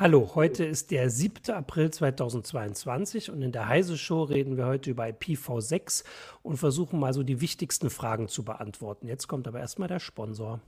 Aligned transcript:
Hallo, 0.00 0.30
heute 0.36 0.64
ist 0.64 0.92
der 0.92 1.10
7. 1.10 1.52
April 1.52 1.90
2022 1.90 3.32
und 3.32 3.42
in 3.42 3.50
der 3.50 3.66
Heise 3.66 3.98
Show 3.98 4.22
reden 4.22 4.56
wir 4.56 4.66
heute 4.66 4.90
über 4.90 5.04
IPv6 5.06 6.04
und 6.42 6.56
versuchen 6.56 7.00
mal 7.00 7.12
so 7.12 7.24
die 7.24 7.40
wichtigsten 7.40 7.90
Fragen 7.90 8.28
zu 8.28 8.44
beantworten. 8.44 9.08
Jetzt 9.08 9.26
kommt 9.26 9.48
aber 9.48 9.58
erstmal 9.58 9.88
der 9.88 9.98
Sponsor. 9.98 10.60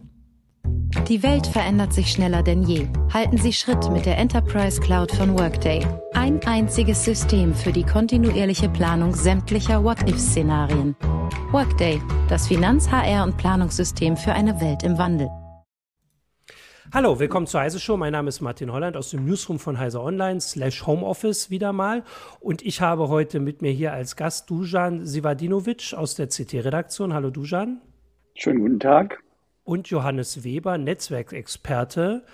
Die 1.08 1.22
Welt 1.22 1.46
verändert 1.46 1.92
sich 1.92 2.10
schneller 2.10 2.42
denn 2.42 2.64
je. 2.64 2.88
Halten 3.12 3.36
Sie 3.36 3.52
Schritt 3.52 3.88
mit 3.92 4.06
der 4.06 4.18
Enterprise 4.18 4.80
Cloud 4.80 5.12
von 5.12 5.38
Workday. 5.38 5.86
Ein 6.14 6.40
einziges 6.44 7.04
System 7.04 7.54
für 7.54 7.70
die 7.70 7.84
kontinuierliche 7.84 8.68
Planung 8.68 9.14
sämtlicher 9.14 9.84
What-If-Szenarien. 9.84 10.96
Workday, 11.52 12.00
das 12.28 12.48
Finanz-, 12.48 12.90
HR- 12.90 13.22
und 13.22 13.36
Planungssystem 13.36 14.16
für 14.16 14.32
eine 14.32 14.60
Welt 14.60 14.82
im 14.82 14.98
Wandel. 14.98 15.28
Hallo, 16.92 17.20
willkommen 17.20 17.46
zur 17.46 17.60
Heise 17.60 17.78
Show. 17.78 17.96
Mein 17.96 18.12
Name 18.12 18.28
ist 18.28 18.40
Martin 18.40 18.72
Holland 18.72 18.96
aus 18.96 19.10
dem 19.10 19.24
Newsroom 19.24 19.60
von 19.60 19.78
Heise 19.78 20.02
Online 20.02 20.40
slash 20.40 20.88
Homeoffice 20.88 21.50
wieder 21.50 21.72
mal. 21.72 22.02
Und 22.40 22.62
ich 22.62 22.80
habe 22.80 23.08
heute 23.08 23.38
mit 23.38 23.62
mir 23.62 23.70
hier 23.70 23.92
als 23.92 24.16
Gast 24.16 24.50
Dujan 24.50 25.06
Sivadinovic 25.06 25.94
aus 25.96 26.16
der 26.16 26.26
CT-Redaktion. 26.26 27.14
Hallo 27.14 27.30
Dujan. 27.30 27.80
Schönen 28.34 28.58
guten 28.58 28.80
Tag. 28.80 29.22
Und 29.70 29.88
Johannes 29.88 30.42
Weber, 30.42 30.78
Netzwerkexperte 30.78 32.24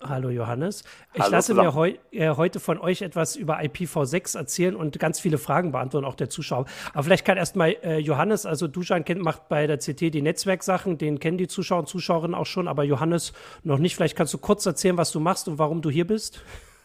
Hallo 0.00 0.30
Johannes. 0.30 0.84
Ich 1.12 1.22
Hallo 1.22 1.32
lasse 1.32 1.52
mir 1.54 1.74
heu 1.74 1.94
äh, 2.12 2.36
heute 2.36 2.60
von 2.60 2.78
euch 2.78 3.02
etwas 3.02 3.34
über 3.34 3.58
IPv6 3.58 4.38
erzählen 4.38 4.76
und 4.76 4.96
ganz 5.00 5.18
viele 5.18 5.38
Fragen 5.38 5.72
beantworten, 5.72 6.06
auch 6.06 6.14
der 6.14 6.28
Zuschauer. 6.28 6.66
Aber 6.94 7.02
vielleicht 7.02 7.24
kann 7.24 7.36
erstmal 7.36 7.74
äh, 7.82 7.98
Johannes, 7.98 8.46
also 8.46 8.68
Duschan 8.68 9.04
kennt, 9.04 9.20
macht 9.22 9.48
bei 9.48 9.66
der 9.66 9.78
CT 9.78 10.14
die 10.14 10.22
Netzwerksachen, 10.22 10.98
den 10.98 11.18
kennen 11.18 11.36
die 11.36 11.48
Zuschauer 11.48 11.80
und 11.80 11.88
Zuschauerinnen 11.88 12.36
auch 12.36 12.46
schon, 12.46 12.68
aber 12.68 12.84
Johannes 12.84 13.32
noch 13.64 13.78
nicht. 13.78 13.96
Vielleicht 13.96 14.14
kannst 14.14 14.32
du 14.32 14.38
kurz 14.38 14.64
erzählen, 14.64 14.96
was 14.96 15.10
du 15.10 15.18
machst 15.18 15.48
und 15.48 15.58
warum 15.58 15.82
du 15.82 15.90
hier 15.90 16.06
bist. 16.06 16.44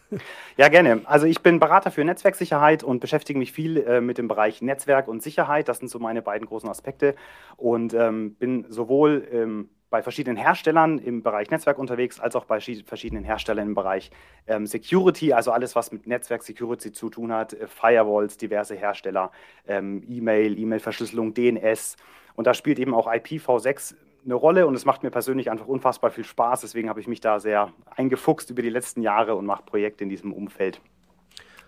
Ja, 0.58 0.70
gerne. 0.70 1.02
Also 1.06 1.25
ich 1.25 1.42
bin 1.42 1.59
Berater 1.59 1.90
für 1.90 2.03
Netzwerksicherheit 2.03 2.84
und 2.84 3.00
beschäftige 3.00 3.40
mich 3.40 3.52
viel 3.52 3.78
äh, 3.78 4.02
mit 4.02 4.20
dem 4.20 4.28
Bereich 4.28 4.62
Netzwerk 4.62 5.08
und 5.08 5.23
Sicherheit. 5.23 5.68
Das 5.68 5.80
sind 5.80 5.90
so 5.90 5.98
meine 5.98 6.22
beiden 6.22 6.48
großen 6.48 6.70
Aspekte 6.70 7.16
und 7.58 7.96
ähm, 7.96 8.36
bin 8.36 8.66
sowohl 8.70 9.28
ähm, 9.31 9.70
bei 9.94 10.02
verschiedenen 10.02 10.38
Herstellern 10.38 10.98
im 10.98 11.22
Bereich 11.22 11.52
Netzwerk 11.52 11.78
unterwegs, 11.78 12.20
als 12.20 12.36
auch 12.36 12.46
bei 12.46 12.60
verschiedenen 12.60 13.24
Herstellern 13.24 13.68
im 13.68 13.76
Bereich 13.76 14.10
ähm, 14.48 14.66
Security, 14.66 15.34
also 15.34 15.52
alles, 15.52 15.76
was 15.76 15.92
mit 15.92 16.08
Netzwerk-Security 16.08 16.92
zu 16.92 17.12
tun 17.12 17.32
hat, 17.32 17.54
äh, 17.54 17.68
Firewalls, 17.68 18.38
diverse 18.38 18.74
Hersteller, 18.74 19.32
ähm, 19.68 20.04
E-Mail, 20.10 20.58
E-Mail-Verschlüsselung, 20.58 21.36
DNS. 21.36 21.98
Und 22.34 22.48
da 22.48 22.56
spielt 22.56 22.80
eben 22.80 22.96
auch 22.96 23.06
IPv6 23.06 23.94
eine 24.26 24.34
Rolle 24.34 24.66
und 24.66 24.74
es 24.74 24.84
macht 24.84 25.04
mir 25.04 25.12
persönlich 25.12 25.52
einfach 25.52 25.68
unfassbar 25.68 26.10
viel 26.10 26.24
Spaß. 26.24 26.62
Deswegen 26.62 26.90
habe 26.90 27.00
ich 27.00 27.08
mich 27.08 27.22
da 27.22 27.40
sehr 27.40 27.72
eingefuchst 27.96 28.50
über 28.50 28.64
die 28.64 28.72
letzten 28.72 29.04
Jahre 29.04 29.36
und 29.36 29.46
mache 29.46 29.62
Projekte 29.62 30.04
in 30.04 30.10
diesem 30.10 30.34
Umfeld. 30.34 30.82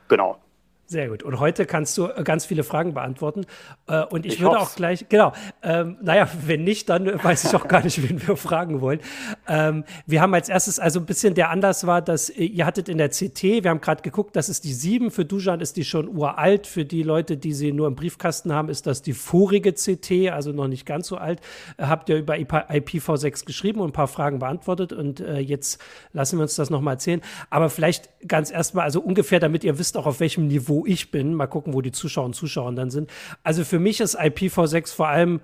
Genau. 0.08 0.40
Sehr 0.88 1.10
gut. 1.10 1.24
Und 1.24 1.40
heute 1.40 1.66
kannst 1.66 1.98
du 1.98 2.06
äh, 2.06 2.24
ganz 2.24 2.46
viele 2.46 2.64
Fragen 2.64 2.94
beantworten. 2.94 3.46
Äh, 3.88 4.04
und 4.06 4.26
ich, 4.26 4.34
Ich 4.34 4.42
würde 4.42 4.60
hoff's. 4.60 4.74
auch 4.74 4.76
gleich, 4.76 5.10
genau, 5.10 5.34
ähm, 5.64 5.98
naja, 6.02 6.30
wenn 6.46 6.64
nicht, 6.64 6.90
dann 6.90 7.24
weiß 7.24 7.46
ich 7.46 7.56
auch 7.56 7.68
gar 7.68 7.84
nicht, 7.84 8.02
wen 8.08 8.26
wir 8.28 8.38
fragen 8.38 8.82
wollen. 8.82 9.00
Ähm, 9.48 9.84
wir 10.06 10.22
haben 10.22 10.34
als 10.36 10.48
erstes, 10.48 10.78
also 10.80 11.00
ein 11.00 11.08
bisschen 11.08 11.34
der 11.34 11.50
Anlass 11.50 11.88
war, 11.88 12.04
dass 12.04 12.30
äh, 12.30 12.44
ihr 12.44 12.68
hattet 12.68 12.88
in 12.88 13.00
der 13.00 13.10
CT, 13.10 13.64
wir 13.64 13.70
haben 13.72 13.82
gerade 13.82 14.04
geguckt, 14.04 14.36
das 14.36 14.48
ist 14.48 14.64
die 14.64 14.74
7, 14.74 15.10
für 15.10 15.26
Dujan 15.26 15.60
ist 15.60 15.76
die 15.78 15.86
schon 15.86 16.08
uralt, 16.08 16.68
für 16.68 16.86
die 16.86 17.02
Leute, 17.02 17.36
die 17.36 17.54
sie 17.54 17.72
nur 17.72 17.88
im 17.88 17.96
Briefkasten 17.96 18.54
haben, 18.54 18.70
ist 18.70 18.86
das 18.86 19.02
die 19.02 19.14
vorige 19.14 19.74
CT, 19.74 20.30
also 20.32 20.52
noch 20.52 20.68
nicht 20.68 20.86
ganz 20.86 21.08
so 21.08 21.18
alt. 21.18 21.42
Habt 21.80 22.10
ihr 22.10 22.18
über 22.18 22.36
IPv6 22.36 23.46
geschrieben 23.46 23.80
und 23.82 23.90
ein 23.90 23.94
paar 23.94 24.08
Fragen 24.08 24.38
beantwortet 24.38 24.94
und 24.94 25.20
äh, 25.20 25.40
jetzt 25.40 25.82
lassen 26.14 26.38
wir 26.38 26.44
uns 26.44 26.56
das 26.56 26.70
nochmal 26.70 26.94
erzählen. 26.96 27.22
Aber 27.50 27.70
vielleicht 27.72 28.10
ganz 28.28 28.52
erstmal, 28.52 28.86
also 28.86 29.02
ungefähr, 29.02 29.40
damit 29.40 29.64
ihr 29.64 29.80
wisst 29.80 29.98
auch, 29.98 30.06
auf 30.06 30.20
welchem 30.20 30.48
Niveau 30.48 30.75
ich 30.86 31.12
bin. 31.12 31.34
Mal 31.36 31.48
gucken, 31.48 31.74
wo 31.74 31.82
die 31.82 31.92
Zuschauer 31.92 32.26
und 32.26 32.36
Zuschauer 32.36 32.72
dann 32.74 32.90
sind. 32.90 33.12
Also 33.44 33.64
für 33.64 33.80
mich 33.80 34.02
ist 34.02 34.20
IPv6 34.20 34.96
vor 34.96 35.08
allem 35.08 35.40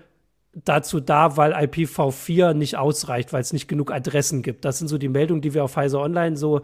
dazu 0.53 0.99
da, 0.99 1.37
weil 1.37 1.53
IPv4 1.53 2.53
nicht 2.53 2.77
ausreicht, 2.77 3.31
weil 3.31 3.41
es 3.41 3.53
nicht 3.53 3.67
genug 3.67 3.91
Adressen 3.91 4.41
gibt. 4.41 4.65
Das 4.65 4.79
sind 4.79 4.87
so 4.87 4.97
die 4.97 5.07
Meldungen, 5.07 5.41
die 5.41 5.53
wir 5.53 5.63
auf 5.63 5.77
Heise 5.77 5.99
Online 5.99 6.35
so 6.35 6.61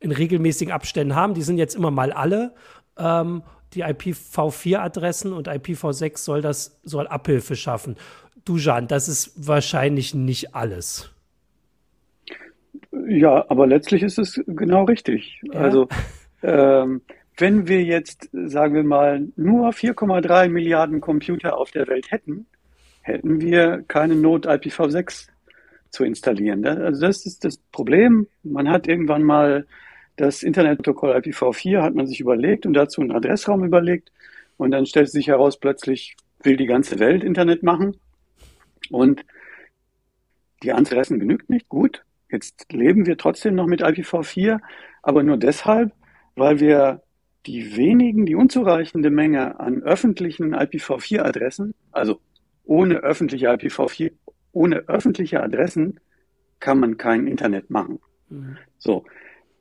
in 0.00 0.12
regelmäßigen 0.12 0.72
Abständen 0.72 1.14
haben. 1.14 1.34
Die 1.34 1.42
sind 1.42 1.58
jetzt 1.58 1.76
immer 1.76 1.90
mal 1.90 2.12
alle. 2.12 2.54
Ähm, 2.98 3.42
die 3.74 3.84
IPv4-Adressen 3.84 5.32
und 5.32 5.48
IPv6 5.48 6.18
soll 6.18 6.42
das 6.42 6.80
soll 6.82 7.06
Abhilfe 7.06 7.54
schaffen. 7.54 7.96
Dujan, 8.44 8.88
das 8.88 9.08
ist 9.08 9.46
wahrscheinlich 9.46 10.14
nicht 10.14 10.54
alles. 10.54 11.10
Ja, 13.06 13.44
aber 13.48 13.66
letztlich 13.66 14.02
ist 14.02 14.18
es 14.18 14.40
genau 14.46 14.84
richtig. 14.84 15.40
Ja. 15.52 15.60
Also, 15.60 15.88
ähm, 16.42 17.02
wenn 17.40 17.68
wir 17.68 17.82
jetzt, 17.82 18.28
sagen 18.32 18.74
wir 18.74 18.84
mal, 18.84 19.28
nur 19.36 19.70
4,3 19.70 20.48
Milliarden 20.48 21.00
Computer 21.00 21.56
auf 21.56 21.70
der 21.70 21.88
Welt 21.88 22.10
hätten, 22.10 22.46
hätten 23.02 23.40
wir 23.40 23.82
keine 23.88 24.14
Not, 24.14 24.46
IPv6 24.46 25.28
zu 25.90 26.04
installieren. 26.04 26.64
Also 26.66 27.06
das 27.06 27.26
ist 27.26 27.44
das 27.44 27.58
Problem. 27.72 28.26
Man 28.42 28.68
hat 28.68 28.86
irgendwann 28.86 29.22
mal 29.22 29.66
das 30.16 30.42
Internetprotokoll 30.42 31.16
IPv4 31.16 31.82
hat 31.82 31.94
man 31.94 32.06
sich 32.06 32.20
überlegt 32.20 32.66
und 32.66 32.74
dazu 32.74 33.00
einen 33.00 33.12
Adressraum 33.12 33.64
überlegt. 33.64 34.12
Und 34.56 34.72
dann 34.72 34.84
stellt 34.84 35.10
sich 35.10 35.28
heraus, 35.28 35.58
plötzlich 35.58 36.16
will 36.42 36.56
die 36.56 36.66
ganze 36.66 36.98
Welt 36.98 37.24
Internet 37.24 37.62
machen. 37.62 37.96
Und 38.90 39.24
die 40.62 40.72
Adressen 40.72 41.18
genügt 41.18 41.48
nicht. 41.48 41.68
Gut, 41.68 42.04
jetzt 42.30 42.70
leben 42.70 43.06
wir 43.06 43.16
trotzdem 43.16 43.54
noch 43.54 43.66
mit 43.66 43.82
IPv4, 43.82 44.60
aber 45.02 45.22
nur 45.22 45.38
deshalb, 45.38 45.92
weil 46.34 46.60
wir 46.60 47.02
die 47.46 47.76
wenigen, 47.76 48.26
die 48.26 48.34
unzureichende 48.34 49.10
Menge 49.10 49.58
an 49.60 49.82
öffentlichen 49.82 50.54
IPv4-Adressen, 50.54 51.74
also 51.90 52.20
ohne 52.64 52.96
öffentliche 52.98 53.50
IPv4, 53.50 54.12
ohne 54.52 54.88
öffentliche 54.88 55.42
Adressen 55.42 56.00
kann 56.60 56.78
man 56.78 56.96
kein 56.98 57.26
Internet 57.26 57.70
machen. 57.70 58.00
Mhm. 58.28 58.58
So, 58.78 59.04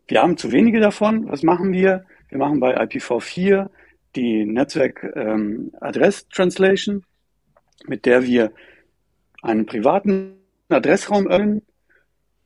wir 0.07 0.21
haben 0.21 0.37
zu 0.37 0.51
wenige 0.51 0.79
davon. 0.79 1.29
Was 1.29 1.43
machen 1.43 1.71
wir? 1.71 2.05
Wir 2.29 2.37
machen 2.37 2.59
bei 2.59 2.79
IPv4 2.79 3.69
die 4.15 4.45
Netzwerk 4.45 5.03
ähm, 5.15 5.71
mit 7.85 8.05
der 8.05 8.23
wir 8.23 8.51
einen 9.41 9.65
privaten 9.65 10.33
Adressraum 10.67 11.27
öffnen 11.27 11.61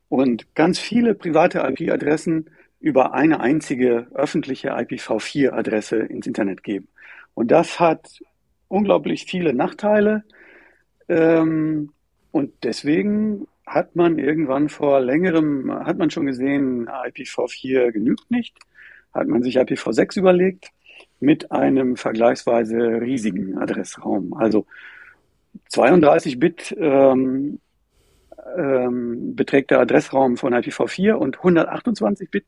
und 0.10 0.54
ganz 0.56 0.80
viele 0.80 1.16
private 1.16 1.60
IP-Adressen 1.60 2.50
über 2.84 3.14
eine 3.14 3.40
einzige 3.40 4.08
öffentliche 4.14 4.76
IPv4-Adresse 4.76 6.00
ins 6.00 6.28
Internet 6.28 6.64
geben. 6.64 6.90
Und 7.34 7.50
das 7.50 7.80
hat 7.80 8.20
unglaublich 8.68 9.24
viele 9.26 9.54
Nachteile. 9.54 10.26
Ähm, 11.08 11.94
und 12.32 12.52
deswegen 12.64 13.48
hat 13.66 13.96
man 13.96 14.20
irgendwann 14.20 14.68
vor 14.68 15.00
längerem, 15.00 15.72
hat 15.72 15.98
man 15.98 16.10
schon 16.10 16.26
gesehen, 16.26 16.90
IPv4 16.90 17.94
genügt 17.94 18.30
nicht, 18.30 18.58
hat 19.14 19.30
man 19.30 19.44
sich 19.44 19.58
IPv6 19.58 20.20
überlegt 20.20 20.72
mit 21.22 21.54
einem 21.54 21.96
vergleichsweise 21.96 23.00
riesigen 23.00 23.58
Adressraum. 23.58 24.34
Also 24.34 24.66
32 25.70 26.38
Bit 26.38 26.76
ähm, 26.78 27.62
ähm, 28.58 29.38
beträgt 29.38 29.72
der 29.72 29.80
Adressraum 29.80 30.36
von 30.36 30.54
IPv4 30.54 31.14
und 31.14 31.38
128 31.38 32.30
Bit 32.30 32.48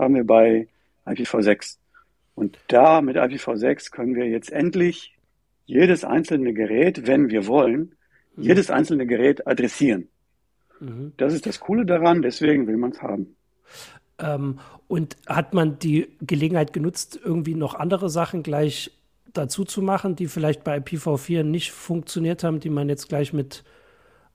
haben 0.00 0.14
wir 0.14 0.24
bei 0.24 0.68
IPv6. 1.06 1.76
Und 2.34 2.58
da 2.68 3.00
mit 3.00 3.16
IPv6 3.16 3.90
können 3.90 4.14
wir 4.14 4.26
jetzt 4.26 4.50
endlich 4.50 5.16
jedes 5.66 6.04
einzelne 6.04 6.52
Gerät, 6.52 7.06
wenn 7.06 7.30
wir 7.30 7.46
wollen, 7.46 7.94
jedes 8.36 8.70
einzelne 8.70 9.06
Gerät 9.06 9.46
adressieren. 9.46 10.08
Mhm. 10.80 11.12
Das 11.16 11.34
ist 11.34 11.46
das 11.46 11.60
Coole 11.60 11.84
daran, 11.84 12.22
deswegen 12.22 12.66
will 12.66 12.76
man 12.76 12.90
es 12.90 13.02
haben. 13.02 13.36
Ähm, 14.18 14.58
und 14.88 15.16
hat 15.26 15.54
man 15.54 15.78
die 15.78 16.08
Gelegenheit 16.20 16.72
genutzt, 16.72 17.20
irgendwie 17.22 17.54
noch 17.54 17.74
andere 17.74 18.10
Sachen 18.10 18.42
gleich 18.42 18.90
dazu 19.32 19.64
zu 19.64 19.82
machen, 19.82 20.16
die 20.16 20.26
vielleicht 20.26 20.64
bei 20.64 20.78
IPv4 20.78 21.42
nicht 21.42 21.72
funktioniert 21.72 22.42
haben, 22.42 22.60
die 22.60 22.70
man 22.70 22.88
jetzt 22.88 23.08
gleich 23.08 23.32
mit 23.32 23.62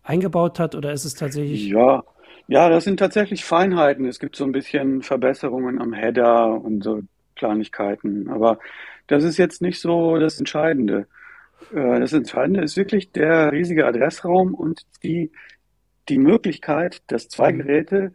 eingebaut 0.03 0.59
hat? 0.59 0.75
Oder 0.75 0.93
ist 0.93 1.05
es 1.05 1.15
tatsächlich. 1.15 1.67
Ja, 1.67 2.03
ja, 2.47 2.69
das 2.69 2.83
sind 2.83 2.97
tatsächlich 2.99 3.45
Feinheiten. 3.45 4.05
Es 4.05 4.19
gibt 4.19 4.35
so 4.35 4.43
ein 4.45 4.51
bisschen 4.51 5.01
Verbesserungen 5.01 5.81
am 5.81 5.93
Header 5.93 6.61
und 6.63 6.83
so 6.83 7.01
Kleinigkeiten. 7.35 8.29
Aber 8.29 8.59
das 9.07 9.23
ist 9.23 9.37
jetzt 9.37 9.61
nicht 9.61 9.79
so 9.81 10.17
das 10.17 10.39
Entscheidende. 10.39 11.07
Äh, 11.73 11.99
Das 11.99 12.13
Entscheidende 12.13 12.61
ist 12.63 12.77
wirklich 12.77 13.11
der 13.11 13.51
riesige 13.51 13.85
Adressraum 13.87 14.53
und 14.55 14.83
die, 15.03 15.31
die 16.09 16.19
Möglichkeit, 16.19 17.01
dass 17.07 17.29
zwei. 17.29 17.51
Geräte 17.51 18.13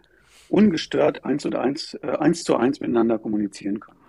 ungestört 0.49 1.25
eins 1.25 1.45
und 1.47 1.55
eins, 1.57 1.95
äh, 2.03 2.17
eins 2.19 2.45
zu 2.45 2.57
eins 2.57 2.81
miteinander 2.81 3.19
kommunizieren 3.19 3.81
können. 3.81 4.00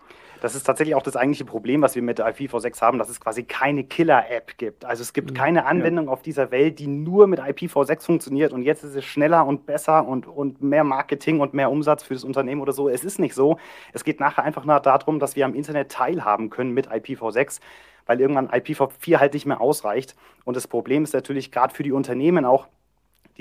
Das 0.42 0.56
ist 0.56 0.64
tatsächlich 0.64 0.96
auch 0.96 1.04
das 1.04 1.16
eigentliche 1.16 1.46
Problem, 1.46 1.84
was 1.84 1.96
wir 1.96 2.02
mit 2.02 2.18
der 2.18 2.28
IPv6 2.28 2.82
haben, 2.82 2.98
dass 2.98 3.10
es 3.10 3.22
quasi 3.22 3.44
keine 3.44 3.84
Killer-App 3.84 4.58
gibt. 4.58 4.84
Also 4.86 5.04
es 5.04 5.14
gibt 5.14 5.30
mhm. 5.30 5.36
keine 5.36 5.66
Anwendung 5.66 6.08
ja. 6.08 6.12
auf 6.12 6.24
dieser 6.24 6.50
Welt, 6.50 6.80
die 6.80 6.88
nur 6.88 7.28
mit 7.28 7.40
IPv6 7.40 8.04
funktioniert 8.04 8.52
und 8.52 8.64
jetzt 8.64 8.84
ist 8.84 8.96
es 8.96 9.06
schneller 9.06 9.46
und 9.46 9.68
besser 9.68 10.06
und, 10.08 10.28
und 10.28 10.62
mehr 10.62 10.84
Marketing 10.84 11.40
und 11.40 11.54
mehr 11.54 11.72
Umsatz 11.72 12.02
für 12.04 12.16
das 12.16 12.24
Unternehmen 12.24 12.60
oder 12.60 12.74
so. 12.74 12.90
Es 12.90 13.04
ist 13.04 13.20
nicht 13.20 13.36
so. 13.36 13.60
Es 13.94 14.04
geht 14.04 14.20
nachher 14.20 14.44
einfach 14.44 14.66
nur 14.66 14.80
darum, 14.80 15.20
dass 15.20 15.36
wir 15.36 15.46
am 15.46 15.54
Internet 15.54 15.92
teilhaben 15.92 16.50
können 16.50 16.72
mit 16.72 16.90
IPv6 16.90 17.60
weil 18.08 18.20
irgendwann 18.20 18.50
IPv4 18.50 19.20
halt 19.20 19.34
nicht 19.36 19.46
mehr 19.46 19.62
ausreicht. 19.62 20.16
Und 20.44 20.58
das 20.58 20.68
Problem 20.68 21.04
ist 21.04 21.14
natürlich 21.14 21.52
gerade 21.52 21.74
für 21.74 21.84
die 21.84 21.92
Unternehmen 21.92 22.46
auch, 22.46 22.68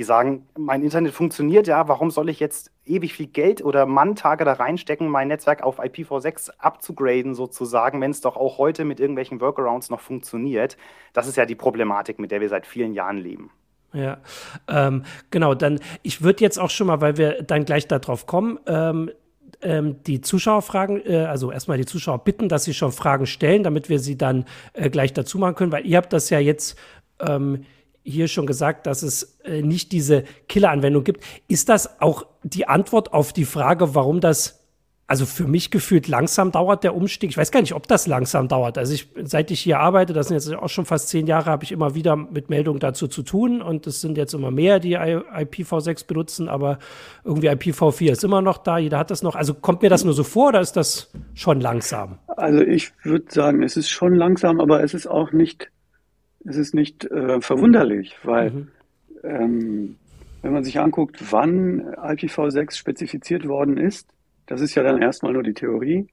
die 0.00 0.05
sagen, 0.05 0.47
mein 0.56 0.82
Internet 0.82 1.12
funktioniert 1.12 1.67
ja, 1.67 1.87
warum 1.87 2.11
soll 2.11 2.31
ich 2.31 2.41
jetzt 2.41 2.73
ewig 2.87 3.12
viel 3.12 3.26
Geld 3.26 3.62
oder 3.62 3.85
Manntage 3.85 4.47
da 4.47 4.55
reinstecken, 4.55 5.11
mein 5.11 5.29
Netzwerk 5.29 5.62
auf 5.62 5.79
IPv6 5.79 6.52
abzugraden 6.56 7.35
sozusagen, 7.35 8.00
wenn 8.00 8.11
es 8.11 8.23
doch 8.23 8.38
auch 8.38 8.56
heute 8.56 8.87
mit 8.87 8.99
irgendwelchen 8.99 9.43
Workarounds 9.43 9.91
noch 9.91 10.00
funktioniert. 10.00 10.79
Das 11.12 11.26
ist 11.26 11.37
ja 11.37 11.44
die 11.44 11.55
Problematik, 11.55 12.19
mit 12.19 12.31
der 12.31 12.41
wir 12.41 12.49
seit 12.49 12.67
vielen 12.67 12.94
Jahren 12.94 13.19
leben. 13.19 13.50
Ja, 13.93 14.17
ähm, 14.69 15.05
genau, 15.31 15.52
dann, 15.55 15.81
ich 16.00 16.23
würde 16.23 16.44
jetzt 16.44 16.58
auch 16.58 16.70
schon 16.70 16.87
mal, 16.87 17.02
weil 17.02 17.19
wir 17.19 17.43
dann 17.43 17.67
gleich 17.67 17.87
darauf 17.87 18.25
kommen, 18.25 18.58
ähm, 18.67 19.11
ähm, 19.61 20.02
die 20.05 20.23
Zuschauer 20.23 20.62
fragen, 20.62 21.02
äh, 21.05 21.26
also 21.26 21.52
erstmal 21.52 21.76
die 21.76 21.85
Zuschauer 21.85 22.25
bitten, 22.25 22.49
dass 22.49 22.64
sie 22.64 22.73
schon 22.73 22.93
Fragen 22.93 23.26
stellen, 23.26 23.64
damit 23.64 23.91
wir 23.91 23.99
sie 23.99 24.17
dann 24.17 24.47
äh, 24.73 24.88
gleich 24.88 25.12
dazu 25.12 25.37
machen 25.37 25.56
können, 25.56 25.73
weil 25.73 25.85
ihr 25.85 25.99
habt 25.99 26.14
das 26.14 26.31
ja 26.31 26.38
jetzt 26.38 26.79
ähm, 27.19 27.67
hier 28.11 28.29
schon 28.29 28.47
gesagt, 28.47 28.87
dass 28.87 29.03
es 29.03 29.39
äh, 29.45 29.62
nicht 29.62 29.93
diese 29.93 30.25
Killer-Anwendung 30.49 31.05
gibt. 31.05 31.25
Ist 31.49 31.69
das 31.69 32.01
auch 32.01 32.27
die 32.43 32.69
Antwort 32.69 33.12
auf 33.12 33.33
die 33.33 33.45
Frage, 33.45 33.95
warum 33.95 34.21
das 34.21 34.61
also 35.11 35.27
für 35.27 35.49
mich 35.49 35.73
gefühlt 35.73 36.07
langsam 36.07 36.53
dauert 36.53 36.85
der 36.85 36.95
Umstieg. 36.95 37.31
Ich 37.31 37.37
weiß 37.37 37.51
gar 37.51 37.61
nicht, 37.61 37.75
ob 37.75 37.89
das 37.89 38.07
langsam 38.07 38.47
dauert. 38.47 38.79
Also 38.79 38.95
ich, 38.95 39.09
seit 39.25 39.51
ich 39.51 39.59
hier 39.59 39.81
arbeite, 39.81 40.12
das 40.12 40.29
sind 40.29 40.37
jetzt 40.37 40.55
auch 40.55 40.69
schon 40.69 40.85
fast 40.85 41.09
zehn 41.09 41.27
Jahre, 41.27 41.47
habe 41.51 41.65
ich 41.65 41.73
immer 41.73 41.97
wieder 41.97 42.15
mit 42.15 42.49
Meldungen 42.49 42.79
dazu 42.79 43.09
zu 43.09 43.25
tun 43.25 43.61
und 43.61 43.89
es 43.89 44.01
sind 44.01 44.17
jetzt 44.17 44.35
immer 44.35 44.53
mehr, 44.53 44.79
die 44.79 44.97
IPv6 44.97 46.07
benutzen, 46.07 46.49
aber 46.49 46.79
irgendwie 47.25 47.51
IPv4 47.51 48.12
ist 48.12 48.23
immer 48.23 48.41
noch 48.41 48.59
da, 48.59 48.79
jeder 48.79 48.99
hat 48.99 49.11
das 49.11 49.25
noch. 49.25 49.35
Also 49.35 49.53
kommt 49.55 49.83
mir 49.83 49.89
das 49.89 50.05
nur 50.05 50.15
so 50.15 50.23
vor 50.23 50.51
oder 50.51 50.61
ist 50.61 50.75
das 50.75 51.11
schon 51.35 51.61
langsam? 51.61 52.21
Also 52.29 52.61
ich 52.61 52.93
würde 53.03 53.27
sagen, 53.31 53.65
es 53.65 53.77
ist 53.77 53.89
schon 53.89 54.15
langsam, 54.15 54.61
aber 54.61 54.85
es 54.85 54.95
ist 54.95 55.09
auch 55.09 55.33
nicht 55.33 55.73
es 56.44 56.56
ist 56.56 56.75
nicht 56.75 57.04
äh, 57.04 57.40
verwunderlich, 57.40 58.16
weil 58.22 58.50
mhm. 58.50 58.69
ähm, 59.22 59.96
wenn 60.42 60.52
man 60.52 60.64
sich 60.64 60.81
anguckt, 60.81 61.32
wann 61.32 61.94
IPv6 61.96 62.75
spezifiziert 62.75 63.46
worden 63.46 63.76
ist, 63.76 64.08
das 64.46 64.60
ist 64.60 64.75
ja 64.75 64.82
dann 64.82 65.02
erstmal 65.02 65.32
nur 65.32 65.42
die 65.42 65.52
Theorie, 65.52 66.08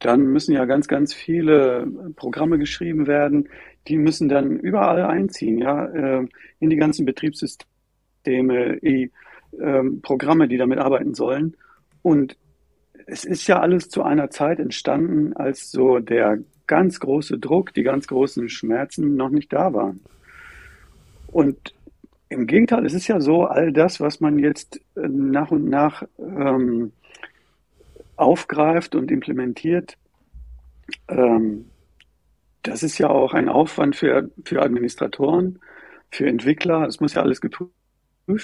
dann 0.00 0.24
müssen 0.26 0.52
ja 0.52 0.64
ganz, 0.64 0.88
ganz 0.88 1.14
viele 1.14 1.86
Programme 2.16 2.58
geschrieben 2.58 3.06
werden, 3.06 3.48
die 3.88 3.96
müssen 3.96 4.28
dann 4.28 4.58
überall 4.58 5.02
einziehen, 5.02 5.58
ja, 5.58 5.86
äh, 5.86 6.26
in 6.58 6.70
die 6.70 6.76
ganzen 6.76 7.06
Betriebssysteme, 7.06 8.82
äh, 8.82 9.10
Programme, 10.02 10.48
die 10.48 10.56
damit 10.56 10.78
arbeiten 10.78 11.14
sollen. 11.14 11.56
Und 12.02 12.36
es 13.06 13.24
ist 13.24 13.46
ja 13.46 13.60
alles 13.60 13.88
zu 13.88 14.02
einer 14.02 14.30
Zeit 14.30 14.58
entstanden, 14.58 15.32
als 15.34 15.70
so 15.70 16.00
der 16.00 16.38
ganz 16.66 17.00
große 17.00 17.38
Druck, 17.38 17.74
die 17.74 17.82
ganz 17.82 18.06
großen 18.06 18.48
Schmerzen 18.48 19.16
noch 19.16 19.30
nicht 19.30 19.52
da 19.52 19.72
waren. 19.72 20.00
Und 21.28 21.74
im 22.28 22.46
Gegenteil, 22.46 22.86
es 22.86 22.94
ist 22.94 23.08
ja 23.08 23.20
so, 23.20 23.44
all 23.44 23.72
das, 23.72 24.00
was 24.00 24.20
man 24.20 24.38
jetzt 24.38 24.80
äh, 24.96 25.08
nach 25.08 25.50
und 25.50 25.68
nach 25.68 26.02
ähm, 26.18 26.92
aufgreift 28.16 28.94
und 28.94 29.10
implementiert, 29.10 29.96
ähm, 31.08 31.66
das 32.62 32.82
ist 32.82 32.98
ja 32.98 33.08
auch 33.08 33.34
ein 33.34 33.48
Aufwand 33.48 33.94
für, 33.94 34.30
für 34.44 34.62
Administratoren, 34.62 35.60
für 36.10 36.26
Entwickler. 36.26 36.86
Es 36.86 37.00
muss 37.00 37.14
ja 37.14 37.22
alles 37.22 37.40
geprüft 37.40 37.70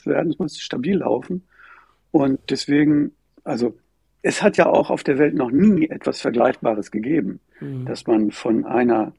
werden, 0.05 0.31
es 0.33 0.39
muss 0.39 0.59
stabil 0.59 0.99
laufen. 0.99 1.47
Und 2.11 2.39
deswegen, 2.51 3.13
also 3.45 3.79
es 4.23 4.43
hat 4.43 4.57
ja 4.57 4.67
auch 4.67 4.91
auf 4.91 5.03
der 5.03 5.19
Welt 5.19 5.35
noch 5.35 5.51
nie 5.51 5.89
etwas 5.89 6.21
Vergleichbares 6.21 6.91
gegeben, 6.91 7.41
mhm. 7.61 7.87
dass 7.87 8.07
man 8.07 8.31
von 8.31 8.65
einer 8.65 9.13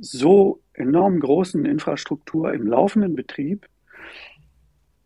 so 0.00 0.60
enorm 0.74 1.20
großen 1.20 1.64
Infrastruktur 1.64 2.52
im 2.52 2.66
laufenden 2.66 3.14
Betrieb 3.14 3.66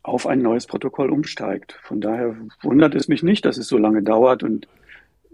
auf 0.03 0.27
ein 0.27 0.41
neues 0.41 0.67
Protokoll 0.67 1.11
umsteigt. 1.11 1.79
Von 1.83 2.00
daher 2.00 2.37
wundert 2.62 2.95
es 2.95 3.09
mich 3.09 3.23
nicht, 3.23 3.45
dass 3.45 3.59
es 3.59 3.69
so 3.69 3.77
lange 3.77 4.03
dauert 4.03 4.43
und 4.43 4.67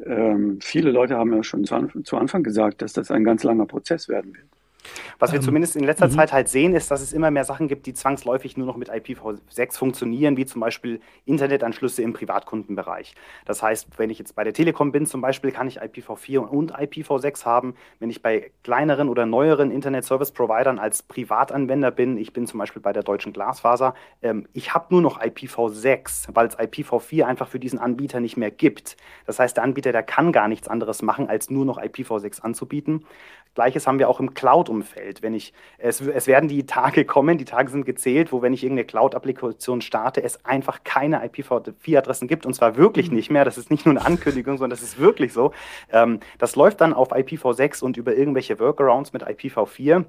ähm, 0.05 0.58
viele 0.61 0.90
Leute 0.90 1.16
haben 1.16 1.32
ja 1.32 1.44
schon 1.44 1.64
zu, 1.64 2.02
zu 2.02 2.16
Anfang 2.16 2.43
gesagt, 2.43 2.82
dass 2.82 2.93
das 2.93 3.11
ein 3.11 3.22
ganz 3.22 3.44
langer 3.44 3.66
Prozess 3.66 4.08
werden 4.08 4.34
wird. 4.34 4.46
Was 5.19 5.32
wir 5.32 5.38
ähm, 5.38 5.44
zumindest 5.44 5.76
in 5.76 5.84
letzter 5.84 6.08
mhm. 6.08 6.12
Zeit 6.12 6.32
halt 6.32 6.48
sehen, 6.48 6.75
ist, 6.75 6.90
dass 6.90 7.00
es 7.00 7.12
immer 7.12 7.31
mehr 7.31 7.44
Sachen 7.44 7.69
gibt, 7.69 7.86
die 7.86 7.94
zwangsläufig 7.94 8.56
nur 8.56 8.66
noch 8.66 8.76
mit 8.76 8.90
IPv6 8.90 9.76
funktionieren, 9.76 10.36
wie 10.36 10.46
zum 10.46 10.60
Beispiel 10.60 11.00
Internetanschlüsse 11.25 12.02
im 12.02 12.12
Privatkundenbereich. 12.12 13.14
Das 13.44 13.62
heißt, 13.62 13.98
wenn 13.98 14.10
ich 14.10 14.19
jetzt 14.19 14.34
bei 14.34 14.44
der 14.44 14.52
Telekom 14.52 14.92
bin 14.92 15.06
zum 15.06 15.20
Beispiel, 15.20 15.52
kann 15.52 15.69
ich 15.69 15.82
IPv4 15.82 16.38
und 16.38 16.75
IPv6 16.75 17.44
haben. 17.44 17.75
Wenn 17.98 18.10
ich 18.10 18.22
bei 18.22 18.50
kleineren 18.62 19.08
oder 19.08 19.26
neueren 19.26 19.70
Internet-Service-Providern 19.70 20.78
als 20.78 21.02
Privatanwender 21.02 21.90
bin, 21.90 22.16
ich 22.16 22.32
bin 22.32 22.46
zum 22.46 22.58
Beispiel 22.58 22.82
bei 22.82 22.92
der 22.92 23.02
Deutschen 23.02 23.32
Glasfaser, 23.32 23.94
ähm, 24.22 24.46
ich 24.52 24.75
habe 24.75 24.87
nur 24.90 25.00
noch 25.00 25.20
IPv6, 25.20 26.28
weil 26.34 26.48
es 26.48 26.58
IPv4 26.58 27.25
einfach 27.25 27.48
für 27.48 27.58
diesen 27.58 27.78
Anbieter 27.78 28.20
nicht 28.20 28.37
mehr 28.37 28.50
gibt. 28.50 28.96
Das 29.26 29.38
heißt, 29.38 29.56
der 29.56 29.64
Anbieter, 29.64 29.92
der 29.92 30.02
kann 30.02 30.32
gar 30.32 30.48
nichts 30.48 30.69
anderes 30.69 31.02
machen, 31.02 31.28
als 31.28 31.50
nur 31.50 31.64
noch 31.64 31.78
IPv6 31.78 32.40
anzubieten. 32.40 33.04
Gleiches 33.54 33.86
haben 33.86 33.98
wir 33.98 34.08
auch 34.08 34.20
im 34.20 34.34
Cloud-Umfeld. 34.34 35.22
Wenn 35.22 35.34
ich, 35.34 35.52
es, 35.78 36.00
es 36.00 36.26
werden 36.26 36.48
die 36.48 36.66
Tage 36.66 37.04
kommen, 37.04 37.38
die 37.38 37.44
Tage 37.44 37.70
sind 37.70 37.86
gezählt, 37.86 38.32
wo 38.32 38.42
wenn 38.42 38.52
ich 38.52 38.64
irgendeine 38.64 38.86
Cloud-Applikation 38.86 39.80
starte, 39.80 40.22
es 40.22 40.44
einfach 40.44 40.82
keine 40.84 41.24
IPv4-Adressen 41.24 42.28
gibt 42.28 42.46
und 42.46 42.54
zwar 42.54 42.76
wirklich 42.76 43.10
nicht 43.10 43.30
mehr. 43.30 43.44
Das 43.44 43.58
ist 43.58 43.70
nicht 43.70 43.86
nur 43.86 43.96
eine 43.96 44.04
Ankündigung, 44.04 44.58
sondern 44.58 44.78
das 44.78 44.82
ist 44.82 44.98
wirklich 44.98 45.32
so. 45.32 45.52
Ähm, 45.92 46.20
das 46.38 46.56
läuft 46.56 46.80
dann 46.80 46.92
auf 46.92 47.12
IPv6 47.12 47.82
und 47.82 47.96
über 47.96 48.14
irgendwelche 48.14 48.58
Workarounds 48.58 49.12
mit 49.12 49.24
IPv4. 49.24 50.04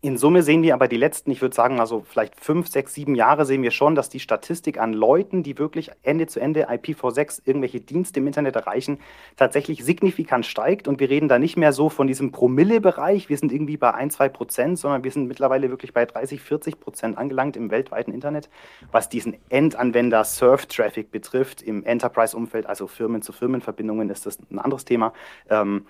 In 0.00 0.16
Summe 0.16 0.44
sehen 0.44 0.62
wir 0.62 0.74
aber 0.74 0.86
die 0.86 0.96
letzten, 0.96 1.32
ich 1.32 1.42
würde 1.42 1.56
sagen, 1.56 1.80
also 1.80 2.04
vielleicht 2.08 2.38
fünf, 2.38 2.68
sechs, 2.68 2.94
sieben 2.94 3.16
Jahre 3.16 3.44
sehen 3.44 3.64
wir 3.64 3.72
schon, 3.72 3.96
dass 3.96 4.08
die 4.08 4.20
Statistik 4.20 4.78
an 4.78 4.92
Leuten, 4.92 5.42
die 5.42 5.58
wirklich 5.58 5.90
Ende 6.04 6.28
zu 6.28 6.38
Ende 6.38 6.70
IPv6 6.70 7.42
irgendwelche 7.44 7.80
Dienste 7.80 8.20
im 8.20 8.28
Internet 8.28 8.54
erreichen, 8.54 9.00
tatsächlich 9.36 9.84
signifikant 9.84 10.46
steigt. 10.46 10.86
Und 10.86 11.00
wir 11.00 11.10
reden 11.10 11.26
da 11.26 11.40
nicht 11.40 11.56
mehr 11.56 11.72
so 11.72 11.88
von 11.88 12.06
diesem 12.06 12.30
Promille-Bereich, 12.30 13.28
wir 13.28 13.36
sind 13.38 13.52
irgendwie 13.52 13.76
bei 13.76 13.92
ein, 13.92 14.12
zwei 14.12 14.28
Prozent, 14.28 14.78
sondern 14.78 15.02
wir 15.02 15.10
sind 15.10 15.26
mittlerweile 15.26 15.68
wirklich 15.68 15.92
bei 15.92 16.06
30, 16.06 16.42
40 16.42 16.78
Prozent 16.78 17.18
angelangt 17.18 17.56
im 17.56 17.72
weltweiten 17.72 18.12
Internet, 18.12 18.50
was 18.92 19.08
diesen 19.08 19.36
Endanwender 19.48 20.22
Surf-Traffic 20.22 21.10
betrifft. 21.10 21.60
Im 21.60 21.82
Enterprise-Umfeld, 21.82 22.66
also 22.66 22.86
Firmen-zu-Firmen-Verbindungen, 22.86 24.10
ist 24.10 24.26
das 24.26 24.38
ein 24.48 24.60
anderes 24.60 24.84
Thema. 24.84 25.12
Ähm, 25.50 25.86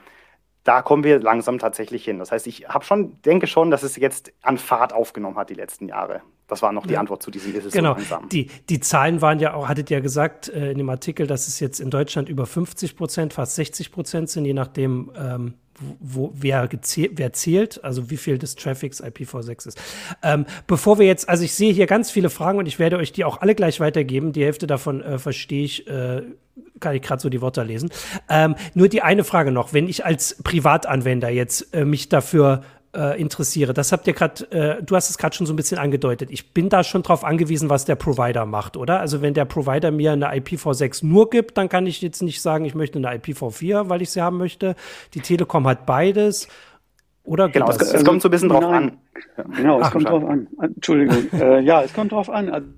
da 0.65 0.83
kommen 0.83 1.05
wir 1.05 1.21
langsam 1.21 1.59
tatsächlich 1.59 2.05
hin. 2.05 2.19
Das 2.19 2.33
heißt, 2.33 2.47
ich 2.47 2.69
habe 2.69 2.85
schon, 2.85 3.21
denke 3.23 3.47
schon, 3.47 3.71
dass 3.71 3.83
es 3.83 3.97
jetzt 3.97 4.33
an 4.43 4.59
Fahrt 4.59 4.93
aufgenommen 4.93 5.37
hat 5.37 5.51
die 5.51 5.55
letzten 5.55 5.89
Jahre. 5.89 6.23
Das 6.49 6.63
war 6.63 6.73
noch 6.73 6.87
die. 6.87 6.97
Antwort 6.97 7.23
zu 7.23 7.31
diesem, 7.31 7.55
ist 7.55 7.67
es 7.67 7.73
genau. 7.73 7.93
so 7.93 7.99
langsam. 7.99 8.29
Die, 8.31 8.51
die 8.69 8.81
Zahlen 8.81 9.21
waren 9.21 9.39
ja 9.39 9.55
auch, 9.55 9.69
hattet 9.69 9.91
ja 9.91 10.01
gesagt 10.01 10.49
äh, 10.49 10.73
in 10.73 10.79
dem 10.79 10.89
Artikel, 10.89 11.27
dass 11.27 11.47
es 11.47 11.61
jetzt 11.61 11.79
in 11.79 11.91
Deutschland 11.91 12.29
über 12.29 12.47
50 12.47 12.97
Prozent, 12.97 13.35
fast 13.35 13.55
60 13.55 13.93
Prozent 13.93 14.31
sind, 14.31 14.47
je 14.47 14.55
nachdem, 14.55 15.13
ähm, 15.17 15.55
wo, 16.01 16.33
wer, 16.35 16.69
wer 17.13 17.33
zählt, 17.33 17.85
also 17.85 18.11
wie 18.11 18.17
viel 18.17 18.39
des 18.39 18.57
Traffics 18.57 19.03
IPv6 19.03 19.69
ist. 19.69 19.83
Ähm, 20.23 20.47
bevor 20.67 20.99
wir 20.99 21.07
jetzt, 21.07 21.29
also 21.29 21.45
ich 21.45 21.55
sehe 21.55 21.73
hier 21.73 21.87
ganz 21.87 22.11
viele 22.11 22.31
Fragen 22.31 22.59
und 22.59 22.67
ich 22.67 22.79
werde 22.79 22.97
euch 22.97 23.13
die 23.13 23.25
auch 23.25 23.41
alle 23.43 23.55
gleich 23.55 23.79
weitergeben. 23.79 24.33
Die 24.33 24.45
Hälfte 24.45 24.67
davon 24.67 25.03
äh, 25.03 25.19
verstehe 25.19 25.65
ich, 25.65 25.87
äh, 25.87 26.23
kann 26.81 26.97
ich 26.97 27.03
gerade 27.03 27.21
so 27.21 27.29
die 27.29 27.43
Wörter 27.43 27.65
lesen. 27.65 27.91
Ähm, 28.29 28.57
nur 28.75 28.89
die 28.89 29.03
eine 29.03 29.23
Frage 29.23 29.53
noch, 29.53 29.73
wenn 29.73 29.89
ich 29.89 30.05
als 30.05 30.43
Privatanwender 30.43 31.29
jetzt 31.29 31.75
äh, 31.75 31.85
mich 31.85 32.09
dafür 32.09 32.63
äh, 32.95 33.21
interessiere. 33.21 33.75
Das 33.75 33.93
habt 33.93 34.07
ihr 34.07 34.13
gerade, 34.13 34.51
äh, 34.51 34.83
du 34.83 34.97
hast 34.97 35.11
es 35.11 35.19
gerade 35.19 35.35
schon 35.37 35.47
so 35.47 35.53
ein 35.53 35.57
bisschen 35.57 35.79
angedeutet. 35.79 36.31
Ich 36.31 36.53
bin 36.53 36.69
da 36.69 36.83
schon 36.85 37.03
drauf 37.03 37.25
angewiesen, 37.25 37.69
was 37.69 37.85
der 37.85 37.97
Provider 37.97 38.47
macht, 38.47 38.77
oder? 38.77 39.01
Also 39.01 39.23
wenn 39.23 39.35
der 39.35 39.45
Provider 39.45 39.91
mir 39.91 40.13
eine 40.13 40.33
IPv6 40.33 41.07
nur 41.07 41.31
gibt, 41.31 41.59
dann 41.59 41.69
kann 41.69 41.87
ich 41.87 42.01
jetzt 42.03 42.23
nicht 42.23 42.41
sagen, 42.41 42.65
ich 42.65 42.75
möchte 42.75 42.99
eine 42.99 43.11
IPv4, 43.19 43.89
weil 43.89 44.03
ich 44.03 44.11
sie 44.11 44.23
haben 44.23 44.39
möchte. 44.39 44.75
Die 45.15 45.21
Telekom 45.21 45.67
hat 45.67 45.87
beides. 45.87 46.49
Oder 47.29 47.51
genau, 47.51 47.69
es, 47.69 47.77
es, 47.77 48.05
kommt 48.07 48.23
so 48.23 48.29
ein 48.29 48.31
bisschen 48.31 48.49
drauf 48.49 48.63
Nein. 48.63 48.99
an. 49.37 49.55
Genau, 49.55 49.81
es 49.81 49.87
Ach, 49.87 49.93
kommt 49.93 50.09
drauf 50.09 50.25
an. 50.25 50.49
Entschuldigung. 50.63 51.31
äh, 51.39 51.61
ja, 51.61 51.83
es 51.83 51.93
kommt 51.93 52.13
drauf 52.13 52.31
an. 52.31 52.49
Also, 52.49 52.69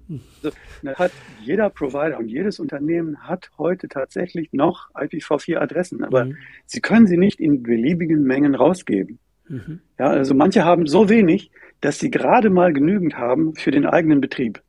hat 0.96 1.12
jeder 1.40 1.70
Provider 1.70 2.18
und 2.18 2.26
jedes 2.26 2.58
Unternehmen 2.58 3.16
hat 3.28 3.50
heute 3.58 3.86
tatsächlich 3.86 4.52
noch 4.52 4.90
IPv4-Adressen, 4.94 6.02
aber 6.02 6.24
mhm. 6.24 6.36
sie 6.66 6.80
können 6.80 7.06
sie 7.06 7.16
nicht 7.16 7.38
in 7.38 7.62
beliebigen 7.62 8.24
Mengen 8.24 8.56
rausgeben. 8.56 9.20
Mhm. 9.50 9.80
Ja, 9.98 10.06
also 10.06 10.32
manche 10.32 10.64
haben 10.64 10.86
so 10.86 11.08
wenig, 11.08 11.50
dass 11.80 11.98
sie 11.98 12.10
gerade 12.10 12.50
mal 12.50 12.72
genügend 12.72 13.18
haben 13.18 13.54
für 13.56 13.72
den 13.72 13.84
eigenen 13.84 14.20
Betrieb, 14.20 14.62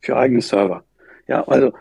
für 0.00 0.16
eigene 0.16 0.40
Server. 0.40 0.84
Ja, 1.28 1.46
also 1.46 1.72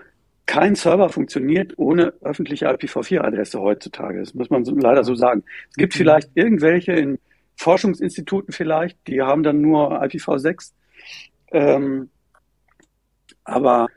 kein 0.46 0.75
Server 0.75 1.10
funktioniert 1.10 1.74
ohne 1.77 2.13
öffentliche 2.22 2.70
IPv4-Adresse 2.70 3.60
heutzutage. 3.60 4.20
Das 4.20 4.34
muss 4.34 4.50
man 4.50 4.65
so, 4.65 4.75
leider 4.75 5.04
so 5.04 5.15
sagen. 5.15 5.44
Es 5.70 5.75
gibt 5.77 5.96
mhm. 5.96 5.98
vielleicht 5.98 6.30
irgendwelche 6.36 6.92
in 6.92 7.20
Forschungsinstituten 7.56 8.54
vielleicht, 8.54 8.98
die 9.08 9.22
haben 9.22 9.44
dann 9.44 9.62
nur 9.62 10.04
IPv6. 10.04 10.74
Ähm, 11.51 12.10
aber 13.46 13.88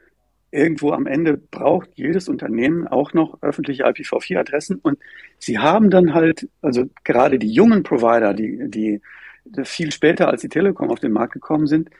irgendwo 0.51 0.93
am 0.93 1.07
Ende 1.07 1.37
braucht 1.37 1.91
jedes 1.95 2.29
Unternehmen 2.29 2.87
auch 2.87 3.13
noch 3.13 3.43
öffentliche 3.43 3.87
IPv4-Adressen 3.87 4.79
und 4.83 4.99
sie 5.39 5.59
haben 5.59 5.91
dann 5.91 6.15
halt, 6.15 6.49
also 6.63 6.85
gerade 7.05 7.39
die 7.39 7.53
jungen 7.53 7.83
Provider, 7.83 8.35
die, 8.35 8.71
die 8.71 9.01
viel 9.65 9.93
später 9.93 10.29
als 10.29 10.41
die 10.41 10.49
Telekom 10.49 10.91
auf 10.91 11.01
den 11.01 11.13
Markt 11.13 11.35
gekommen 11.35 11.67
sind, 11.67 11.91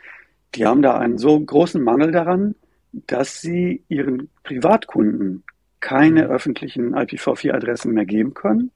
die 0.55 0.67
haben 0.67 0.83
da 0.83 0.97
einen 0.99 1.19
so 1.19 1.39
großen 1.39 1.83
Mangel 1.83 2.11
daran, 2.11 2.55
dass 2.93 3.41
sie 3.41 3.83
ihren 3.89 4.31
Privatkunden 4.45 5.45
keine 5.81 6.25
mhm. 6.25 6.31
öffentlichen 6.31 6.95
IPv4-Adressen 6.95 7.93
mehr 7.93 8.07
geben 8.07 8.35
können. 8.35 8.71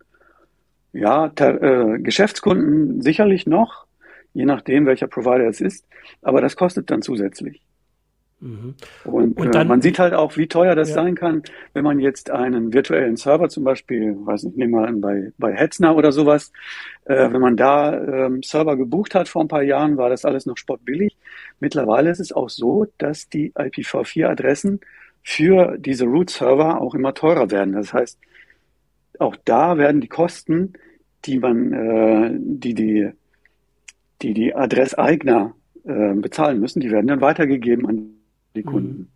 Ja, 0.93 1.33
äh, 1.37 1.99
Geschäftskunden 1.99 3.01
sicherlich 3.01 3.47
noch, 3.47 3.87
je 4.35 4.45
nachdem, 4.45 4.85
welcher 4.85 5.07
Provider 5.07 5.49
es 5.49 5.61
ist, 5.61 5.87
aber 6.21 6.43
das 6.43 6.57
kostet 6.57 6.91
dann 6.91 7.01
zusätzlich. 7.01 7.63
Mhm. 8.43 8.75
Und, 9.05 9.39
und 9.39 9.47
äh, 9.47 9.51
dann, 9.51 9.67
äh, 9.67 9.69
man 9.69 9.83
sieht 9.83 10.01
halt 10.01 10.15
auch, 10.15 10.37
wie 10.37 10.49
teuer 10.49 10.75
das 10.75 10.89
ja. 10.89 10.97
sein 10.97 11.15
kann, 11.15 11.43
wenn 11.75 11.85
man 11.85 12.01
jetzt 12.01 12.31
einen 12.31 12.75
virtuellen 12.75 13.17
Server 13.17 13.49
zum 13.49 13.63
Beispiel, 13.63 14.17
weiß 14.19 14.43
nicht, 14.43 14.57
nehmen 14.57 14.73
wir 14.73 14.89
an, 14.89 15.01
bei, 15.01 15.33
bei 15.39 15.55
Hetzner 15.55 15.95
oder 15.95 16.11
sowas, 16.11 16.53
äh, 17.05 17.33
wenn 17.33 17.41
man 17.41 17.57
da 17.57 17.95
ähm, 17.95 18.43
Server 18.43 18.77
gebucht 18.77 19.15
hat 19.15 19.29
vor 19.29 19.43
ein 19.43 19.49
paar 19.49 19.63
Jahren, 19.63 19.97
war 19.97 20.11
das 20.11 20.25
alles 20.25 20.45
noch 20.45 20.57
spottbillig. 20.57 21.17
Mittlerweile 21.61 22.11
ist 22.11 22.19
es 22.19 22.33
auch 22.33 22.49
so, 22.49 22.87
dass 22.99 23.29
die 23.29 23.53
IPv4-Adressen 23.53 24.81
für 25.23 25.79
diese 25.79 26.07
Root-Server 26.07 26.81
auch 26.81 26.97
immer 26.97 27.15
teurer 27.15 27.53
werden. 27.53 27.75
Das 27.75 27.93
heißt, 27.93 28.19
auch 29.21 29.37
da 29.45 29.79
werden 29.79 30.01
die 30.01 30.09
Kosten, 30.09 30.73
die 31.27 31.39
man, 31.39 31.73
äh, 31.73 32.31
die 32.35 32.75
die, 32.75 33.11
die, 34.21 34.35
die 34.35 34.53
Adresseigner 34.53 35.55
äh, 35.85 36.15
bezahlen 36.15 36.59
müssen, 36.59 36.81
die 36.81 36.91
werden 36.91 37.07
dann 37.07 37.21
weitergegeben 37.21 37.87
an 37.87 38.22
die 38.55 38.63
Kunden. 38.63 38.99
Mhm. 38.99 39.09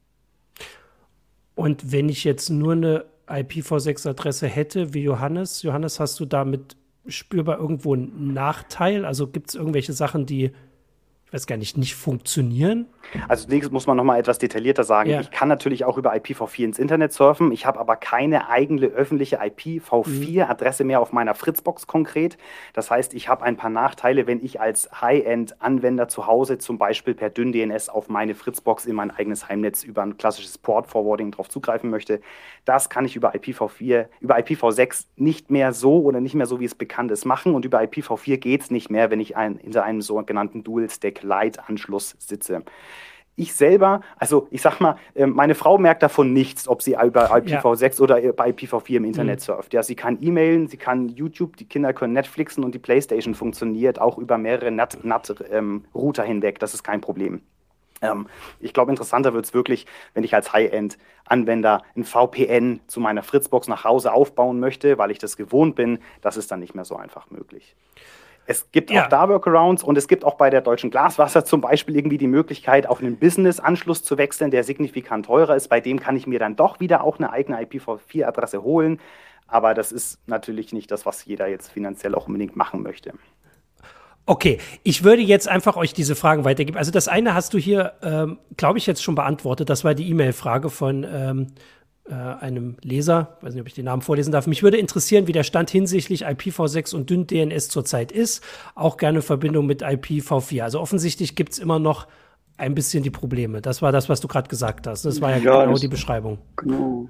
Und 1.55 1.91
wenn 1.93 2.09
ich 2.09 2.25
jetzt 2.25 2.51
nur 2.51 2.73
eine 2.73 3.07
IPv6-Adresse 3.27 4.47
hätte, 4.47 4.95
wie 4.95 5.03
Johannes, 5.03 5.63
Johannes, 5.63 5.99
hast 5.99 6.21
du 6.21 6.27
damit 6.27 6.77
spürbar 7.09 7.59
irgendwo 7.59 7.95
einen 7.95 8.35
Nachteil? 8.35 9.05
Also 9.05 9.27
gibt 9.29 9.51
es 9.51 9.55
irgendwelche 9.55 9.93
Sachen, 9.93 10.27
die 10.27 10.53
ich 11.27 11.33
weiß 11.33 11.47
gar 11.49 11.57
nicht, 11.57 11.77
nicht 11.77 11.97
funktionieren? 11.97 12.87
Also 13.29 13.47
zunächst 13.47 13.73
muss 13.73 13.89
man 13.89 13.97
nochmal 13.97 14.21
etwas 14.21 14.39
detaillierter 14.39 14.85
sagen. 14.85 15.11
Ja. 15.11 15.21
Ich 15.21 15.33
kann 15.33 15.49
natürlich 15.49 15.85
auch 15.85 15.99
über 15.99 16.15
IPv4 16.15 16.65
ins 16.65 16.79
Internet 16.79 17.13
surfen. 17.13 17.51
Ich 17.51 17.67
habe 17.67 17.81
aber 17.81 17.97
keine 17.97 18.49
eigene 18.49 18.87
öffentliche 18.87 19.41
IPv4-Adresse 19.41 20.85
mehr 20.85 21.01
auf 21.01 21.13
meiner 21.13 21.35
Fritzbox 21.35 21.89
konkret. 21.89 22.39
Das 22.75 22.93
heißt, 22.93 23.13
ich 23.13 23.29
habe 23.29 23.45
ein 23.45 23.57
paar 23.57 23.71
Nachteile, 23.71 24.29
wenn 24.29 24.45
ich 24.45 24.61
als 24.61 24.89
High-End-Anwender 25.01 26.07
zu 26.07 26.29
Hause 26.29 26.59
zum 26.59 26.79
Beispiel 26.79 27.15
per 27.15 27.31
dünn 27.31 27.53
DNS 27.53 27.89
auf 27.89 28.09
meine 28.09 28.37
Fritzbox 28.37 28.87
in 28.87 28.95
mein 28.95 29.11
eigenes 29.11 29.49
Heimnetz 29.49 29.83
über 29.83 30.03
ein 30.03 30.17
klassisches 30.19 30.59
Port-Forwarding 30.59 31.33
drauf 31.33 31.49
zugreifen 31.49 31.91
möchte. 31.91 32.21
Das 32.65 32.89
kann 32.89 33.05
ich 33.05 33.17
über 33.17 33.35
IPv4, 33.35 34.07
über 34.21 34.37
IPv6 34.39 35.07
nicht 35.17 35.51
mehr 35.51 35.73
so 35.73 36.03
oder 36.03 36.21
nicht 36.21 36.35
mehr 36.35 36.47
so, 36.47 36.61
wie 36.61 36.65
es 36.65 36.77
bekannt 36.77 37.11
ist, 37.11 37.25
machen. 37.25 37.55
Und 37.55 37.65
über 37.65 37.81
IPv4 37.81 38.37
geht 38.37 38.63
es 38.63 38.71
nicht 38.71 38.91
mehr, 38.91 39.11
wenn 39.11 39.21
ich 39.21 39.37
ein, 39.37 39.59
hinter 39.59 39.85
einem 39.85 40.03
sogenannten 40.03 40.63
Dual-Stack-Light-Anschluss 41.21 42.17
sitze 42.19 42.63
ich 43.39 43.53
selber, 43.53 44.01
also 44.17 44.49
ich 44.51 44.63
sag 44.63 44.81
mal, 44.81 44.97
ähm, 45.15 45.35
meine 45.35 45.55
Frau 45.55 45.77
merkt 45.77 46.03
davon 46.03 46.33
nichts, 46.33 46.67
ob 46.69 46.81
sie 46.81 46.93
über 46.93 47.31
IPv6 47.31 47.99
ja. 47.99 48.01
oder 48.01 48.33
bei 48.33 48.49
IPv4 48.49 48.97
im 48.97 49.05
Internet 49.05 49.41
mhm. 49.41 49.45
surft. 49.45 49.75
Ja, 49.75 49.83
sie 49.83 49.95
kann 49.95 50.17
E-Mailen, 50.23 50.69
sie 50.69 50.79
kann 50.79 51.11
YouTube, 51.11 51.59
die 51.59 51.67
Kinder 51.67 51.93
können 51.93 52.15
Netflixen 52.15 52.65
und 52.65 52.75
die 52.75 52.79
Playstation 52.79 53.35
funktioniert 53.35 54.01
auch 54.01 54.17
über 54.17 54.39
mehrere 54.39 54.71
NAT-Router 54.71 56.23
ähm, 56.25 56.27
hinweg. 56.27 56.59
Das 56.61 56.73
ist 56.73 56.83
kein 56.83 57.03
Problem. 57.03 57.43
Ähm, 58.01 58.27
ich 58.59 58.73
glaube, 58.73 58.91
interessanter 58.91 59.35
wird 59.35 59.45
es 59.45 59.53
wirklich, 59.53 59.85
wenn 60.15 60.25
ich 60.25 60.35
als 60.35 60.55
High-End-Anwender 60.55 61.83
ein 61.95 62.05
VPN 62.05 62.81
zu 62.87 63.01
meiner 63.01 63.23
Fritzbox 63.23 63.69
nach 63.69 63.85
Hause 63.85 64.15
aufbauen 64.15 64.61
möchte, 64.61 64.97
weil 64.97 65.11
ich 65.11 65.19
das 65.19 65.37
gewohnt 65.37 65.77
bin. 65.77 65.99
Das 66.23 66.39
ist 66.39 66.51
dann 66.51 66.61
nicht 66.61 66.75
mehr 66.75 66.87
so 66.87 66.97
einfach 66.97 67.29
möglich. 67.31 67.77
Es 68.47 68.71
gibt 68.71 68.91
ja. 68.91 69.05
auch 69.05 69.09
da 69.09 69.29
Workarounds 69.29 69.83
und 69.83 69.99
es 69.99 70.09
gibt 70.09 70.25
auch 70.25 70.35
bei 70.35 70.51
der 70.51 70.61
Deutschen 70.61 70.91
Glaswasser 70.91 71.45
zum 71.45 71.61
Beispiel 71.61 71.97
irgendwie 71.97 72.19
die 72.19 72.29
Möglichkeit, 72.29 72.87
auf 72.87 73.01
einen 73.01 73.17
Business-Anschluss 73.19 74.03
zu 74.03 74.19
wechseln, 74.19 74.51
der 74.51 74.65
signifikant 74.65 75.27
teurer 75.27 75.57
ist. 75.57 75.69
Bei 75.69 75.81
dem 75.81 75.99
kann 76.01 76.17
ich 76.17 76.27
mir 76.27 76.39
dann 76.39 76.57
doch 76.57 76.81
wieder 76.81 77.03
auch 77.03 77.19
eine 77.19 77.33
eigene 77.33 77.61
IPv4-Adresse 77.61 78.63
holen. 78.63 79.01
Aber 79.49 79.75
das 79.75 79.93
ist 79.93 80.19
natürlich 80.27 80.73
nicht 80.73 80.91
das, 80.91 81.07
was 81.07 81.25
jeder 81.25 81.49
jetzt 81.49 81.71
finanziell 81.71 82.15
auch 82.15 82.27
unbedingt 82.27 82.57
machen 82.57 82.83
möchte. 82.83 83.13
Okay, 84.29 84.59
ich 84.83 85.05
würde 85.05 85.23
jetzt 85.23 85.49
einfach 85.49 85.77
euch 85.77 85.95
diese 85.95 86.17
Fragen 86.17 86.45
weitergeben. 86.45 86.77
Also 86.77 86.91
das 86.91 87.07
eine 87.07 87.35
hast 87.35 87.55
du 87.55 87.59
hier, 87.59 87.93
ähm, 88.03 88.39
glaube 88.57 88.79
ich, 88.79 88.87
jetzt 88.87 89.03
schon 89.03 89.15
beantwortet. 89.15 89.71
Das 89.71 89.85
war 89.85 89.95
die 89.95 90.11
E-Mail-Frage 90.11 90.69
von 90.69 91.07
ähm, 91.09 91.47
äh, 92.09 92.15
einem 92.15 92.77
Leser, 92.83 93.37
weiß 93.41 93.55
nicht, 93.55 93.61
ob 93.61 93.67
ich 93.67 93.75
den 93.75 93.87
Namen 93.87 94.03
vorlesen 94.03 94.33
darf. 94.33 94.47
Mich 94.47 94.63
würde 94.63 94.77
interessieren, 94.77 95.27
wie 95.27 95.33
der 95.33 95.43
Stand 95.43 95.71
hinsichtlich 95.71 96.27
IPv6 96.27 96.95
und 96.95 97.11
dünn-DNS 97.11 97.69
zurzeit 97.69 98.13
ist. 98.13 98.45
Auch 98.75 98.97
gerne 98.97 99.19
in 99.19 99.23
Verbindung 99.23 99.67
mit 99.67 99.83
IPv4. 99.83 100.63
Also 100.63 100.81
offensichtlich 100.81 101.35
gibt 101.35 101.53
es 101.53 101.59
immer 101.59 101.79
noch 101.79 102.07
ein 102.57 102.75
bisschen 102.75 103.03
die 103.03 103.11
Probleme. 103.11 103.61
Das 103.61 103.83
war 103.83 103.93
das, 103.93 104.09
was 104.09 104.21
du 104.21 104.29
gerade 104.29 104.49
gesagt 104.49 104.87
hast. 104.87 105.05
Das 105.05 105.21
war 105.21 105.31
ja, 105.31 105.39
ja 105.39 105.65
genau 105.65 105.77
die 105.77 105.89
Beschreibung. 105.89 106.39
Genau. 106.57 107.09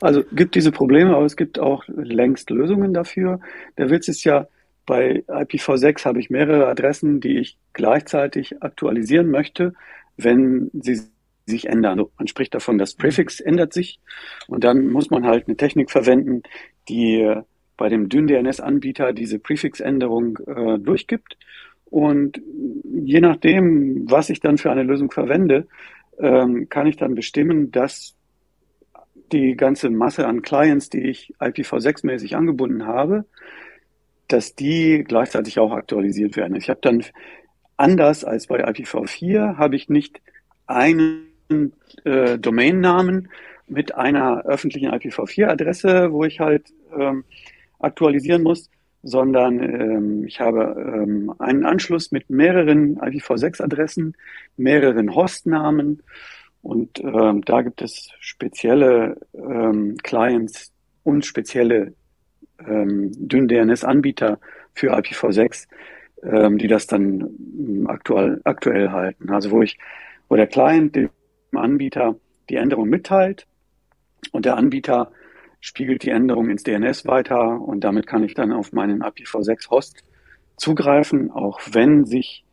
Also 0.00 0.24
gibt 0.32 0.54
diese 0.54 0.72
Probleme, 0.72 1.14
aber 1.14 1.26
es 1.26 1.36
gibt 1.36 1.58
auch 1.58 1.84
längst 1.86 2.50
Lösungen 2.50 2.92
dafür. 2.92 3.40
Der 3.78 3.90
Witz 3.90 4.08
ist 4.08 4.24
ja, 4.24 4.48
bei 4.86 5.24
IPv6 5.28 6.04
habe 6.04 6.20
ich 6.20 6.28
mehrere 6.28 6.66
Adressen, 6.66 7.20
die 7.20 7.38
ich 7.38 7.56
gleichzeitig 7.72 8.62
aktualisieren 8.62 9.30
möchte, 9.30 9.74
wenn 10.16 10.70
sie 10.74 11.00
sich 11.46 11.66
ändern. 11.66 11.98
Also 11.98 12.10
man 12.18 12.26
spricht 12.26 12.54
davon, 12.54 12.78
das 12.78 12.94
Präfix 12.94 13.40
ändert 13.40 13.72
sich 13.72 14.00
und 14.48 14.64
dann 14.64 14.88
muss 14.88 15.10
man 15.10 15.26
halt 15.26 15.46
eine 15.46 15.56
Technik 15.56 15.90
verwenden, 15.90 16.42
die 16.88 17.34
bei 17.76 17.88
dem 17.88 18.08
dünn-DNS-Anbieter 18.08 19.12
diese 19.12 19.38
Präfixänderung 19.38 20.38
äh, 20.46 20.78
durchgibt. 20.78 21.36
Und 21.86 22.40
je 22.84 23.20
nachdem, 23.20 24.10
was 24.10 24.30
ich 24.30 24.40
dann 24.40 24.58
für 24.58 24.70
eine 24.70 24.82
Lösung 24.82 25.10
verwende, 25.10 25.66
ähm, 26.18 26.68
kann 26.68 26.86
ich 26.86 26.96
dann 26.96 27.14
bestimmen, 27.14 27.70
dass 27.72 28.16
die 29.32 29.56
ganze 29.56 29.90
Masse 29.90 30.26
an 30.26 30.42
Clients, 30.42 30.90
die 30.90 31.08
ich 31.08 31.34
IPv6-mäßig 31.40 32.36
angebunden 32.36 32.86
habe, 32.86 33.24
dass 34.28 34.54
die 34.54 35.04
gleichzeitig 35.06 35.58
auch 35.58 35.72
aktualisiert 35.72 36.36
werden. 36.36 36.56
Ich 36.56 36.70
habe 36.70 36.80
dann 36.82 37.04
anders 37.76 38.24
als 38.24 38.46
bei 38.46 38.64
IPv4 38.64 39.56
habe 39.56 39.76
ich 39.76 39.88
nicht 39.88 40.20
einen 40.66 41.33
äh, 42.04 42.38
Domainnamen 42.38 43.28
mit 43.66 43.94
einer 43.94 44.44
öffentlichen 44.44 44.90
IPv4-Adresse, 44.90 46.12
wo 46.12 46.24
ich 46.24 46.40
halt 46.40 46.72
ähm, 46.98 47.24
aktualisieren 47.78 48.42
muss, 48.42 48.70
sondern 49.02 49.60
ähm, 49.60 50.24
ich 50.26 50.40
habe 50.40 50.74
ähm, 50.78 51.34
einen 51.38 51.64
Anschluss 51.64 52.10
mit 52.10 52.30
mehreren 52.30 52.98
IPv6-Adressen, 52.98 54.16
mehreren 54.56 55.14
Hostnamen 55.14 56.02
und 56.62 56.98
ähm, 57.00 57.42
da 57.44 57.60
gibt 57.60 57.82
es 57.82 58.10
spezielle 58.20 59.18
ähm, 59.34 59.96
Clients 60.02 60.72
und 61.02 61.26
spezielle 61.26 61.92
ähm, 62.66 63.12
dünn-DNS-Anbieter 63.14 64.38
für 64.72 64.96
IPv6, 64.96 65.66
ähm, 66.22 66.56
die 66.56 66.68
das 66.68 66.86
dann 66.86 67.20
ähm, 67.20 67.86
aktuell, 67.86 68.40
aktuell 68.44 68.90
halten. 68.90 69.30
Also 69.30 69.50
wo 69.50 69.60
ich, 69.60 69.78
wo 70.30 70.36
der 70.36 70.46
Client 70.46 70.96
dem 71.54 71.56
Anbieter 71.56 72.16
die 72.50 72.56
Änderung 72.56 72.88
mitteilt 72.88 73.46
und 74.32 74.44
der 74.44 74.56
Anbieter 74.56 75.12
spiegelt 75.60 76.02
die 76.02 76.10
Änderung 76.10 76.50
ins 76.50 76.62
DNS 76.62 77.06
weiter 77.06 77.60
und 77.60 77.80
damit 77.84 78.06
kann 78.06 78.24
ich 78.24 78.34
dann 78.34 78.52
auf 78.52 78.72
meinen 78.72 79.02
IPv6-Host 79.02 80.04
zugreifen, 80.56 81.30
auch 81.30 81.60
wenn 81.70 82.04
sich 82.04 82.44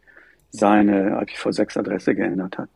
seine 0.49 1.21
IPv6-Adresse 1.21 2.15
geändert 2.15 2.57
hat. 2.57 2.69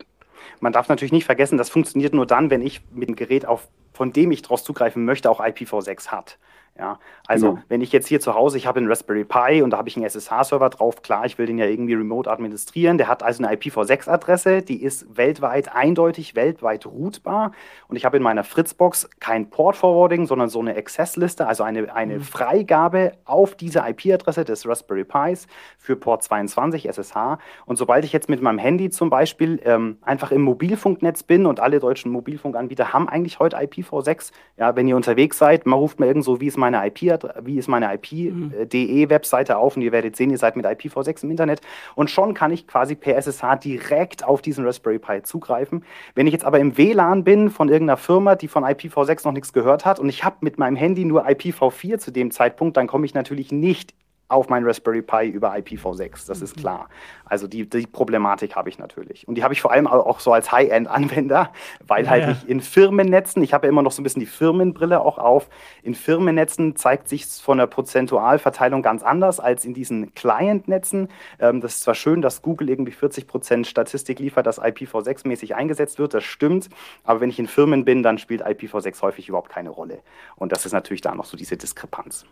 Man 0.60 0.72
darf 0.72 0.88
natürlich 0.88 1.12
nicht 1.12 1.24
vergessen, 1.24 1.58
das 1.58 1.70
funktioniert 1.70 2.14
nur 2.14 2.26
dann, 2.26 2.50
wenn 2.50 2.62
ich 2.62 2.82
mit 2.92 3.08
dem 3.08 3.16
Gerät, 3.16 3.46
auf, 3.46 3.68
von 3.92 4.12
dem 4.12 4.30
ich 4.30 4.42
daraus 4.42 4.64
zugreifen 4.64 5.04
möchte, 5.04 5.30
auch 5.30 5.40
IPv6 5.40 6.08
hat. 6.08 6.38
Ja, 6.78 6.98
also 7.26 7.52
genau. 7.52 7.62
wenn 7.68 7.80
ich 7.80 7.90
jetzt 7.92 8.06
hier 8.06 8.20
zu 8.20 8.34
Hause, 8.34 8.58
ich 8.58 8.66
habe 8.66 8.78
einen 8.78 8.88
Raspberry 8.88 9.24
Pi 9.24 9.62
und 9.62 9.70
da 9.70 9.78
habe 9.78 9.88
ich 9.88 9.96
einen 9.96 10.04
SSH-Server 10.04 10.68
drauf, 10.68 11.00
klar, 11.00 11.24
ich 11.24 11.38
will 11.38 11.46
den 11.46 11.56
ja 11.56 11.64
irgendwie 11.64 11.94
remote 11.94 12.30
administrieren. 12.30 12.98
Der 12.98 13.08
hat 13.08 13.22
also 13.22 13.42
eine 13.42 13.56
IPv6-Adresse, 13.56 14.60
die 14.60 14.82
ist 14.82 15.16
weltweit 15.16 15.74
eindeutig, 15.74 16.34
weltweit 16.34 16.84
routbar. 16.84 17.52
Und 17.88 17.96
ich 17.96 18.04
habe 18.04 18.18
in 18.18 18.22
meiner 18.22 18.44
Fritzbox 18.44 19.08
kein 19.20 19.48
Port-Forwarding, 19.48 20.26
sondern 20.26 20.50
so 20.50 20.60
eine 20.60 20.76
Access-Liste, 20.76 21.46
also 21.46 21.62
eine, 21.62 21.94
eine 21.94 22.16
mhm. 22.16 22.20
Freigabe 22.20 23.12
auf 23.24 23.54
diese 23.54 23.78
IP-Adresse 23.78 24.44
des 24.44 24.68
Raspberry 24.68 25.04
Pis 25.04 25.46
für 25.78 25.96
Port 25.96 26.24
22 26.24 26.88
SSH. 26.88 27.38
Und 27.64 27.76
sobald 27.76 28.04
ich 28.04 28.12
jetzt 28.12 28.28
mit 28.28 28.42
meinem 28.42 28.58
Handy 28.58 28.90
zum 28.90 29.08
Beispiel 29.08 29.60
ähm, 29.64 29.96
einfach 30.02 30.30
im 30.30 30.42
Mobilfunknetz 30.42 31.22
bin 31.22 31.46
und 31.46 31.58
alle 31.58 31.80
deutschen 31.80 32.12
Mobilfunkanbieter 32.12 32.92
haben 32.92 33.08
eigentlich 33.08 33.38
heute 33.38 33.56
IPv6, 33.56 34.32
ja, 34.58 34.76
wenn 34.76 34.86
ihr 34.86 34.96
unterwegs 34.96 35.38
seid, 35.38 35.64
man 35.64 35.78
ruft 35.78 36.00
mir 36.00 36.06
irgend 36.06 36.24
so, 36.24 36.40
wie 36.40 36.46
ist 36.46 36.56
meine 36.70 36.86
IP, 36.86 37.18
wie 37.42 37.58
ist 37.58 37.68
meine 37.68 37.94
IP.de 37.94 38.30
mhm. 38.32 39.10
Webseite 39.10 39.56
auf 39.56 39.76
und 39.76 39.82
ihr 39.82 39.92
werdet 39.92 40.16
sehen, 40.16 40.30
ihr 40.30 40.38
seid 40.38 40.56
mit 40.56 40.66
IPv6 40.66 41.24
im 41.24 41.30
Internet 41.30 41.60
und 41.94 42.10
schon 42.10 42.34
kann 42.34 42.50
ich 42.50 42.66
quasi 42.66 42.94
per 42.94 43.16
SSH 43.16 43.56
direkt 43.62 44.24
auf 44.24 44.42
diesen 44.42 44.64
Raspberry 44.64 44.98
Pi 44.98 45.22
zugreifen. 45.22 45.84
Wenn 46.14 46.26
ich 46.26 46.32
jetzt 46.32 46.44
aber 46.44 46.58
im 46.58 46.76
WLAN 46.76 47.24
bin 47.24 47.50
von 47.50 47.68
irgendeiner 47.68 47.96
Firma, 47.96 48.34
die 48.34 48.48
von 48.48 48.64
IPv6 48.64 49.24
noch 49.24 49.32
nichts 49.32 49.52
gehört 49.52 49.84
hat 49.84 50.00
und 50.00 50.08
ich 50.08 50.24
habe 50.24 50.36
mit 50.40 50.58
meinem 50.58 50.76
Handy 50.76 51.04
nur 51.04 51.26
IPv4 51.26 51.98
zu 51.98 52.10
dem 52.10 52.30
Zeitpunkt, 52.30 52.76
dann 52.76 52.86
komme 52.86 53.06
ich 53.06 53.14
natürlich 53.14 53.52
nicht 53.52 53.94
auf 54.28 54.48
mein 54.48 54.64
Raspberry 54.64 55.02
Pi 55.02 55.28
über 55.28 55.52
IPv6, 55.54 56.26
das 56.26 56.42
ist 56.42 56.56
mhm. 56.56 56.60
klar. 56.60 56.88
Also 57.24 57.46
die, 57.46 57.68
die 57.68 57.86
Problematik 57.86 58.56
habe 58.56 58.68
ich 58.68 58.78
natürlich. 58.78 59.26
Und 59.28 59.36
die 59.36 59.44
habe 59.44 59.54
ich 59.54 59.60
vor 59.60 59.70
allem 59.72 59.86
auch 59.86 60.20
so 60.20 60.32
als 60.32 60.50
High-End-Anwender, 60.50 61.52
weil 61.86 62.04
ja, 62.04 62.10
halt 62.10 62.28
ich 62.30 62.48
in 62.48 62.60
Firmennetzen, 62.60 63.42
ich 63.42 63.52
habe 63.54 63.66
ja 63.66 63.72
immer 63.72 63.82
noch 63.82 63.92
so 63.92 64.00
ein 64.00 64.04
bisschen 64.04 64.20
die 64.20 64.26
Firmenbrille 64.26 65.00
auch 65.00 65.18
auf, 65.18 65.48
in 65.82 65.94
Firmennetzen 65.94 66.76
zeigt 66.76 67.08
sich 67.08 67.26
von 67.26 67.58
der 67.58 67.66
Prozentualverteilung 67.66 68.82
ganz 68.82 69.02
anders 69.02 69.38
als 69.38 69.64
in 69.64 69.74
diesen 69.74 70.14
Client-Netzen. 70.14 71.08
Ähm, 71.38 71.60
das 71.60 71.76
ist 71.76 71.80
zwar 71.82 71.94
schön, 71.94 72.22
dass 72.22 72.42
Google 72.42 72.68
irgendwie 72.68 72.92
40 72.92 73.26
Prozent 73.26 73.66
Statistik 73.66 74.18
liefert, 74.18 74.46
dass 74.46 74.60
IPv6-mäßig 74.60 75.54
eingesetzt 75.54 75.98
wird, 75.98 76.14
das 76.14 76.24
stimmt, 76.24 76.68
aber 77.04 77.20
wenn 77.20 77.30
ich 77.30 77.38
in 77.38 77.46
Firmen 77.46 77.84
bin, 77.84 78.02
dann 78.02 78.18
spielt 78.18 78.44
IPv6 78.44 79.02
häufig 79.02 79.28
überhaupt 79.28 79.50
keine 79.50 79.70
Rolle. 79.70 80.00
Und 80.36 80.52
das 80.52 80.66
ist 80.66 80.72
natürlich 80.72 81.00
da 81.00 81.14
noch 81.14 81.24
so 81.24 81.36
diese 81.36 81.56
Diskrepanz. 81.56 82.24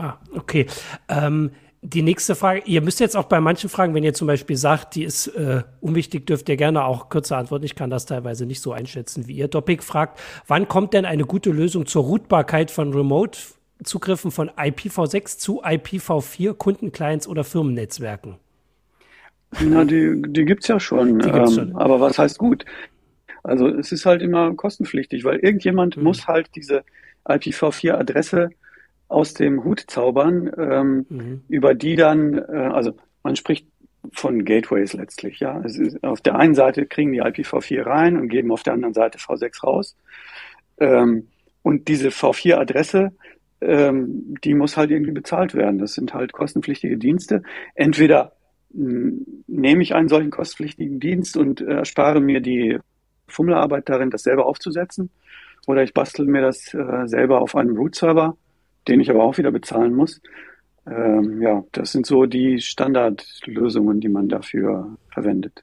Ah, 0.00 0.18
okay. 0.34 0.66
Ähm, 1.08 1.50
die 1.82 2.00
nächste 2.00 2.34
Frage, 2.34 2.62
ihr 2.64 2.80
müsst 2.80 3.00
jetzt 3.00 3.16
auch 3.16 3.24
bei 3.24 3.38
manchen 3.40 3.68
Fragen, 3.68 3.94
wenn 3.94 4.02
ihr 4.02 4.14
zum 4.14 4.26
Beispiel 4.26 4.56
sagt, 4.56 4.94
die 4.94 5.04
ist 5.04 5.26
äh, 5.28 5.62
unwichtig, 5.82 6.26
dürft 6.26 6.48
ihr 6.48 6.56
gerne 6.56 6.84
auch 6.84 7.10
kürzer 7.10 7.36
antworten. 7.36 7.66
Ich 7.66 7.74
kann 7.74 7.90
das 7.90 8.06
teilweise 8.06 8.46
nicht 8.46 8.62
so 8.62 8.72
einschätzen 8.72 9.28
wie 9.28 9.34
ihr. 9.34 9.48
Doppik 9.48 9.82
fragt, 9.82 10.18
wann 10.46 10.68
kommt 10.68 10.94
denn 10.94 11.04
eine 11.04 11.26
gute 11.26 11.50
Lösung 11.50 11.84
zur 11.84 12.04
Routbarkeit 12.04 12.70
von 12.70 12.94
Remote-Zugriffen 12.94 14.30
von 14.30 14.48
IPv6 14.50 15.38
zu 15.38 15.62
IPv4 15.62 16.54
Kundenclients 16.54 17.28
oder 17.28 17.44
Firmennetzwerken? 17.44 18.36
Na, 19.60 19.84
die, 19.84 20.22
die 20.28 20.44
gibt 20.46 20.62
es 20.62 20.68
ja 20.68 20.80
schon. 20.80 21.18
Die 21.18 21.30
gibt's 21.30 21.56
ähm, 21.58 21.72
schon. 21.72 21.76
Aber 21.76 22.00
was 22.00 22.18
heißt 22.18 22.38
gut? 22.38 22.64
Also 23.42 23.68
es 23.68 23.92
ist 23.92 24.06
halt 24.06 24.22
immer 24.22 24.54
kostenpflichtig, 24.54 25.24
weil 25.24 25.38
irgendjemand 25.40 25.98
mhm. 25.98 26.04
muss 26.04 26.26
halt 26.26 26.48
diese 26.54 26.84
IPv4-Adresse 27.26 28.50
aus 29.10 29.34
dem 29.34 29.64
Hut 29.64 29.84
zaubern, 29.88 30.50
ähm, 30.56 31.06
mhm. 31.08 31.40
über 31.48 31.74
die 31.74 31.96
dann, 31.96 32.38
äh, 32.38 32.70
also 32.72 32.92
man 33.22 33.36
spricht 33.36 33.66
von 34.12 34.44
Gateways 34.44 34.94
letztlich, 34.94 35.40
ja. 35.40 35.60
Ist, 35.60 36.02
auf 36.02 36.20
der 36.20 36.36
einen 36.36 36.54
Seite 36.54 36.86
kriegen 36.86 37.12
die 37.12 37.22
IPv4 37.22 37.84
rein 37.84 38.16
und 38.16 38.28
geben 38.28 38.52
auf 38.52 38.62
der 38.62 38.72
anderen 38.72 38.94
Seite 38.94 39.18
V6 39.18 39.62
raus. 39.64 39.96
Ähm, 40.78 41.28
und 41.62 41.88
diese 41.88 42.08
V4-Adresse, 42.08 43.12
ähm, 43.60 44.36
die 44.42 44.54
muss 44.54 44.76
halt 44.76 44.90
irgendwie 44.90 45.12
bezahlt 45.12 45.54
werden. 45.54 45.78
Das 45.78 45.92
sind 45.92 46.14
halt 46.14 46.32
kostenpflichtige 46.32 46.96
Dienste. 46.96 47.42
Entweder 47.74 48.32
nehme 48.72 49.82
ich 49.82 49.94
einen 49.94 50.08
solchen 50.08 50.30
kostenpflichtigen 50.30 51.00
Dienst 51.00 51.36
und 51.36 51.60
äh, 51.60 51.74
erspare 51.74 52.20
mir 52.20 52.40
die 52.40 52.78
Fummelarbeit 53.26 53.88
darin, 53.88 54.10
das 54.10 54.22
selber 54.22 54.46
aufzusetzen, 54.46 55.10
oder 55.66 55.82
ich 55.82 55.92
bastel 55.92 56.26
mir 56.26 56.40
das 56.40 56.72
äh, 56.72 57.06
selber 57.06 57.42
auf 57.42 57.56
einem 57.56 57.76
Root-Server 57.76 58.36
den 58.88 59.00
ich 59.00 59.10
aber 59.10 59.24
auch 59.24 59.38
wieder 59.38 59.50
bezahlen 59.50 59.94
muss. 59.94 60.20
Ähm, 60.86 61.42
ja, 61.42 61.64
das 61.72 61.92
sind 61.92 62.06
so 62.06 62.26
die 62.26 62.60
Standardlösungen, 62.60 64.00
die 64.00 64.08
man 64.08 64.28
dafür 64.28 64.96
verwendet. 65.08 65.62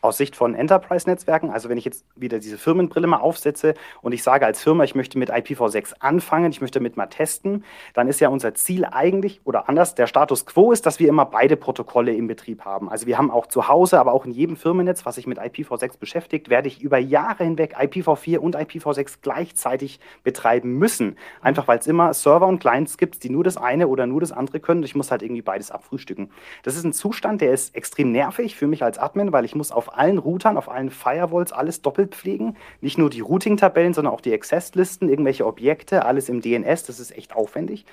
Aus 0.00 0.16
Sicht 0.16 0.36
von 0.36 0.54
Enterprise-Netzwerken, 0.54 1.50
also 1.50 1.68
wenn 1.68 1.78
ich 1.78 1.84
jetzt 1.84 2.04
wieder 2.16 2.38
diese 2.38 2.58
Firmenbrille 2.58 3.06
mal 3.06 3.18
aufsetze 3.18 3.74
und 4.02 4.12
ich 4.12 4.22
sage 4.22 4.46
als 4.46 4.62
Firma, 4.62 4.84
ich 4.84 4.94
möchte 4.94 5.18
mit 5.18 5.30
IPv6 5.30 5.94
anfangen, 6.00 6.50
ich 6.50 6.60
möchte 6.60 6.80
mit 6.80 6.96
mal 6.96 7.06
testen, 7.06 7.64
dann 7.94 8.08
ist 8.08 8.20
ja 8.20 8.28
unser 8.28 8.54
Ziel 8.54 8.84
eigentlich, 8.84 9.40
oder 9.44 9.68
anders, 9.68 9.94
der 9.94 10.06
Status 10.06 10.46
quo 10.46 10.72
ist, 10.72 10.86
dass 10.86 10.98
wir 10.98 11.08
immer 11.08 11.24
beide 11.24 11.56
Protokolle 11.56 12.14
im 12.14 12.26
Betrieb 12.26 12.64
haben. 12.64 12.88
Also 12.88 13.06
wir 13.06 13.18
haben 13.18 13.30
auch 13.30 13.46
zu 13.46 13.68
Hause, 13.68 13.98
aber 13.98 14.12
auch 14.12 14.24
in 14.24 14.32
jedem 14.32 14.56
Firmennetz, 14.56 15.06
was 15.06 15.16
sich 15.16 15.26
mit 15.26 15.38
IPv6 15.38 15.98
beschäftigt, 15.98 16.48
werde 16.48 16.68
ich 16.68 16.80
über 16.82 16.98
Jahre 16.98 17.44
hinweg 17.44 17.76
IPv4 17.78 18.38
und 18.38 18.56
IPv6 18.56 19.18
gleichzeitig 19.22 20.00
betreiben 20.22 20.78
müssen. 20.78 21.16
Einfach 21.40 21.68
weil 21.68 21.78
es 21.78 21.86
immer 21.86 22.14
Server 22.14 22.46
und 22.46 22.60
Clients 22.60 22.96
gibt, 22.96 23.22
die 23.22 23.30
nur 23.30 23.44
das 23.44 23.56
eine 23.56 23.88
oder 23.88 24.06
nur 24.06 24.20
das 24.20 24.32
andere 24.32 24.60
können. 24.60 24.82
Ich 24.82 24.94
muss 24.94 25.10
halt 25.10 25.22
irgendwie 25.22 25.42
beides 25.42 25.70
abfrühstücken. 25.70 26.30
Das 26.62 26.76
ist 26.76 26.84
ein 26.84 26.92
Zustand, 26.92 27.40
der 27.40 27.52
ist 27.52 27.74
extrem 27.74 28.12
nervig 28.12 28.56
für 28.56 28.66
mich 28.66 28.82
als 28.82 28.98
Admin, 28.98 29.32
weil 29.32 29.44
ich 29.44 29.54
muss 29.54 29.67
auf 29.72 29.96
allen 29.96 30.18
Routern, 30.18 30.56
auf 30.56 30.68
allen 30.68 30.90
Firewalls 30.90 31.52
alles 31.52 31.82
doppelt 31.82 32.14
pflegen. 32.14 32.56
Nicht 32.80 32.98
nur 32.98 33.10
die 33.10 33.20
Routing-Tabellen, 33.20 33.94
sondern 33.94 34.12
auch 34.12 34.20
die 34.20 34.32
Access-Listen, 34.32 35.08
irgendwelche 35.08 35.46
Objekte, 35.46 36.04
alles 36.04 36.28
im 36.28 36.40
DNS. 36.40 36.84
Das 36.84 37.00
ist 37.00 37.16
echt 37.16 37.34
aufwendig. 37.34 37.86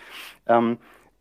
Ähm, 0.47 0.77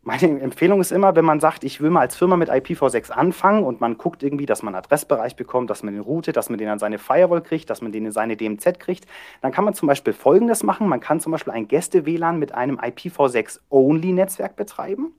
meine 0.07 0.39
Empfehlung 0.39 0.81
ist 0.81 0.91
immer, 0.91 1.15
wenn 1.15 1.25
man 1.25 1.39
sagt, 1.39 1.63
ich 1.63 1.81
will 1.81 1.89
mal 1.89 2.01
als 2.01 2.15
Firma 2.15 2.37
mit 2.37 2.51
IPv6 2.51 3.09
anfangen 3.09 3.63
und 3.63 3.81
man 3.81 3.97
guckt 3.97 4.21
irgendwie, 4.21 4.45
dass 4.45 4.61
man 4.61 4.75
einen 4.75 4.83
Adressbereich 4.83 5.35
bekommt, 5.35 5.71
dass 5.71 5.81
man 5.81 5.95
den 5.95 6.03
routet, 6.03 6.37
dass 6.37 6.47
man 6.47 6.59
den 6.59 6.69
an 6.69 6.77
seine 6.77 6.99
Firewall 6.99 7.41
kriegt, 7.41 7.71
dass 7.71 7.81
man 7.81 7.91
den 7.91 8.05
in 8.05 8.11
seine 8.11 8.37
DMZ 8.37 8.79
kriegt, 8.79 9.07
dann 9.41 9.51
kann 9.51 9.65
man 9.65 9.73
zum 9.73 9.87
Beispiel 9.87 10.13
Folgendes 10.13 10.61
machen. 10.61 10.87
Man 10.87 10.99
kann 10.99 11.19
zum 11.19 11.31
Beispiel 11.31 11.53
ein 11.53 11.67
Gäste-WLAN 11.67 12.37
mit 12.37 12.53
einem 12.53 12.79
IPv6-Only-Netzwerk 12.79 14.55
betreiben. 14.55 15.11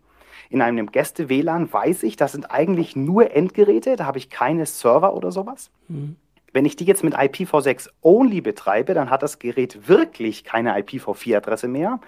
In 0.50 0.62
einem 0.62 0.90
Gäste-WLAN 0.90 1.72
weiß 1.72 2.02
ich, 2.04 2.16
das 2.16 2.32
sind 2.32 2.50
eigentlich 2.50 2.96
nur 2.96 3.32
Endgeräte, 3.32 3.96
da 3.96 4.06
habe 4.06 4.18
ich 4.18 4.30
keine 4.30 4.66
Server 4.66 5.14
oder 5.14 5.32
sowas. 5.32 5.70
Mhm. 5.88 6.16
Wenn 6.52 6.64
ich 6.64 6.76
die 6.76 6.84
jetzt 6.84 7.04
mit 7.04 7.14
IPv6 7.14 7.90
only 8.02 8.40
betreibe, 8.40 8.94
dann 8.94 9.10
hat 9.10 9.22
das 9.22 9.38
Gerät 9.38 9.88
wirklich 9.88 10.44
keine 10.44 10.74
IPv4-Adresse 10.78 11.68
mehr. 11.68 12.00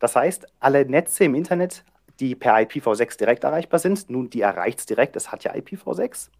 Das 0.00 0.16
heißt, 0.16 0.46
alle 0.58 0.84
Netze 0.84 1.24
im 1.24 1.34
Internet, 1.34 1.84
die 2.18 2.34
per 2.34 2.56
IPv6 2.56 3.18
direkt 3.18 3.44
erreichbar 3.44 3.78
sind, 3.78 4.10
nun, 4.10 4.30
die 4.30 4.40
erreicht 4.40 4.80
es 4.80 4.86
direkt, 4.86 5.14
es 5.16 5.30
hat 5.30 5.44
ja 5.44 5.52
IPv6. 5.52 6.30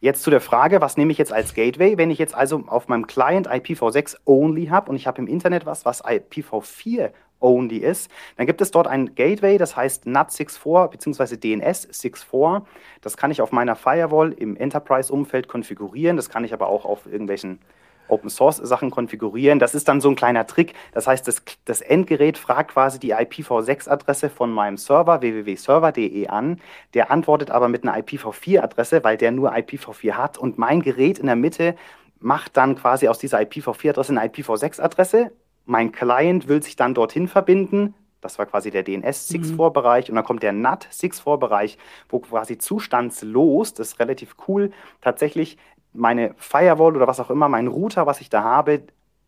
Jetzt 0.00 0.22
zu 0.22 0.30
der 0.30 0.40
Frage, 0.40 0.80
was 0.80 0.96
nehme 0.96 1.12
ich 1.12 1.18
jetzt 1.18 1.32
als 1.32 1.54
Gateway? 1.54 1.96
Wenn 1.96 2.10
ich 2.10 2.18
jetzt 2.18 2.34
also 2.34 2.62
auf 2.66 2.88
meinem 2.88 3.06
Client 3.06 3.48
IPv6 3.48 4.18
only 4.26 4.66
habe 4.66 4.90
und 4.90 4.96
ich 4.96 5.06
habe 5.06 5.20
im 5.22 5.26
Internet 5.26 5.66
was, 5.66 5.84
was 5.84 6.04
IPv4 6.04 7.10
only 7.44 7.76
ist, 7.76 8.10
dann 8.36 8.46
gibt 8.46 8.60
es 8.60 8.70
dort 8.70 8.88
ein 8.88 9.14
Gateway, 9.14 9.58
das 9.58 9.76
heißt 9.76 10.06
NAT64 10.06 10.88
bzw. 10.88 11.34
DNS64. 11.36 12.62
Das 13.02 13.16
kann 13.16 13.30
ich 13.30 13.42
auf 13.42 13.52
meiner 13.52 13.76
Firewall 13.76 14.32
im 14.32 14.56
Enterprise-Umfeld 14.56 15.46
konfigurieren. 15.46 16.16
Das 16.16 16.30
kann 16.30 16.44
ich 16.44 16.52
aber 16.52 16.66
auch 16.66 16.84
auf 16.84 17.06
irgendwelchen 17.06 17.60
Open 18.08 18.28
Source 18.30 18.56
Sachen 18.56 18.90
konfigurieren. 18.90 19.58
Das 19.58 19.74
ist 19.74 19.88
dann 19.88 20.00
so 20.00 20.08
ein 20.08 20.16
kleiner 20.16 20.46
Trick. 20.46 20.74
Das 20.92 21.06
heißt, 21.06 21.26
das, 21.26 21.42
das 21.64 21.80
Endgerät 21.80 22.38
fragt 22.38 22.72
quasi 22.72 22.98
die 22.98 23.14
IPv6-Adresse 23.14 24.30
von 24.30 24.52
meinem 24.52 24.76
Server 24.76 25.20
www.server.de 25.20 26.28
an. 26.28 26.60
Der 26.92 27.10
antwortet 27.10 27.50
aber 27.50 27.68
mit 27.68 27.82
einer 27.82 27.96
IPv4-Adresse, 27.96 29.04
weil 29.04 29.16
der 29.16 29.32
nur 29.32 29.54
IPv4 29.54 30.12
hat. 30.12 30.38
Und 30.38 30.58
mein 30.58 30.82
Gerät 30.82 31.18
in 31.18 31.26
der 31.26 31.36
Mitte 31.36 31.76
macht 32.20 32.56
dann 32.56 32.76
quasi 32.76 33.08
aus 33.08 33.18
dieser 33.18 33.38
IPv4-Adresse 33.38 34.10
eine 34.10 34.28
IPv6-Adresse 34.28 35.30
mein 35.64 35.92
Client 35.92 36.48
will 36.48 36.62
sich 36.62 36.76
dann 36.76 36.94
dorthin 36.94 37.28
verbinden. 37.28 37.94
Das 38.20 38.38
war 38.38 38.46
quasi 38.46 38.70
der 38.70 38.84
DNS-6-Vorbereich. 38.84 40.08
Mhm. 40.08 40.12
Und 40.12 40.16
dann 40.16 40.24
kommt 40.24 40.42
der 40.42 40.52
NAT-6-Vorbereich, 40.52 41.78
wo 42.08 42.20
quasi 42.20 42.58
zustandslos, 42.58 43.74
das 43.74 43.88
ist 43.88 44.00
relativ 44.00 44.36
cool, 44.48 44.70
tatsächlich 45.00 45.58
meine 45.92 46.34
Firewall 46.36 46.96
oder 46.96 47.06
was 47.06 47.20
auch 47.20 47.30
immer, 47.30 47.48
mein 47.48 47.68
Router, 47.68 48.06
was 48.06 48.20
ich 48.20 48.30
da 48.30 48.42
habe, 48.42 48.82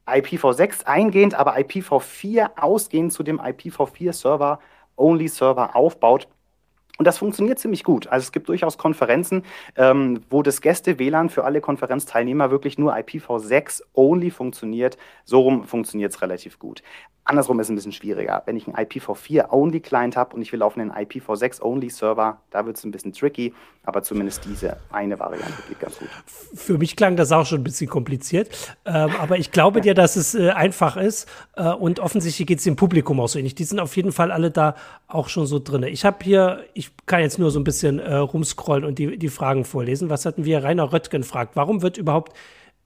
IPv6 0.07 0.85
eingehend, 0.85 1.35
aber 1.35 1.57
IPv4 1.57 2.59
ausgehend 2.59 3.13
zu 3.13 3.23
dem 3.23 3.41
IPv4-Server, 3.41 4.61
Only-Server 4.97 5.77
aufbaut. 5.77 6.29
Und 6.99 7.07
das 7.07 7.19
funktioniert 7.19 7.59
ziemlich 7.59 7.85
gut. 7.85 8.07
Also 8.07 8.25
es 8.25 8.33
gibt 8.33 8.49
durchaus 8.49 8.79
Konferenzen, 8.79 9.43
ähm, 9.77 10.21
wo 10.31 10.43
das 10.43 10.61
Gäste-WLAN 10.61 11.29
für 11.29 11.45
alle 11.45 11.61
Konferenzteilnehmer 11.61 12.51
wirklich 12.51 12.79
nur 12.79 12.95
IPv6 12.95 13.83
only 13.95 14.31
funktioniert. 14.31 14.97
So 15.25 15.41
rum 15.41 15.65
funktioniert 15.65 16.13
es 16.13 16.23
relativ 16.23 16.59
gut. 16.59 16.83
Andersrum 17.27 17.59
ist 17.59 17.67
es 17.67 17.71
ein 17.71 17.75
bisschen 17.75 17.93
schwieriger. 17.93 18.43
Wenn 18.47 18.57
ich 18.57 18.69
einen 18.69 18.77
IPv4-Only-Client 18.77 20.17
habe 20.17 20.37
und 20.37 20.43
ich 20.43 20.53
will 20.53 20.63
auf 20.63 20.79
einen 20.79 20.93
IPv6-Only-Server, 20.93 22.41
da 22.51 22.67
wird 22.67 22.77
es 22.77 22.85
ein 22.85 22.93
bisschen 22.93 23.13
tricky, 23.13 23.53
aber 23.83 24.05
zumindest 24.05 24.45
diese 24.45 24.77
eine 24.93 25.19
Variante 25.19 25.61
geht 25.69 25.81
ganz 25.81 25.99
gut. 25.99 26.09
Für 26.55 26.79
mich 26.79 26.95
klang 26.95 27.17
das 27.17 27.33
auch 27.33 27.45
schon 27.45 27.61
ein 27.61 27.65
bisschen 27.65 27.91
kompliziert, 27.91 28.77
ähm, 28.85 29.11
aber 29.19 29.39
ich 29.39 29.51
glaube 29.51 29.81
dir, 29.81 29.95
dass 29.95 30.15
es 30.15 30.37
äh, 30.37 30.51
einfach 30.51 30.97
ist 30.97 31.29
äh, 31.57 31.69
und 31.73 31.99
offensichtlich 31.99 32.47
geht 32.47 32.59
es 32.59 32.65
dem 32.65 32.77
Publikum 32.77 33.19
auch 33.19 33.29
so 33.29 33.41
ähnlich. 33.41 33.57
Die 33.57 33.65
sind 33.65 33.81
auf 33.81 33.97
jeden 33.97 34.13
Fall 34.13 34.31
alle 34.31 34.53
da 34.53 34.77
auch 35.09 35.29
schon 35.29 35.47
so 35.47 35.59
drin. 35.59 35.83
Ich 35.83 36.05
habe 36.05 36.19
hier, 36.23 36.65
ich 36.75 36.93
kann 37.07 37.21
jetzt 37.21 37.41
nur 37.41 37.51
so 37.51 37.59
ein 37.59 37.65
bisschen 37.65 37.99
äh, 37.99 38.15
rumscrollen 38.15 38.85
und 38.85 39.01
die, 39.01 39.19
die 39.19 39.29
Fragen 39.29 39.65
vorlesen. 39.65 40.11
Was 40.11 40.27
hatten 40.27 40.45
wir? 40.45 40.63
Rainer 40.63 40.93
Röttgen 40.93 41.25
fragt, 41.25 41.57
warum 41.57 41.83
wird 41.83 41.99
überhaupt 41.99 42.37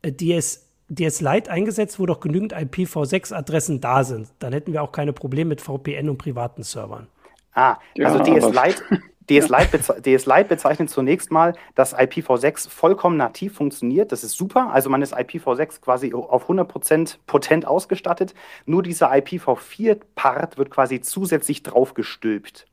äh, 0.01 0.13
DS 0.13 0.70
DS 0.91 1.21
Lite 1.21 1.51
eingesetzt, 1.51 2.01
wo 2.01 2.07
doch 2.07 2.21
genügend 2.21 2.55
IPv6-Adressen 2.55 3.81
da 3.81 4.03
sind. 4.03 4.29
Dann 4.41 4.53
hätten 4.53 4.73
wir 4.73 4.83
auch 4.83 4.93
keine 4.93 5.13
Probleme 5.13 5.51
mit 5.51 5.61
VPN 5.61 6.09
und 6.09 6.19
privaten 6.19 6.65
Servern. 6.65 7.07
Ah, 7.55 7.79
also 7.99 8.19
ja, 8.19 8.25
DS 8.25 8.47
Lite, 8.47 9.01
DS, 9.31 9.49
Lite 9.49 10.01
DS 10.01 10.27
Lite 10.27 10.45
bezeichnet 10.45 10.91
zunächst 10.91 11.31
mal, 11.31 11.55
dass 11.77 11.97
IPv6 11.97 12.69
vollkommen 12.69 13.17
nativ 13.17 13.55
funktioniert. 13.55 14.11
Das 14.11 14.25
ist 14.25 14.37
super. 14.37 14.73
Also 14.73 14.91
man 14.91 15.03
ist 15.03 15.17
IPv6 15.17 15.81
quasi 15.81 16.13
auf 16.13 16.51
100% 16.51 17.19
potent 17.27 17.67
ausgestattet. 17.67 18.35
Nur 18.67 18.83
dieser 18.83 19.13
IPv4-Part 19.13 20.59
wird 20.59 20.71
quasi 20.71 21.01
zusätzlich 21.01 21.63
draufgestülpt. 21.63 22.67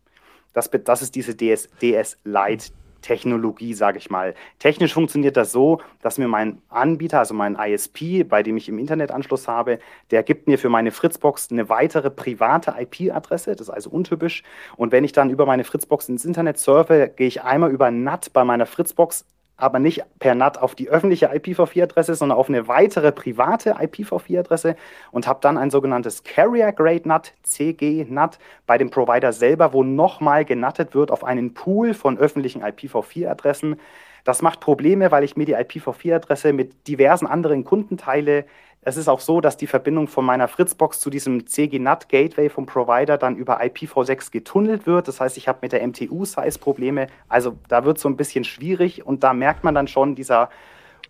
Das, 0.53 0.71
das 0.71 1.03
ist 1.03 1.13
diese 1.13 1.36
DS, 1.36 1.69
DS 1.82 2.17
Lite 2.23 2.71
Technologie, 3.08 3.74
sage 3.74 4.00
ich 4.00 4.10
mal. 4.10 4.36
Technisch 4.60 4.93
funktioniert 4.93 5.38
das 5.38 5.54
so, 5.54 5.80
dass 6.02 6.17
mir 6.17 6.28
mein 6.28 6.62
Anbieter, 6.67 7.20
also 7.20 7.34
mein 7.34 7.56
ISP, 7.56 8.26
bei 8.26 8.43
dem 8.43 8.58
ich 8.58 8.67
im 8.67 8.78
Internetanschluss 8.80 9.48
habe, 9.48 9.80
der 10.12 10.24
gibt 10.24 10.48
mir 10.48 10.60
für 10.60 10.67
meine 10.67 10.91
Fritzbox 10.91 11.48
eine 11.50 11.70
weitere 11.70 12.10
private 12.10 12.76
IP-Adresse, 12.78 13.56
das 13.56 13.70
ist 13.70 13.74
also 13.74 13.91
untypisch. 13.91 14.43
Und 14.76 14.91
wenn 14.91 15.06
ich 15.06 15.13
dann 15.13 15.30
über 15.30 15.46
meine 15.46 15.63
Fritzbox 15.63 16.10
ins 16.10 16.26
Internet 16.26 16.60
surfe, 16.60 17.10
gehe 17.15 17.28
ich 17.28 17.43
einmal 17.43 17.72
über 17.72 17.91
NAT 17.91 18.34
bei 18.34 18.43
meiner 18.43 18.65
Fritzbox 18.65 19.26
aber 19.58 19.80
nicht 19.80 20.04
per 20.20 20.36
NAT 20.36 20.62
auf 20.62 20.76
die 20.76 20.89
öffentliche 20.89 21.32
IPv4-Adresse, 21.32 22.15
sondern 22.15 22.38
auf 22.38 22.48
eine 22.48 22.67
weitere 22.67 23.12
private 23.12 23.76
IPv4-Adresse 23.76 24.76
und 25.12 25.28
habe 25.28 25.39
dann 25.41 25.58
ein 25.58 25.72
sogenanntes 25.72 26.24
Carrier 26.24 26.72
Grade 26.72 27.08
NAT, 27.08 27.34
CG 27.43 28.06
NAT, 28.08 28.38
bei 28.67 28.78
dem 28.78 28.91
Provider 28.91 29.34
selber, 29.34 29.74
wo 29.74 29.84
nochmal 29.84 30.46
genattet 30.46 30.93
wird 30.93 31.12
auf 31.12 31.24
einen 31.24 31.56
Pool 31.56 31.96
von 31.96 32.17
öffentlichen 32.17 32.63
IPv4-Adressen. 32.63 33.80
Das 34.24 34.41
macht 34.41 34.60
Probleme, 34.60 35.10
weil 35.12 35.24
ich 35.24 35.36
mir 35.36 35.46
die 35.46 35.56
IPv4-Adresse 35.56 36.54
mit 36.54 36.88
diversen 36.88 37.26
anderen 37.26 37.63
Kunden 37.63 37.98
teile, 37.98 38.46
es 38.88 38.95
ist 38.95 39.10
auch 39.10 39.19
so, 39.19 39.41
dass 39.41 39.58
die 39.58 39.67
Verbindung 39.67 40.08
von 40.08 40.23
meiner 40.23 40.47
Fritzbox 40.47 41.02
zu 41.02 41.10
diesem 41.10 41.45
CG-NAT 41.45 42.08
Gateway 42.08 42.47
vom 42.47 42.65
Provider 42.65 43.17
dann 43.17 43.36
über 43.36 43.62
IPv6 43.62 44.32
getunnelt 44.32 44.88
wird. 44.88 45.10
Das 45.10 45.19
heißt, 45.19 45.36
ich 45.36 45.50
habe 45.50 45.60
mit 45.62 45.73
der 45.73 45.86
MTU-Size 45.86 46.58
Probleme. 46.58 47.08
Also 47.28 47.58
da 47.67 47.84
wird 47.84 47.97
es 47.97 48.04
so 48.04 48.08
ein 48.08 48.15
bisschen 48.15 48.45
schwierig 48.45 49.06
und 49.06 49.26
da 49.26 49.34
merkt 49.34 49.65
man 49.65 49.76
dann 49.76 49.89
schon, 49.89 50.15
dieser 50.15 50.50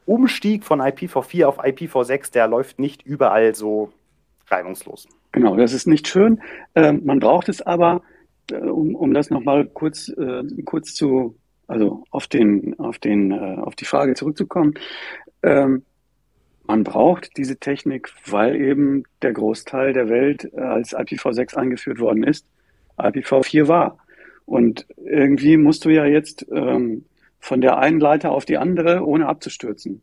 Umstieg 0.08 0.66
von 0.66 0.82
IPv4 0.82 1.46
auf 1.46 1.64
IPv6, 1.64 2.32
der 2.32 2.48
läuft 2.48 2.80
nicht 2.80 3.04
überall 3.04 3.54
so 3.54 3.92
reibungslos. 4.48 5.08
Genau, 5.32 5.56
das 5.56 5.72
ist 5.72 5.86
nicht 5.86 6.08
schön. 6.08 6.42
Ähm, 6.74 7.04
man 7.06 7.20
braucht 7.20 7.48
es 7.48 7.62
aber, 7.62 8.02
äh, 8.50 8.56
um, 8.56 8.96
um 8.96 9.14
das 9.14 9.30
nochmal 9.30 9.68
kurz, 9.68 10.10
äh, 10.10 10.42
kurz 10.66 10.96
zu, 10.96 11.36
also 11.68 12.06
auf 12.10 12.26
den, 12.26 12.80
auf 12.80 12.98
den, 12.98 13.30
äh, 13.30 13.60
auf 13.62 13.76
die 13.76 13.86
Frage 13.86 14.16
zurückzukommen. 14.16 14.74
Ähm, 15.44 15.84
man 16.68 16.84
braucht 16.84 17.38
diese 17.38 17.58
Technik, 17.58 18.14
weil 18.26 18.56
eben 18.56 19.04
der 19.22 19.34
Großteil 19.34 19.94
der 19.94 20.10
Welt 20.10 20.52
äh, 20.54 20.60
als 20.60 20.94
IPv6 20.94 21.56
eingeführt 21.56 22.00
worden 22.00 22.24
ist, 22.24 22.46
IPv4 22.98 23.68
war. 23.68 23.98
Und 24.46 24.86
irgendwie 25.04 25.58
musst 25.58 25.86
du 25.86 25.90
ja 25.90 26.06
jetzt 26.06 26.46
ähm, 26.52 27.06
von 27.40 27.62
der 27.62 27.78
einen 27.78 28.00
Leiter 28.00 28.32
auf 28.32 28.46
die 28.46 28.58
andere, 28.58 29.06
ohne 29.06 29.28
abzustürzen. 29.28 30.02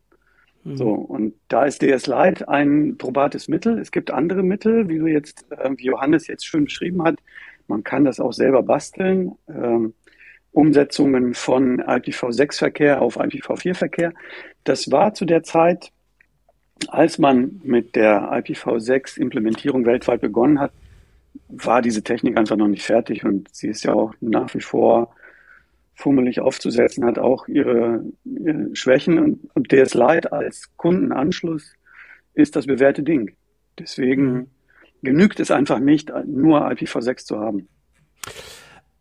Mhm. 0.63 0.77
So, 0.77 0.89
und 0.89 1.35
da 1.47 1.65
ist 1.65 1.81
DS 1.81 2.07
Lite 2.07 2.49
ein 2.49 2.97
probates 2.97 3.47
Mittel. 3.47 3.79
Es 3.79 3.91
gibt 3.91 4.11
andere 4.11 4.43
Mittel, 4.43 4.89
wie 4.89 4.97
du 4.97 5.07
jetzt, 5.07 5.45
äh, 5.51 5.69
wie 5.77 5.85
Johannes 5.85 6.27
jetzt 6.27 6.45
schön 6.45 6.65
beschrieben 6.65 7.03
hat. 7.03 7.19
Man 7.67 7.83
kann 7.83 8.05
das 8.05 8.19
auch 8.19 8.33
selber 8.33 8.63
basteln. 8.63 9.33
Ähm, 9.47 9.93
Umsetzungen 10.51 11.33
von 11.33 11.81
IPv6-Verkehr 11.81 13.01
auf 13.01 13.19
IPv4-Verkehr. 13.19 14.13
Das 14.63 14.89
war 14.89 15.13
zu 15.13 15.25
der 15.25 15.43
Zeit 15.43 15.91
als 16.87 17.17
man 17.17 17.61
mit 17.63 17.95
der 17.95 18.31
IPv6-Implementierung 18.33 19.85
weltweit 19.85 20.21
begonnen 20.21 20.59
hat, 20.59 20.71
war 21.47 21.81
diese 21.81 22.03
Technik 22.03 22.37
einfach 22.37 22.55
noch 22.55 22.67
nicht 22.67 22.83
fertig 22.83 23.23
und 23.23 23.53
sie 23.53 23.67
ist 23.67 23.83
ja 23.83 23.93
auch 23.93 24.13
nach 24.21 24.53
wie 24.53 24.61
vor 24.61 25.13
fummelig 25.95 26.41
aufzusetzen, 26.41 27.05
hat 27.05 27.17
auch 27.17 27.47
ihre, 27.47 28.03
ihre 28.25 28.75
Schwächen 28.75 29.17
und, 29.17 29.49
und 29.53 29.71
DS 29.71 29.93
Lite 29.93 30.31
als 30.33 30.75
Kundenanschluss 30.75 31.73
ist 32.33 32.55
das 32.55 32.67
bewährte 32.67 33.03
Ding. 33.03 33.35
Deswegen 33.79 34.33
mhm. 34.33 34.47
genügt 35.01 35.39
es 35.39 35.51
einfach 35.51 35.79
nicht, 35.79 36.11
nur 36.25 36.67
IPv6 36.67 37.25
zu 37.25 37.39
haben. 37.39 37.67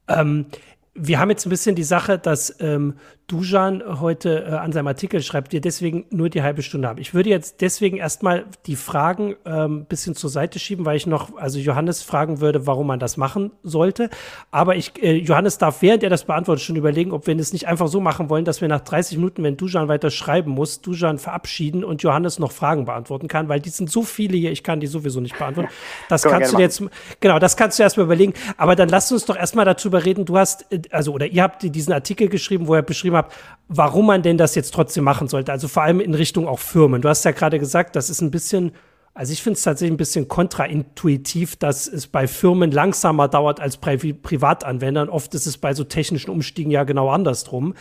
Ähm, 0.09 0.47
wir 0.95 1.19
haben 1.19 1.31
jetzt 1.31 1.47
ein 1.47 1.51
bisschen 1.51 1.75
die 1.75 1.83
Sache, 1.83 2.19
dass 2.19 2.57
ähm, 2.61 2.95
Dujan 3.27 3.83
heute 4.01 4.45
äh, 4.45 4.51
an 4.53 4.73
seinem 4.73 4.87
Artikel 4.87 5.23
schreibt, 5.23 5.53
wir 5.53 5.63
deswegen 5.63 6.05
nur 6.11 6.29
die 6.29 6.43
halbe 6.43 6.63
Stunde 6.63 6.89
haben. 6.89 7.01
Ich 7.01 7.15
würde 7.15 7.31
jetzt 7.31 7.63
deswegen 7.63 7.97
erstmal 7.97 8.45
die 8.67 8.77
Fragen 8.77 9.35
ähm, 9.47 9.79
ein 9.79 9.85
bisschen 9.87 10.15
zur 10.15 10.29
Seite 10.29 10.59
schieben, 10.59 10.85
weil 10.85 10.99
ich 10.99 11.07
noch, 11.07 11.35
also 11.39 11.59
Johannes 11.59 12.03
fragen 12.03 12.41
würde, 12.41 12.67
warum 12.67 12.87
man 12.87 13.01
das 13.01 13.17
machen 13.17 13.53
sollte. 13.63 14.11
Aber 14.51 14.77
ich, 14.77 15.03
äh, 15.03 15.15
Johannes 15.15 15.57
darf, 15.57 15.81
während 15.81 16.03
er 16.03 16.11
das 16.11 16.25
beantwortet, 16.25 16.65
schon 16.65 16.77
überlegen, 16.77 17.13
ob 17.13 17.27
wir 17.27 17.35
es 17.39 17.55
nicht 17.55 17.67
einfach 17.67 17.89
so 17.89 17.99
machen 17.99 18.29
wollen, 18.29 18.45
dass 18.45 18.61
wir 18.61 18.69
nach 18.69 18.81
30 18.81 19.17
Minuten, 19.17 19.43
wenn 19.43 19.57
Dujan 19.57 19.89
weiter 19.89 20.11
schreiben 20.11 20.51
muss, 20.51 20.83
Dujan 20.83 21.19
verabschieden 21.19 21.83
und 21.83 22.03
Johannes 22.03 22.39
noch 22.39 22.53
Fragen 22.53 22.85
beantworten 22.85 23.29
kann, 23.29 23.49
weil 23.49 23.61
die 23.61 23.71
sind 23.71 23.91
so 23.91 24.03
viele 24.03 24.37
hier, 24.37 24.53
ich 24.53 24.63
kann 24.63 24.81
die 24.81 24.87
sowieso 24.87 25.21
nicht 25.21 25.39
beantworten. 25.39 25.71
Das 26.11 26.25
kannst 26.25 26.53
du 26.53 26.59
jetzt, 26.59 26.83
genau, 27.21 27.39
das 27.39 27.57
kannst 27.57 27.79
du 27.79 27.83
erstmal 27.83 28.05
überlegen. 28.05 28.35
Aber 28.59 28.77
dann 28.77 28.91
lass 28.91 29.11
uns 29.11 29.25
doch 29.25 29.37
erstmal 29.37 29.65
darüber 29.65 30.05
reden. 30.05 30.27
Du 30.27 30.37
hast, 30.37 30.71
äh, 30.71 30.83
also, 30.91 31.13
oder 31.13 31.27
ihr 31.27 31.43
habt 31.43 31.63
diesen 31.63 31.95
Artikel 31.95 32.29
geschrieben, 32.29 32.67
wo 32.67 32.75
er 32.75 32.83
beschrieben 32.83 33.14
geschrieben 33.15 33.17
habe, 33.17 33.29
warum 33.69 34.07
man 34.07 34.23
denn 34.23 34.37
das 34.37 34.55
jetzt 34.55 34.75
trotzdem 34.75 35.05
machen 35.05 35.29
sollte. 35.29 35.53
Also 35.53 35.69
vor 35.69 35.83
allem 35.83 36.01
in 36.01 36.15
Richtung 36.15 36.47
auch 36.47 36.59
Firmen. 36.59 37.03
Du 37.03 37.09
hast 37.09 37.25
ja 37.25 37.31
gerade 37.31 37.59
gesagt, 37.59 37.97
das 37.97 38.11
ist 38.11 38.21
ein 38.21 38.31
bisschen, 38.31 38.73
also 39.15 39.33
ich 39.33 39.43
finde 39.43 39.57
es 39.57 39.63
tatsächlich 39.63 39.95
ein 39.95 39.97
bisschen 39.97 40.29
kontraintuitiv, 40.29 41.57
dass 41.57 41.87
es 41.87 42.07
bei 42.07 42.27
Firmen 42.27 42.71
langsamer 42.73 43.29
dauert 43.29 43.61
als 43.61 43.79
bei 43.79 43.97
Privatanwendern. 43.97 45.09
Oft 45.09 45.35
ist 45.35 45.47
es 45.47 45.57
bei 45.57 45.73
so 45.73 45.85
technischen 45.85 46.31
Umstiegen 46.31 46.71
ja 46.71 46.85
genau 46.85 47.09
andersrum. 47.09 47.75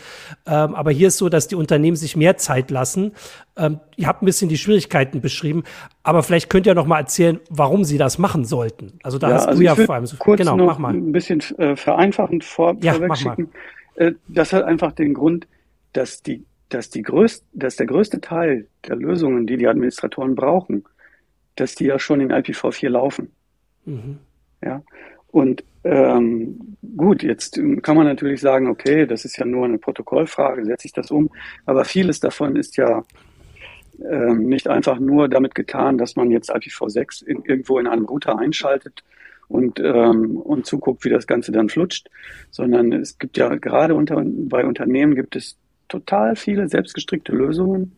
Ähm, 0.46 0.74
aber 0.74 0.90
hier 0.90 1.08
ist 1.08 1.18
so, 1.18 1.28
dass 1.28 1.48
die 1.48 1.56
Unternehmen 1.56 1.96
sich 1.96 2.16
mehr 2.16 2.38
Zeit 2.38 2.70
lassen. 2.70 3.12
Ähm, 3.56 3.80
ihr 3.96 4.06
habt 4.06 4.22
ein 4.22 4.26
bisschen 4.26 4.48
die 4.48 4.58
Schwierigkeiten 4.58 5.20
beschrieben, 5.20 5.64
aber 6.02 6.22
vielleicht 6.22 6.48
könnt 6.48 6.66
ihr 6.66 6.74
noch 6.74 6.86
mal 6.86 7.00
erzählen, 7.00 7.40
warum 7.50 7.84
sie 7.84 7.98
das 7.98 8.18
machen 8.18 8.44
sollten. 8.44 8.98
Also 9.02 9.18
da 9.18 9.28
ja, 9.28 9.34
hast 9.34 9.46
also 9.46 9.60
du 9.60 9.66
ja 9.66 9.74
vor 9.74 9.94
allem 9.94 10.06
so, 10.06 10.16
kurz 10.16 10.38
genau, 10.38 10.56
noch 10.56 10.66
mach 10.66 10.78
mal. 10.78 10.94
ein 10.94 11.12
bisschen 11.12 11.40
äh, 11.58 11.76
vereinfachend 11.76 12.42
vor, 12.42 12.74
ja, 12.80 12.94
vorwegschicken. 12.94 13.46
Äh, 13.46 13.83
das 14.28 14.52
hat 14.52 14.64
einfach 14.64 14.92
den 14.92 15.14
Grund, 15.14 15.46
dass 15.92 16.22
die, 16.22 16.44
dass 16.68 16.90
die 16.90 17.02
größte, 17.02 17.46
dass 17.52 17.76
der 17.76 17.86
größte 17.86 18.20
Teil 18.20 18.66
der 18.86 18.96
Lösungen, 18.96 19.46
die 19.46 19.56
die 19.56 19.68
Administratoren 19.68 20.34
brauchen, 20.34 20.84
dass 21.56 21.74
die 21.74 21.86
ja 21.86 21.98
schon 21.98 22.20
in 22.20 22.32
IPv4 22.32 22.88
laufen. 22.88 23.30
Mhm. 23.84 24.18
Ja. 24.62 24.82
Und 25.28 25.64
ähm, 25.84 26.76
gut, 26.96 27.22
jetzt 27.22 27.60
kann 27.82 27.96
man 27.96 28.06
natürlich 28.06 28.40
sagen, 28.40 28.68
okay, 28.68 29.06
das 29.06 29.24
ist 29.24 29.36
ja 29.36 29.44
nur 29.44 29.64
eine 29.66 29.78
Protokollfrage, 29.78 30.64
setze 30.64 30.86
ich 30.86 30.92
das 30.92 31.10
um. 31.10 31.30
Aber 31.66 31.84
vieles 31.84 32.20
davon 32.20 32.56
ist 32.56 32.76
ja 32.76 33.04
ähm, 34.10 34.46
nicht 34.46 34.68
einfach 34.68 34.98
nur 34.98 35.28
damit 35.28 35.54
getan, 35.54 35.98
dass 35.98 36.16
man 36.16 36.30
jetzt 36.30 36.54
IPv6 36.54 37.24
in, 37.24 37.44
irgendwo 37.44 37.78
in 37.78 37.86
einem 37.86 38.06
Router 38.06 38.38
einschaltet 38.38 39.04
und, 39.48 39.80
ähm, 39.80 40.36
und 40.36 40.66
zuguckt, 40.66 41.04
wie 41.04 41.10
das 41.10 41.26
Ganze 41.26 41.52
dann 41.52 41.68
flutscht, 41.68 42.08
sondern 42.50 42.92
es 42.92 43.18
gibt 43.18 43.36
ja 43.36 43.54
gerade 43.56 43.94
unter, 43.94 44.22
bei 44.24 44.64
Unternehmen 44.64 45.14
gibt 45.14 45.36
es 45.36 45.56
total 45.88 46.36
viele 46.36 46.68
selbstgestrickte 46.68 47.32
Lösungen, 47.32 47.92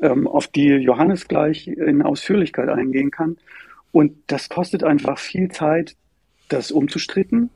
ähm, 0.00 0.26
auf 0.26 0.48
die 0.48 0.68
Johannes 0.68 1.28
gleich 1.28 1.68
in 1.68 2.02
Ausführlichkeit 2.02 2.68
eingehen 2.68 3.10
kann. 3.10 3.36
Und 3.92 4.14
das 4.26 4.48
kostet 4.48 4.84
einfach 4.84 5.18
viel 5.18 5.50
Zeit, 5.50 5.96
das 6.48 6.70
umzustricken. 6.70 7.50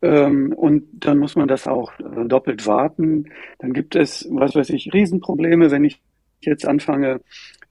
Ähm, 0.00 0.52
und 0.52 0.84
dann 0.92 1.18
muss 1.18 1.36
man 1.36 1.48
das 1.48 1.66
auch 1.66 1.92
äh, 1.98 2.24
doppelt 2.26 2.66
warten. 2.66 3.26
Dann 3.58 3.72
gibt 3.72 3.96
es, 3.96 4.26
was 4.30 4.54
weiß 4.54 4.70
ich, 4.70 4.92
Riesenprobleme, 4.92 5.70
wenn 5.70 5.84
ich 5.84 6.00
jetzt 6.40 6.66
anfange, 6.66 7.20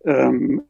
ähm, 0.04 0.62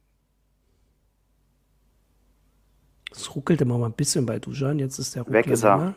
Es 3.18 3.36
ruckelt 3.36 3.62
immer 3.62 3.78
mal 3.78 3.88
ein 3.88 3.94
bisschen 3.94 4.26
bei 4.26 4.40
Dujan. 4.40 4.80
Jetzt 4.80 5.00
ist 5.00 5.16
der 5.16 5.24
Ruckler 5.24 5.40
Weg 5.40 5.48
ist 5.48 5.64
er. 5.64 5.94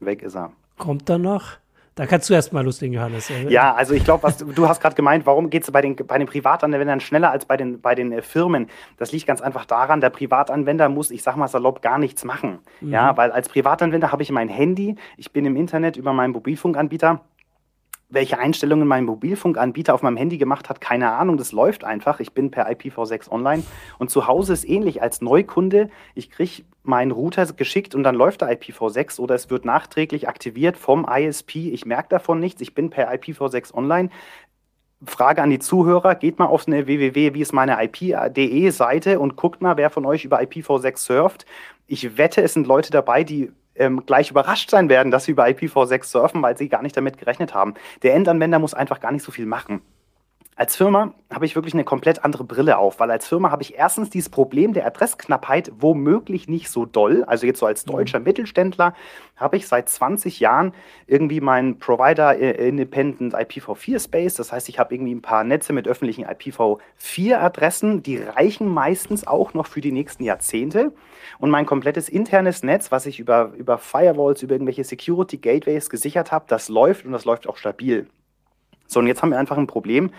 Weg 0.00 0.22
ist 0.22 0.36
er. 0.36 0.52
Kommt 0.76 1.08
er 1.10 1.18
noch? 1.18 1.58
Da 1.98 2.06
kannst 2.06 2.30
du 2.30 2.34
erst 2.34 2.52
mal 2.52 2.64
loslegen, 2.64 2.94
Johannes. 2.94 3.28
Ja, 3.48 3.74
also 3.74 3.92
ich 3.92 4.04
glaube, 4.04 4.32
du 4.54 4.68
hast 4.68 4.80
gerade 4.80 4.94
gemeint, 4.94 5.26
warum 5.26 5.50
geht 5.50 5.64
es 5.64 5.70
bei 5.72 5.80
den, 5.82 5.96
bei 5.96 6.16
den 6.16 6.28
Privatanwendern 6.28 7.00
schneller 7.00 7.32
als 7.32 7.44
bei 7.44 7.56
den, 7.56 7.80
bei 7.80 7.96
den 7.96 8.12
äh, 8.12 8.22
Firmen? 8.22 8.68
Das 8.98 9.10
liegt 9.10 9.26
ganz 9.26 9.40
einfach 9.40 9.64
daran, 9.64 10.00
der 10.00 10.10
Privatanwender 10.10 10.88
muss, 10.88 11.10
ich 11.10 11.24
sag 11.24 11.34
mal 11.34 11.48
salopp, 11.48 11.82
gar 11.82 11.98
nichts 11.98 12.22
machen. 12.22 12.60
Mhm. 12.80 12.92
Ja, 12.92 13.16
weil 13.16 13.32
als 13.32 13.48
Privatanwender 13.48 14.12
habe 14.12 14.22
ich 14.22 14.30
mein 14.30 14.48
Handy, 14.48 14.94
ich 15.16 15.32
bin 15.32 15.44
im 15.44 15.56
Internet 15.56 15.96
über 15.96 16.12
meinen 16.12 16.30
Mobilfunkanbieter 16.30 17.20
welche 18.10 18.38
Einstellungen 18.38 18.88
mein 18.88 19.04
Mobilfunkanbieter 19.04 19.94
auf 19.94 20.02
meinem 20.02 20.16
Handy 20.16 20.38
gemacht 20.38 20.68
hat, 20.68 20.80
keine 20.80 21.12
Ahnung. 21.12 21.36
Das 21.36 21.52
läuft 21.52 21.84
einfach. 21.84 22.20
Ich 22.20 22.32
bin 22.32 22.50
per 22.50 22.70
IPv6 22.70 23.30
online. 23.30 23.62
Und 23.98 24.10
zu 24.10 24.26
Hause 24.26 24.54
ist 24.54 24.68
ähnlich 24.68 25.02
als 25.02 25.20
Neukunde. 25.20 25.90
Ich 26.14 26.30
kriege 26.30 26.62
meinen 26.82 27.10
Router 27.10 27.44
geschickt 27.46 27.94
und 27.94 28.02
dann 28.02 28.14
läuft 28.14 28.40
der 28.40 28.50
IPv6 28.50 29.20
oder 29.20 29.34
es 29.34 29.50
wird 29.50 29.66
nachträglich 29.66 30.26
aktiviert 30.26 30.78
vom 30.78 31.06
ISP. 31.06 31.70
Ich 31.70 31.84
merke 31.84 32.08
davon 32.08 32.40
nichts. 32.40 32.62
Ich 32.62 32.74
bin 32.74 32.88
per 32.88 33.12
IPv6 33.12 33.74
online. 33.74 34.08
Frage 35.04 35.42
an 35.42 35.50
die 35.50 35.60
Zuhörer, 35.60 36.16
geht 36.16 36.40
mal 36.40 36.46
auf 36.46 36.66
eine 36.66 36.86
www, 36.86 37.34
wie 37.34 37.40
ist 37.40 37.52
meine 37.52 37.80
IP.de 37.84 38.70
Seite 38.70 39.20
und 39.20 39.36
guckt 39.36 39.62
mal, 39.62 39.76
wer 39.76 39.90
von 39.90 40.04
euch 40.04 40.24
über 40.24 40.40
IPv6 40.40 40.96
surft. 40.96 41.46
Ich 41.86 42.16
wette, 42.18 42.42
es 42.42 42.54
sind 42.54 42.66
Leute 42.66 42.90
dabei, 42.90 43.22
die 43.22 43.52
ähm, 43.78 44.04
gleich 44.06 44.30
überrascht 44.30 44.70
sein 44.70 44.88
werden, 44.88 45.10
dass 45.10 45.24
sie 45.24 45.32
über 45.32 45.46
IPv6 45.46 46.04
surfen, 46.04 46.42
weil 46.42 46.56
sie 46.56 46.68
gar 46.68 46.82
nicht 46.82 46.96
damit 46.96 47.18
gerechnet 47.18 47.54
haben. 47.54 47.74
Der 48.02 48.14
Endanwender 48.14 48.58
muss 48.58 48.74
einfach 48.74 49.00
gar 49.00 49.12
nicht 49.12 49.24
so 49.24 49.32
viel 49.32 49.46
machen. 49.46 49.82
Als 50.58 50.74
Firma 50.74 51.14
habe 51.32 51.46
ich 51.46 51.54
wirklich 51.54 51.74
eine 51.74 51.84
komplett 51.84 52.24
andere 52.24 52.42
Brille 52.42 52.78
auf, 52.78 52.98
weil 52.98 53.12
als 53.12 53.28
Firma 53.28 53.52
habe 53.52 53.62
ich 53.62 53.76
erstens 53.76 54.10
dieses 54.10 54.28
Problem 54.28 54.72
der 54.72 54.86
Adressknappheit 54.86 55.70
womöglich 55.78 56.48
nicht 56.48 56.68
so 56.68 56.84
doll. 56.84 57.22
Also 57.28 57.46
jetzt 57.46 57.60
so 57.60 57.66
als 57.66 57.86
mhm. 57.86 57.92
deutscher 57.92 58.18
Mittelständler 58.18 58.92
habe 59.36 59.56
ich 59.56 59.68
seit 59.68 59.88
20 59.88 60.40
Jahren 60.40 60.72
irgendwie 61.06 61.40
meinen 61.40 61.78
Provider 61.78 62.36
äh, 62.36 62.68
Independent 62.68 63.36
IPv4 63.36 64.02
Space. 64.02 64.34
Das 64.34 64.50
heißt, 64.50 64.68
ich 64.68 64.80
habe 64.80 64.92
irgendwie 64.92 65.14
ein 65.14 65.22
paar 65.22 65.44
Netze 65.44 65.72
mit 65.72 65.86
öffentlichen 65.86 66.26
IPv4 66.26 67.36
Adressen, 67.36 68.02
die 68.02 68.16
reichen 68.16 68.66
meistens 68.66 69.28
auch 69.28 69.54
noch 69.54 69.68
für 69.68 69.80
die 69.80 69.92
nächsten 69.92 70.24
Jahrzehnte. 70.24 70.92
Und 71.38 71.50
mein 71.50 71.66
komplettes 71.66 72.08
internes 72.08 72.64
Netz, 72.64 72.90
was 72.90 73.06
ich 73.06 73.20
über, 73.20 73.52
über 73.56 73.78
Firewalls, 73.78 74.42
über 74.42 74.56
irgendwelche 74.56 74.82
Security 74.82 75.36
Gateways 75.36 75.88
gesichert 75.88 76.32
habe, 76.32 76.46
das 76.48 76.68
läuft 76.68 77.06
und 77.06 77.12
das 77.12 77.24
läuft 77.24 77.48
auch 77.48 77.58
stabil. 77.58 78.08
So, 78.88 78.98
und 78.98 79.06
jetzt 79.06 79.22
haben 79.22 79.30
wir 79.30 79.38
einfach 79.38 79.58
ein 79.58 79.68
Problem 79.68 80.10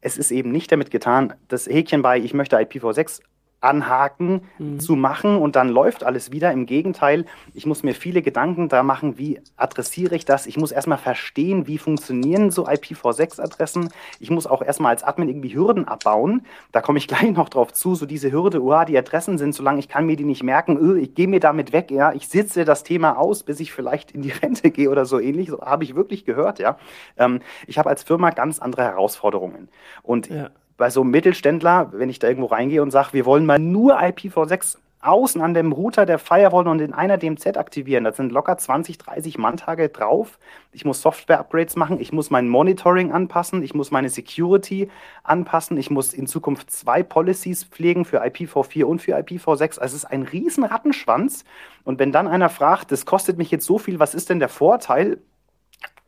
es 0.00 0.18
ist 0.18 0.30
eben 0.30 0.52
nicht 0.52 0.70
damit 0.70 0.90
getan, 0.90 1.34
das 1.48 1.66
Häkchen 1.66 2.02
bei 2.02 2.18
ich 2.18 2.34
möchte 2.34 2.58
IPv6 2.58 3.20
anhaken, 3.60 4.42
mhm. 4.58 4.80
zu 4.80 4.96
machen 4.96 5.36
und 5.36 5.56
dann 5.56 5.68
läuft 5.68 6.04
alles 6.04 6.30
wieder. 6.30 6.52
Im 6.52 6.66
Gegenteil, 6.66 7.24
ich 7.54 7.66
muss 7.66 7.82
mir 7.82 7.94
viele 7.94 8.22
Gedanken 8.22 8.68
da 8.68 8.82
machen, 8.82 9.18
wie 9.18 9.40
adressiere 9.56 10.14
ich 10.14 10.24
das. 10.24 10.46
Ich 10.46 10.56
muss 10.56 10.72
erstmal 10.72 10.98
verstehen, 10.98 11.66
wie 11.66 11.78
funktionieren 11.78 12.50
so 12.50 12.66
IPv6-Adressen. 12.66 13.90
Ich 14.20 14.30
muss 14.30 14.46
auch 14.46 14.62
erstmal 14.62 14.90
als 14.90 15.02
Admin 15.02 15.28
irgendwie 15.28 15.54
Hürden 15.54 15.88
abbauen. 15.88 16.42
Da 16.72 16.80
komme 16.80 16.98
ich 16.98 17.08
gleich 17.08 17.32
noch 17.32 17.48
drauf 17.48 17.72
zu, 17.72 17.94
so 17.94 18.06
diese 18.06 18.30
Hürde, 18.30 18.62
oh, 18.62 18.84
die 18.84 18.98
Adressen 18.98 19.38
sind, 19.38 19.54
solange 19.54 19.78
ich 19.78 19.88
kann 19.88 20.06
mir 20.06 20.16
die 20.16 20.24
nicht 20.24 20.42
merken, 20.42 20.78
oh, 20.78 20.94
ich 20.94 21.14
gehe 21.14 21.28
mir 21.28 21.40
damit 21.40 21.72
weg, 21.72 21.90
ja, 21.90 22.12
ich 22.12 22.28
sitze 22.28 22.64
das 22.64 22.84
Thema 22.84 23.18
aus, 23.18 23.42
bis 23.42 23.60
ich 23.60 23.72
vielleicht 23.72 24.12
in 24.12 24.22
die 24.22 24.30
Rente 24.42 24.70
gehe 24.70 24.90
oder 24.90 25.06
so 25.06 25.18
ähnlich. 25.18 25.48
So 25.48 25.60
habe 25.60 25.84
ich 25.84 25.94
wirklich 25.94 26.24
gehört, 26.24 26.58
ja. 26.58 26.78
Ähm, 27.16 27.40
ich 27.66 27.78
habe 27.78 27.88
als 27.88 28.02
Firma 28.02 28.30
ganz 28.30 28.58
andere 28.58 28.82
Herausforderungen. 28.82 29.68
Und 30.02 30.28
ja 30.28 30.50
bei 30.76 30.90
so 30.90 31.02
einem 31.02 31.10
Mittelständler, 31.10 31.90
wenn 31.92 32.08
ich 32.08 32.18
da 32.18 32.28
irgendwo 32.28 32.46
reingehe 32.46 32.82
und 32.82 32.90
sage, 32.90 33.12
wir 33.12 33.26
wollen 33.26 33.46
mal 33.46 33.58
nur 33.58 33.98
IPv6 33.98 34.78
außen 35.06 35.40
an 35.40 35.54
dem 35.54 35.72
Router 35.72 36.04
der 36.04 36.18
Firewall 36.18 36.66
und 36.66 36.80
in 36.80 36.92
einer 36.92 37.16
DMZ 37.16 37.56
aktivieren. 37.56 38.04
Da 38.04 38.12
sind 38.12 38.32
locker 38.32 38.58
20, 38.58 38.98
30 38.98 39.38
Manntage 39.38 39.88
drauf. 39.88 40.38
Ich 40.72 40.84
muss 40.84 41.00
Software-Upgrades 41.02 41.76
machen, 41.76 42.00
ich 42.00 42.12
muss 42.12 42.30
mein 42.30 42.48
Monitoring 42.48 43.12
anpassen, 43.12 43.62
ich 43.62 43.74
muss 43.74 43.90
meine 43.90 44.08
Security 44.08 44.90
anpassen, 45.22 45.76
ich 45.76 45.90
muss 45.90 46.12
in 46.12 46.26
Zukunft 46.26 46.70
zwei 46.70 47.02
Policies 47.02 47.64
pflegen 47.64 48.04
für 48.04 48.22
IPv4 48.24 48.84
und 48.84 49.00
für 49.00 49.16
IPv6. 49.16 49.78
Also 49.78 49.84
es 49.84 49.94
ist 49.94 50.04
ein 50.06 50.22
riesen 50.22 50.64
Rattenschwanz. 50.64 51.44
Und 51.84 51.98
wenn 51.98 52.10
dann 52.10 52.26
einer 52.26 52.48
fragt, 52.48 52.90
das 52.90 53.06
kostet 53.06 53.38
mich 53.38 53.50
jetzt 53.50 53.66
so 53.66 53.78
viel, 53.78 54.00
was 54.00 54.14
ist 54.14 54.28
denn 54.30 54.40
der 54.40 54.48
Vorteil? 54.48 55.18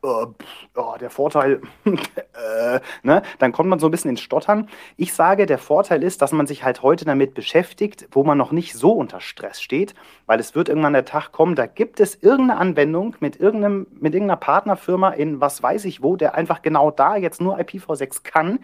Oh, 0.02 0.94
der 1.00 1.10
Vorteil, 1.10 1.60
äh, 1.84 2.80
ne? 3.02 3.22
dann 3.38 3.52
kommt 3.52 3.68
man 3.68 3.78
so 3.78 3.88
ein 3.88 3.90
bisschen 3.90 4.10
ins 4.10 4.20
Stottern. 4.20 4.68
Ich 4.96 5.12
sage, 5.12 5.46
der 5.46 5.58
Vorteil 5.58 6.02
ist, 6.02 6.22
dass 6.22 6.32
man 6.32 6.46
sich 6.46 6.64
halt 6.64 6.82
heute 6.82 7.04
damit 7.04 7.34
beschäftigt, 7.34 8.08
wo 8.12 8.24
man 8.24 8.38
noch 8.38 8.52
nicht 8.52 8.74
so 8.74 8.92
unter 8.92 9.20
Stress 9.20 9.60
steht, 9.60 9.94
weil 10.26 10.40
es 10.40 10.54
wird 10.54 10.68
irgendwann 10.68 10.92
der 10.92 11.04
Tag 11.04 11.32
kommen, 11.32 11.54
da 11.54 11.66
gibt 11.66 12.00
es 12.00 12.14
irgendeine 12.22 12.60
Anwendung 12.60 13.16
mit, 13.20 13.36
irgendeinem, 13.40 13.86
mit 13.92 14.14
irgendeiner 14.14 14.36
Partnerfirma 14.36 15.10
in 15.10 15.40
was 15.40 15.62
weiß 15.62 15.84
ich 15.84 16.02
wo, 16.02 16.16
der 16.16 16.34
einfach 16.34 16.62
genau 16.62 16.90
da 16.90 17.16
jetzt 17.16 17.40
nur 17.40 17.58
IPv6 17.58 18.22
kann 18.22 18.60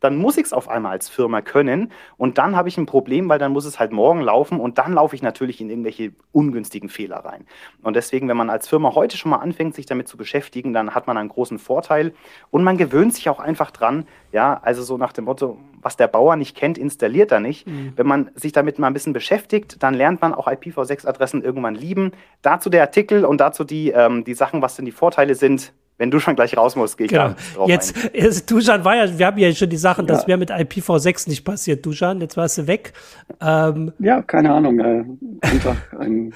dann 0.00 0.16
muss 0.16 0.36
ich 0.36 0.46
es 0.46 0.52
auf 0.52 0.68
einmal 0.68 0.92
als 0.92 1.08
Firma 1.08 1.40
können 1.40 1.92
und 2.16 2.38
dann 2.38 2.56
habe 2.56 2.68
ich 2.68 2.78
ein 2.78 2.86
Problem, 2.86 3.28
weil 3.28 3.38
dann 3.38 3.52
muss 3.52 3.64
es 3.64 3.78
halt 3.78 3.92
morgen 3.92 4.20
laufen 4.20 4.60
und 4.60 4.78
dann 4.78 4.92
laufe 4.92 5.14
ich 5.14 5.22
natürlich 5.22 5.60
in 5.60 5.70
irgendwelche 5.70 6.12
ungünstigen 6.32 6.88
Fehler 6.88 7.18
rein. 7.18 7.46
Und 7.82 7.96
deswegen, 7.96 8.28
wenn 8.28 8.36
man 8.36 8.50
als 8.50 8.68
Firma 8.68 8.94
heute 8.94 9.16
schon 9.16 9.30
mal 9.30 9.38
anfängt, 9.38 9.74
sich 9.74 9.86
damit 9.86 10.08
zu 10.08 10.16
beschäftigen, 10.16 10.72
dann 10.72 10.94
hat 10.94 11.06
man 11.06 11.16
einen 11.16 11.28
großen 11.28 11.58
Vorteil 11.58 12.12
und 12.50 12.62
man 12.62 12.76
gewöhnt 12.76 13.14
sich 13.14 13.28
auch 13.28 13.40
einfach 13.40 13.70
dran, 13.70 14.06
ja, 14.32 14.60
also 14.62 14.82
so 14.82 14.98
nach 14.98 15.12
dem 15.12 15.24
Motto, 15.24 15.58
was 15.80 15.96
der 15.96 16.08
Bauer 16.08 16.36
nicht 16.36 16.56
kennt, 16.56 16.76
installiert 16.76 17.32
er 17.32 17.40
nicht. 17.40 17.66
Mhm. 17.66 17.92
Wenn 17.96 18.06
man 18.06 18.30
sich 18.34 18.52
damit 18.52 18.78
mal 18.78 18.88
ein 18.88 18.92
bisschen 18.92 19.12
beschäftigt, 19.12 19.82
dann 19.82 19.94
lernt 19.94 20.20
man 20.20 20.34
auch 20.34 20.48
IPv6-Adressen 20.48 21.42
irgendwann 21.42 21.74
lieben. 21.74 22.12
Dazu 22.42 22.68
der 22.68 22.82
Artikel 22.82 23.24
und 23.24 23.40
dazu 23.40 23.64
die, 23.64 23.90
ähm, 23.90 24.24
die 24.24 24.34
Sachen, 24.34 24.60
was 24.60 24.76
denn 24.76 24.84
die 24.84 24.92
Vorteile 24.92 25.34
sind, 25.34 25.72
wenn 25.98 26.10
du 26.10 26.20
schon 26.20 26.36
gleich 26.36 26.56
raus 26.56 26.76
musst, 26.76 26.96
gehe 26.96 27.06
ich 27.06 27.12
genau. 27.12 27.34
drauf 27.54 27.68
Jetzt, 27.68 28.10
jetzt 28.14 28.50
Dusan 28.50 28.84
war 28.84 28.96
ja, 28.96 29.18
wir 29.18 29.26
haben 29.26 29.38
ja 29.38 29.52
schon 29.52 29.68
die 29.68 29.76
Sachen, 29.76 30.06
ja. 30.06 30.14
das 30.14 30.26
wäre 30.26 30.38
mit 30.38 30.50
IPv6 30.50 31.28
nicht 31.28 31.44
passiert, 31.44 31.84
Dusan, 31.84 32.20
jetzt 32.20 32.36
warst 32.36 32.58
du 32.58 32.66
weg. 32.66 32.92
Ähm, 33.40 33.92
ja, 33.98 34.22
keine 34.22 34.52
Ahnung, 34.54 34.78
äh, 34.78 35.04
einfach 35.40 35.76
ein, 35.98 36.32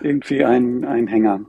irgendwie 0.00 0.44
ein, 0.44 0.84
ein 0.84 1.06
Hänger. 1.06 1.40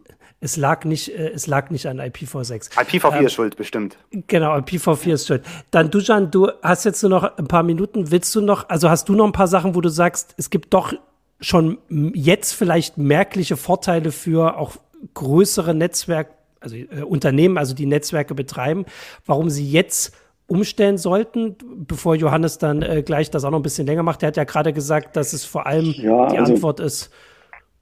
Es 0.42 0.58
lag 0.58 0.86
nicht, 0.86 1.10
äh, 1.10 1.32
es 1.32 1.48
lag 1.48 1.72
nicht 1.72 1.88
an 1.88 2.00
IPv6. 2.00 2.72
IPv4 2.72 3.18
ähm, 3.18 3.26
ist 3.26 3.34
schuld, 3.34 3.58
bestimmt. 3.58 3.98
Genau, 4.28 4.56
IPv4 4.56 5.14
ist 5.14 5.28
schuld. 5.28 5.44
Dann, 5.72 5.90
Dujan, 5.90 6.30
du 6.30 6.52
hast 6.62 6.86
jetzt 6.86 7.02
nur 7.02 7.10
noch 7.10 7.38
ein 7.38 7.48
paar 7.48 7.64
Minuten. 7.64 8.12
Willst 8.12 8.36
du 8.36 8.42
noch, 8.42 8.70
also 8.70 8.90
hast 8.90 9.10
du 9.10 9.16
noch 9.16 9.26
ein 9.26 9.32
paar 9.32 9.48
Sachen, 9.48 9.74
wo 9.74 9.82
du 9.82 9.90
sagst, 9.90 10.36
es 10.38 10.52
gibt 10.52 10.74
doch 10.76 10.94
schon 11.40 11.80
jetzt 12.14 12.54
vielleicht 12.54 12.98
merkliche 12.98 13.58
Vorteile 13.58 14.12
für 14.12 14.58
auch 14.58 14.74
größere 15.16 15.74
Netzwerk, 15.74 16.30
also 16.66 16.76
äh, 16.76 17.04
Unternehmen, 17.04 17.58
also 17.58 17.74
die 17.74 17.86
Netzwerke 17.86 18.36
betreiben, 18.36 18.86
warum 19.26 19.50
sie 19.50 19.70
jetzt 19.70 20.16
umstellen 20.48 20.98
sollten, 20.98 21.56
bevor 21.88 22.16
Johannes 22.16 22.58
dann 22.58 22.82
äh, 22.82 23.02
gleich 23.04 23.32
das 23.32 23.46
auch 23.46 23.52
noch 23.52 23.60
ein 23.60 23.64
bisschen 23.64 23.88
länger 23.88 24.04
macht. 24.04 24.22
Er 24.22 24.28
hat 24.28 24.38
ja 24.38 24.44
gerade 24.44 24.74
gesagt, 24.74 25.16
dass 25.16 25.34
es 25.34 25.46
vor 25.46 25.66
allem 25.66 25.94
ja, 25.98 26.28
die 26.28 26.38
also, 26.38 26.54
Antwort 26.54 26.80
ist 26.80 27.10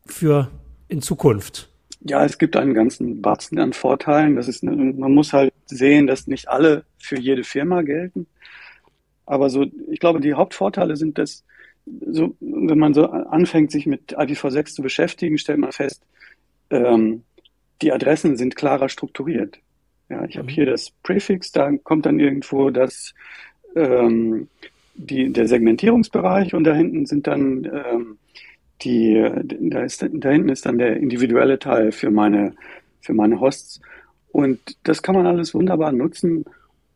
für 0.05 0.49
in 0.87 1.01
Zukunft. 1.01 1.69
Ja, 2.01 2.23
es 2.25 2.37
gibt 2.37 2.55
einen 2.55 2.73
ganzen 2.73 3.21
Batzen 3.21 3.59
an 3.59 3.73
Vorteilen. 3.73 4.35
Das 4.35 4.47
ist, 4.47 4.63
man 4.63 5.13
muss 5.13 5.33
halt 5.33 5.53
sehen, 5.65 6.07
dass 6.07 6.27
nicht 6.27 6.49
alle 6.49 6.83
für 6.97 7.17
jede 7.17 7.43
Firma 7.43 7.81
gelten. 7.81 8.27
Aber 9.25 9.49
so, 9.49 9.65
ich 9.89 9.99
glaube, 9.99 10.19
die 10.19 10.33
Hauptvorteile 10.33 10.97
sind, 10.97 11.17
dass 11.17 11.43
so, 11.85 12.35
wenn 12.39 12.79
man 12.79 12.93
so 12.93 13.07
anfängt, 13.07 13.71
sich 13.71 13.85
mit 13.85 14.17
IPv6 14.17 14.73
zu 14.73 14.81
beschäftigen, 14.81 15.37
stellt 15.37 15.59
man 15.59 15.71
fest, 15.71 16.03
ähm, 16.69 17.23
die 17.83 17.91
Adressen 17.91 18.37
sind 18.37 18.55
klarer 18.55 18.89
strukturiert. 18.89 19.59
Ja, 20.09 20.23
ich 20.25 20.37
habe 20.37 20.47
mhm. 20.47 20.51
hier 20.51 20.65
das 20.65 20.91
Prefix, 21.03 21.51
da 21.51 21.71
kommt 21.83 22.05
dann 22.05 22.19
irgendwo 22.19 22.69
das, 22.69 23.13
ähm, 23.75 24.47
die, 24.95 25.31
der 25.31 25.47
Segmentierungsbereich 25.47 26.53
und 26.53 26.63
da 26.63 26.73
hinten 26.73 27.05
sind 27.05 27.27
dann 27.27 27.65
ähm, 27.65 28.17
die, 28.81 29.23
da, 29.69 29.81
ist, 29.81 30.05
da 30.11 30.29
hinten 30.29 30.49
ist 30.49 30.65
dann 30.65 30.77
der 30.77 30.97
individuelle 30.97 31.59
Teil 31.59 31.91
für 31.91 32.11
meine, 32.11 32.53
für 33.01 33.13
meine 33.13 33.39
Hosts. 33.39 33.81
Und 34.31 34.59
das 34.83 35.01
kann 35.03 35.15
man 35.15 35.25
alles 35.25 35.53
wunderbar 35.53 35.91
nutzen, 35.91 36.45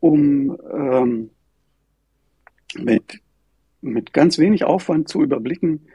um 0.00 0.58
ähm, 0.72 1.30
mit, 2.76 3.20
mit 3.80 4.12
ganz 4.12 4.38
wenig 4.38 4.64
Aufwand 4.64 5.08
zu 5.08 5.22
überblicken, 5.22 5.86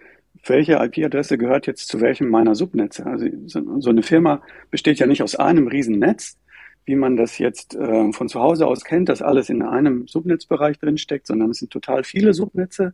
welche 0.44 0.74
IP-Adresse 0.74 1.38
gehört 1.38 1.68
jetzt 1.68 1.88
zu 1.88 2.02
welchem 2.02 2.30
meiner 2.30 2.56
Subnetze. 2.56 3.06
Also 3.06 3.28
so, 3.46 3.90
eine 3.90 4.04
Firma 4.04 4.42
besteht 4.72 5.00
ja 5.00 5.06
nicht 5.06 5.24
aus 5.24 5.36
einem 5.36 5.68
riesen 5.68 6.00
Netz, 6.00 6.38
wie 6.86 6.96
man 6.96 7.16
das 7.16 7.38
jetzt 7.38 7.76
äh, 7.76 8.12
von 8.12 8.28
zu 8.28 8.42
Hause 8.42 8.68
aus 8.68 8.84
kennt, 8.84 9.08
dass 9.08 9.22
alles 9.22 9.50
in 9.50 9.62
einem 9.62 10.08
Subnetzbereich 10.08 10.80
drinsteckt, 10.80 11.28
sondern 11.28 11.52
es 11.52 11.60
sind 11.60 11.72
total 11.72 12.04
viele 12.04 12.34
Subnetze. 12.34 12.94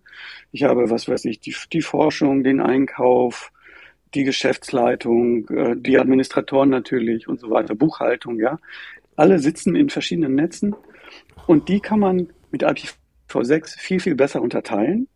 Ich 0.52 0.64
habe, 0.64 0.92
was 0.92 1.08
weiß 1.08 1.26
ich, 1.26 1.40
die, 1.40 1.56
die 1.74 1.82
Forschung, 1.82 2.44
den 2.44 2.62
Einkauf, 2.62 3.52
die 4.14 4.24
Geschäftsleitung, 4.24 5.50
äh, 5.50 5.76
die 5.76 5.98
Administratoren 5.98 6.70
natürlich 6.70 7.28
und 7.28 7.40
so 7.40 7.50
weiter, 7.50 7.74
Buchhaltung, 7.74 8.40
ja. 8.40 8.60
Alle 9.16 9.40
sitzen 9.40 9.76
in 9.76 9.90
verschiedenen 9.90 10.36
Netzen 10.36 10.76
und 11.48 11.68
die 11.68 11.80
kann 11.80 12.00
man 12.00 12.30
mit 12.52 12.64
IPv6 12.64 13.80
viel, 13.80 14.00
viel 14.00 14.16
besser 14.16 14.42
unterteilen. 14.42 15.08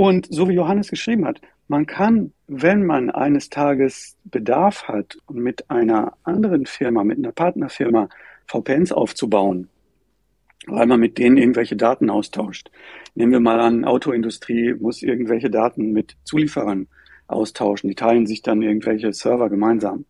Und 0.00 0.28
so 0.30 0.48
wie 0.48 0.54
Johannes 0.54 0.88
geschrieben 0.88 1.26
hat, 1.26 1.42
man 1.68 1.84
kann, 1.84 2.32
wenn 2.46 2.86
man 2.86 3.10
eines 3.10 3.50
Tages 3.50 4.16
Bedarf 4.24 4.84
hat 4.84 5.18
mit 5.30 5.70
einer 5.70 6.14
anderen 6.22 6.64
Firma, 6.64 7.04
mit 7.04 7.18
einer 7.18 7.32
Partnerfirma 7.32 8.08
VPNs 8.46 8.92
aufzubauen, 8.92 9.68
weil 10.66 10.86
man 10.86 11.00
mit 11.00 11.18
denen 11.18 11.36
irgendwelche 11.36 11.76
Daten 11.76 12.08
austauscht. 12.08 12.70
Nehmen 13.14 13.32
wir 13.32 13.40
mal 13.40 13.60
an, 13.60 13.84
Autoindustrie 13.84 14.72
muss 14.72 15.02
irgendwelche 15.02 15.50
Daten 15.50 15.92
mit 15.92 16.16
Zulieferern 16.24 16.88
austauschen. 17.26 17.90
Die 17.90 17.94
teilen 17.94 18.26
sich 18.26 18.40
dann 18.40 18.62
irgendwelche 18.62 19.12
Server 19.12 19.50
gemeinsam. 19.50 20.06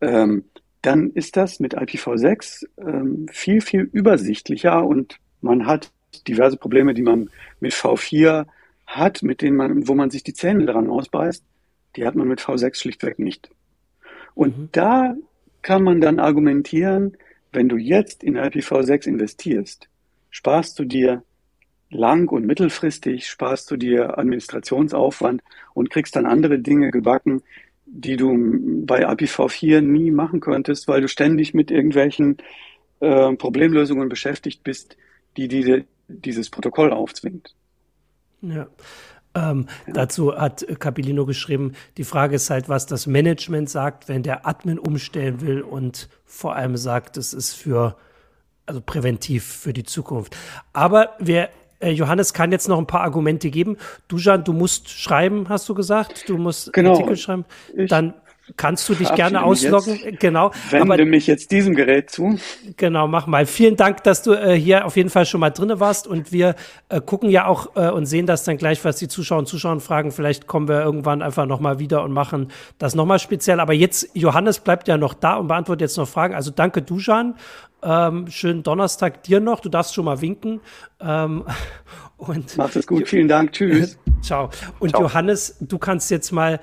Ähm, 0.00 0.44
dann 0.80 1.10
ist 1.10 1.36
das 1.36 1.60
mit 1.60 1.76
IPv6 1.76 2.66
ähm, 2.78 3.26
viel, 3.30 3.60
viel 3.60 3.90
übersichtlicher 3.92 4.86
und 4.86 5.18
man 5.42 5.66
hat 5.66 5.92
diverse 6.26 6.56
Probleme, 6.56 6.94
die 6.94 7.02
man 7.02 7.28
mit 7.60 7.74
V4 7.74 8.46
hat, 8.86 9.22
mit 9.22 9.42
denen 9.42 9.56
man, 9.56 9.88
wo 9.88 9.94
man 9.94 10.10
sich 10.10 10.22
die 10.22 10.34
Zähne 10.34 10.66
dran 10.66 10.88
ausbeißt, 10.88 11.44
die 11.96 12.06
hat 12.06 12.14
man 12.14 12.28
mit 12.28 12.40
V6 12.40 12.76
schlichtweg 12.76 13.18
nicht. 13.18 13.50
Und 14.34 14.58
mhm. 14.58 14.68
da 14.72 15.16
kann 15.62 15.82
man 15.82 16.00
dann 16.00 16.20
argumentieren, 16.20 17.16
wenn 17.52 17.68
du 17.68 17.76
jetzt 17.76 18.22
in 18.22 18.36
IPv6 18.36 19.06
investierst, 19.06 19.88
sparst 20.30 20.78
du 20.78 20.84
dir 20.84 21.22
lang- 21.90 22.28
und 22.28 22.46
mittelfristig, 22.46 23.26
sparst 23.26 23.70
du 23.70 23.76
dir 23.76 24.18
Administrationsaufwand 24.18 25.42
und 25.74 25.90
kriegst 25.90 26.16
dann 26.16 26.26
andere 26.26 26.58
Dinge 26.58 26.90
gebacken, 26.90 27.42
die 27.86 28.16
du 28.16 28.36
bei 28.84 29.08
IPv4 29.08 29.80
nie 29.80 30.10
machen 30.10 30.40
könntest, 30.40 30.88
weil 30.88 31.00
du 31.00 31.08
ständig 31.08 31.54
mit 31.54 31.70
irgendwelchen 31.70 32.36
äh, 33.00 33.32
Problemlösungen 33.34 34.08
beschäftigt 34.08 34.64
bist, 34.64 34.96
die 35.36 35.48
diese, 35.48 35.84
dieses 36.08 36.50
Protokoll 36.50 36.92
aufzwingt. 36.92 37.54
Ja. 38.50 38.66
Ähm, 39.34 39.66
ja. 39.86 39.92
Dazu 39.92 40.36
hat 40.36 40.66
Capilino 40.78 41.26
geschrieben, 41.26 41.72
die 41.96 42.04
Frage 42.04 42.36
ist 42.36 42.50
halt, 42.50 42.68
was 42.68 42.86
das 42.86 43.06
Management 43.06 43.68
sagt, 43.68 44.08
wenn 44.08 44.22
der 44.22 44.46
Admin 44.46 44.78
umstellen 44.78 45.40
will 45.40 45.60
und 45.60 46.08
vor 46.24 46.56
allem 46.56 46.76
sagt, 46.76 47.16
es 47.16 47.34
ist 47.34 47.52
für, 47.52 47.96
also 48.64 48.80
präventiv 48.80 49.44
für 49.44 49.72
die 49.72 49.84
Zukunft. 49.84 50.36
Aber 50.72 51.10
wir 51.18 51.50
äh, 51.78 51.90
Johannes 51.90 52.32
kann 52.32 52.52
jetzt 52.52 52.68
noch 52.68 52.78
ein 52.78 52.86
paar 52.86 53.02
Argumente 53.02 53.50
geben. 53.50 53.76
Dujan, 54.08 54.44
du 54.44 54.52
musst 54.52 54.88
schreiben, 54.88 55.48
hast 55.48 55.68
du 55.68 55.74
gesagt? 55.74 56.28
Du 56.28 56.38
musst 56.38 56.72
genau. 56.72 56.92
Artikel 56.92 57.16
schreiben. 57.16 57.44
Dann 57.88 58.14
kannst 58.56 58.88
du 58.88 58.94
dich 58.94 59.12
gerne 59.14 59.42
ausloggen. 59.42 59.98
Jetzt, 60.02 60.20
genau. 60.20 60.52
Wende 60.70 60.94
aber, 60.94 61.04
mich 61.04 61.26
jetzt 61.26 61.50
diesem 61.50 61.74
Gerät 61.74 62.10
zu. 62.10 62.38
Genau, 62.76 63.08
mach 63.08 63.26
mal. 63.26 63.46
Vielen 63.46 63.76
Dank, 63.76 64.04
dass 64.04 64.22
du 64.22 64.32
äh, 64.32 64.58
hier 64.58 64.86
auf 64.86 64.96
jeden 64.96 65.10
Fall 65.10 65.26
schon 65.26 65.40
mal 65.40 65.50
drinne 65.50 65.80
warst 65.80 66.06
und 66.06 66.32
wir 66.32 66.54
äh, 66.88 67.00
gucken 67.00 67.30
ja 67.30 67.46
auch 67.46 67.74
äh, 67.76 67.90
und 67.90 68.06
sehen 68.06 68.26
das 68.26 68.44
dann 68.44 68.56
gleich, 68.56 68.84
was 68.84 68.96
die 68.96 69.08
Zuschauer 69.08 69.40
und 69.40 69.46
Zuschauer 69.46 69.80
fragen. 69.80 70.12
Vielleicht 70.12 70.46
kommen 70.46 70.68
wir 70.68 70.80
irgendwann 70.80 71.22
einfach 71.22 71.46
noch 71.46 71.60
mal 71.60 71.78
wieder 71.78 72.04
und 72.04 72.12
machen 72.12 72.52
das 72.78 72.94
noch 72.94 73.06
mal 73.06 73.18
speziell. 73.18 73.58
Aber 73.58 73.72
jetzt, 73.72 74.08
Johannes 74.14 74.60
bleibt 74.60 74.86
ja 74.86 74.96
noch 74.96 75.14
da 75.14 75.36
und 75.36 75.48
beantwortet 75.48 75.82
jetzt 75.82 75.96
noch 75.96 76.08
Fragen. 76.08 76.34
Also 76.34 76.50
danke, 76.50 76.82
Dujan. 76.82 77.34
Ähm, 77.82 78.28
schönen 78.28 78.62
Donnerstag 78.62 79.22
dir 79.24 79.40
noch. 79.40 79.60
Du 79.60 79.68
darfst 79.68 79.94
schon 79.94 80.04
mal 80.04 80.20
winken. 80.20 80.60
Ähm, 81.00 81.44
und 82.16 82.56
Macht 82.56 82.76
es 82.76 82.86
gut. 82.86 83.08
Vielen 83.08 83.28
Dank. 83.28 83.52
Tschüss. 83.52 83.98
Ciao. 84.22 84.50
Und 84.78 84.90
Ciao. 84.90 85.02
Johannes, 85.02 85.56
du 85.60 85.78
kannst 85.78 86.10
jetzt 86.10 86.32
mal 86.32 86.60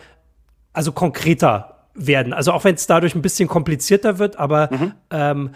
also 0.74 0.92
konkreter 0.92 1.73
werden. 1.94 2.34
Also 2.34 2.52
auch 2.52 2.64
wenn 2.64 2.76
es 2.76 2.88
dadurch 2.88 3.16
ein 3.16 3.22
bisschen 3.22 3.48
komplizierter 3.48 4.20
wird, 4.20 4.38
aber 4.38 4.70
mhm. 4.72 4.94
ähm, 5.10 5.50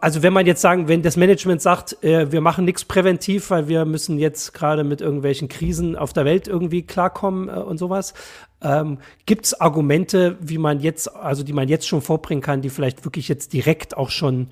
also 0.00 0.22
wenn 0.22 0.32
man 0.32 0.46
jetzt 0.46 0.60
sagen, 0.60 0.86
wenn 0.88 1.02
das 1.02 1.16
Management 1.16 1.60
sagt, 1.60 2.02
äh, 2.04 2.30
wir 2.30 2.40
machen 2.40 2.64
nichts 2.64 2.84
präventiv, 2.84 3.50
weil 3.50 3.68
wir 3.68 3.84
müssen 3.84 4.18
jetzt 4.18 4.54
gerade 4.54 4.84
mit 4.84 5.00
irgendwelchen 5.00 5.48
Krisen 5.48 5.96
auf 5.96 6.12
der 6.12 6.24
Welt 6.24 6.46
irgendwie 6.46 6.82
klarkommen 6.82 7.48
äh, 7.48 7.52
und 7.52 7.78
sowas, 7.78 8.14
ähm, 8.62 8.98
gibt 9.26 9.46
es 9.46 9.60
Argumente, 9.60 10.36
wie 10.40 10.58
man 10.58 10.80
jetzt, 10.80 11.14
also 11.14 11.42
die 11.42 11.52
man 11.52 11.68
jetzt 11.68 11.88
schon 11.88 12.02
vorbringen 12.02 12.42
kann, 12.42 12.62
die 12.62 12.70
vielleicht 12.70 13.04
wirklich 13.04 13.28
jetzt 13.28 13.52
direkt 13.52 13.96
auch 13.96 14.10
schon 14.10 14.48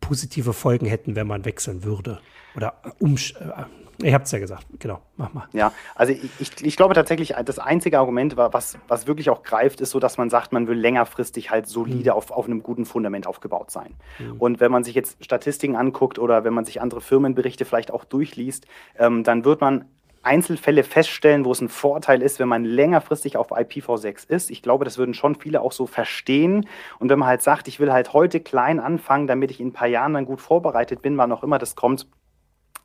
positive 0.00 0.52
Folgen 0.52 0.86
hätten, 0.86 1.16
wenn 1.16 1.26
man 1.26 1.44
wechseln 1.44 1.82
würde 1.82 2.20
oder 2.54 2.74
um, 3.00 3.16
äh, 3.16 3.64
Ihr 4.00 4.14
habt 4.14 4.26
es 4.26 4.32
ja 4.32 4.38
gesagt, 4.38 4.64
genau, 4.78 5.00
mach 5.16 5.32
mal. 5.32 5.48
Ja, 5.52 5.72
also 5.96 6.12
ich, 6.12 6.64
ich 6.64 6.76
glaube 6.76 6.94
tatsächlich, 6.94 7.34
das 7.44 7.58
einzige 7.58 7.98
Argument, 7.98 8.36
was, 8.36 8.78
was 8.86 9.08
wirklich 9.08 9.28
auch 9.28 9.42
greift, 9.42 9.80
ist 9.80 9.90
so, 9.90 9.98
dass 9.98 10.18
man 10.18 10.30
sagt, 10.30 10.52
man 10.52 10.68
will 10.68 10.78
längerfristig 10.78 11.50
halt 11.50 11.66
solide 11.66 12.10
mhm. 12.10 12.16
auf, 12.16 12.30
auf 12.30 12.46
einem 12.46 12.62
guten 12.62 12.86
Fundament 12.86 13.26
aufgebaut 13.26 13.72
sein. 13.72 13.94
Mhm. 14.20 14.36
Und 14.38 14.60
wenn 14.60 14.70
man 14.70 14.84
sich 14.84 14.94
jetzt 14.94 15.24
Statistiken 15.24 15.74
anguckt 15.74 16.20
oder 16.20 16.44
wenn 16.44 16.54
man 16.54 16.64
sich 16.64 16.80
andere 16.80 17.00
Firmenberichte 17.00 17.64
vielleicht 17.64 17.90
auch 17.90 18.04
durchliest, 18.04 18.66
ähm, 18.98 19.24
dann 19.24 19.44
wird 19.44 19.60
man 19.60 19.86
Einzelfälle 20.22 20.84
feststellen, 20.84 21.44
wo 21.44 21.52
es 21.52 21.60
ein 21.60 21.68
Vorteil 21.68 22.22
ist, 22.22 22.38
wenn 22.38 22.48
man 22.48 22.64
längerfristig 22.64 23.36
auf 23.36 23.50
IPv6 23.50 24.28
ist. 24.28 24.50
Ich 24.50 24.62
glaube, 24.62 24.84
das 24.84 24.98
würden 24.98 25.14
schon 25.14 25.34
viele 25.34 25.60
auch 25.60 25.72
so 25.72 25.86
verstehen. 25.86 26.68
Und 26.98 27.08
wenn 27.08 27.18
man 27.18 27.28
halt 27.28 27.42
sagt, 27.42 27.66
ich 27.66 27.80
will 27.80 27.92
halt 27.92 28.12
heute 28.12 28.38
klein 28.38 28.78
anfangen, 28.78 29.26
damit 29.26 29.50
ich 29.50 29.60
in 29.60 29.68
ein 29.68 29.72
paar 29.72 29.88
Jahren 29.88 30.14
dann 30.14 30.24
gut 30.24 30.40
vorbereitet 30.40 31.02
bin, 31.02 31.16
wann 31.16 31.32
auch 31.32 31.42
immer 31.42 31.58
das 31.58 31.76
kommt, 31.76 32.06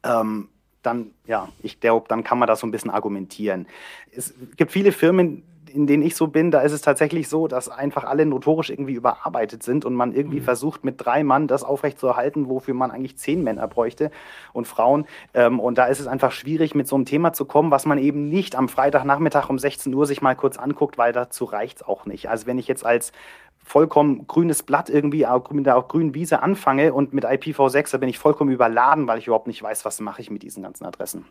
ähm, 0.03 0.49
dann, 0.83 1.11
ja, 1.25 1.49
ich 1.61 1.79
glaube, 1.79 2.07
dann 2.07 2.23
kann 2.23 2.37
man 2.37 2.47
das 2.47 2.59
so 2.59 2.67
ein 2.67 2.71
bisschen 2.71 2.91
argumentieren. 2.91 3.67
Es 4.11 4.33
gibt 4.57 4.71
viele 4.71 4.91
Firmen, 4.91 5.43
in 5.73 5.87
denen 5.87 6.03
ich 6.03 6.15
so 6.15 6.27
bin, 6.27 6.51
da 6.51 6.61
ist 6.61 6.71
es 6.71 6.81
tatsächlich 6.81 7.27
so, 7.27 7.47
dass 7.47 7.67
einfach 7.67 8.03
alle 8.03 8.25
notorisch 8.25 8.69
irgendwie 8.69 8.93
überarbeitet 8.93 9.63
sind 9.63 9.85
und 9.85 9.95
man 9.95 10.13
irgendwie 10.13 10.39
mhm. 10.39 10.43
versucht, 10.43 10.83
mit 10.83 11.03
drei 11.03 11.23
Mann 11.23 11.47
das 11.47 11.63
aufrechtzuerhalten, 11.63 12.47
wofür 12.47 12.73
man 12.73 12.91
eigentlich 12.91 13.17
zehn 13.17 13.43
Männer 13.43 13.67
bräuchte 13.67 14.11
und 14.53 14.67
Frauen. 14.67 15.05
Ähm, 15.33 15.59
und 15.59 15.77
da 15.77 15.85
ist 15.85 15.99
es 15.99 16.07
einfach 16.07 16.31
schwierig, 16.31 16.75
mit 16.75 16.87
so 16.87 16.95
einem 16.95 17.05
Thema 17.05 17.33
zu 17.33 17.45
kommen, 17.45 17.71
was 17.71 17.85
man 17.85 17.97
eben 17.97 18.29
nicht 18.29 18.55
am 18.55 18.69
Freitagnachmittag 18.69 19.49
um 19.49 19.57
16 19.57 19.93
Uhr 19.93 20.05
sich 20.05 20.21
mal 20.21 20.35
kurz 20.35 20.57
anguckt, 20.57 20.97
weil 20.97 21.11
dazu 21.11 21.45
reicht 21.45 21.77
es 21.77 21.87
auch 21.87 22.05
nicht. 22.05 22.29
Also 22.29 22.45
wenn 22.45 22.59
ich 22.59 22.67
jetzt 22.67 22.85
als 22.85 23.11
vollkommen 23.63 24.27
grünes 24.27 24.63
Blatt 24.63 24.89
irgendwie 24.89 25.25
auch 25.25 25.49
mit 25.51 25.65
der 25.65 25.81
grünen 25.87 26.13
Wiese 26.13 26.43
anfange 26.43 26.93
und 26.93 27.13
mit 27.13 27.25
IPv6, 27.25 27.91
da 27.91 27.97
bin 27.97 28.09
ich 28.09 28.19
vollkommen 28.19 28.51
überladen, 28.51 29.07
weil 29.07 29.19
ich 29.19 29.27
überhaupt 29.27 29.47
nicht 29.47 29.63
weiß, 29.63 29.85
was 29.85 29.99
mache 29.99 30.21
ich 30.21 30.29
mit 30.29 30.43
diesen 30.43 30.63
ganzen 30.63 30.85
Adressen. 30.85 31.25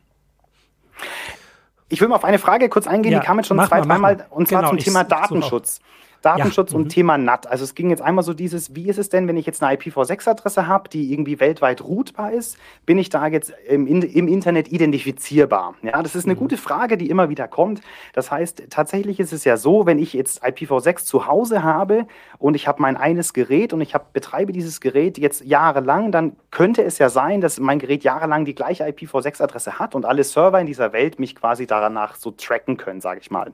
Ich 1.89 2.01
will 2.01 2.09
mal 2.09 2.17
auf 2.17 2.25
eine 2.25 2.39
Frage 2.39 2.69
kurz 2.69 2.87
eingehen, 2.87 3.13
ja, 3.13 3.21
die 3.21 3.27
kam 3.27 3.37
jetzt 3.39 3.49
schon 3.49 3.59
zwei, 3.59 3.83
dreimal, 3.83 4.27
und 4.31 4.49
zwar 4.49 4.63
genau, 4.63 4.71
zum 4.71 4.79
Thema 4.79 5.05
Datenschutz. 5.05 5.81
Datenschutz 6.23 6.73
ja. 6.73 6.79
und 6.79 6.85
mhm. 6.85 6.89
Thema 6.89 7.19
NAT. 7.19 7.47
Also 7.47 7.65
es 7.65 7.75
ging 7.75 7.91
jetzt 7.91 8.03
einmal 8.03 8.25
so 8.25 8.33
dieses, 8.33 8.75
wie 8.75 8.89
ist 8.89 8.99
es 8.99 9.09
denn, 9.09 9.29
wenn 9.29 9.37
ich 9.37 9.47
jetzt 9.47 9.63
eine 9.63 9.77
IPv6-Adresse 9.77 10.67
habe, 10.67 10.89
die 10.89 11.13
irgendwie 11.13 11.41
weltweit 11.41 11.83
routbar 11.83 12.33
ist, 12.33 12.57
bin 12.87 12.99
ich 12.99 13.11
da 13.11 13.27
jetzt 13.27 13.53
im, 13.69 13.87
im 13.87 14.29
Internet 14.29 14.73
identifizierbar? 14.73 15.75
Ja, 15.83 16.03
das 16.03 16.15
ist 16.15 16.25
eine 16.25 16.35
mhm. 16.35 16.39
gute 16.39 16.57
Frage, 16.57 16.97
die 16.97 17.11
immer 17.11 17.29
wieder 17.29 17.49
kommt. 17.49 17.81
Das 18.13 18.31
heißt, 18.31 18.65
tatsächlich 18.71 19.21
ist 19.21 19.33
es 19.33 19.45
ja 19.45 19.57
so, 19.57 19.87
wenn 19.87 19.99
ich 19.99 20.13
jetzt 20.13 20.45
IPv6 20.45 21.05
zu 21.05 21.27
Hause 21.27 21.63
habe 21.63 22.07
und 22.39 22.55
ich 22.55 22.67
habe 22.69 22.81
mein 22.81 22.97
eines 22.97 23.33
Gerät 23.33 23.73
und 23.73 23.81
ich 23.81 23.95
hab, 23.95 24.13
betreibe 24.13 24.53
dieses 24.53 24.81
Gerät 24.81 25.19
jetzt 25.19 25.45
jahrelang, 25.45 26.13
dann 26.13 26.37
könnte 26.51 26.83
es 26.83 26.99
ja 26.99 27.09
sein, 27.09 27.41
dass 27.41 27.61
mein 27.61 27.79
Gerät 27.79 28.05
jahrelang 28.05 28.45
die 28.45 28.55
gleiche 28.55 28.85
IPv6-Adresse 28.85 29.79
hat 29.79 29.95
und 29.95 30.05
alle 30.05 30.25
Server 30.25 30.61
in 30.61 30.67
dieser 30.67 30.93
Welt 30.93 31.19
mich 31.19 31.35
quasi 31.35 31.67
danach 31.67 32.17
so 32.17 32.31
tracken 32.31 32.77
können, 32.77 33.01
sage 33.01 33.21
ich 33.21 33.31
mal. 33.31 33.53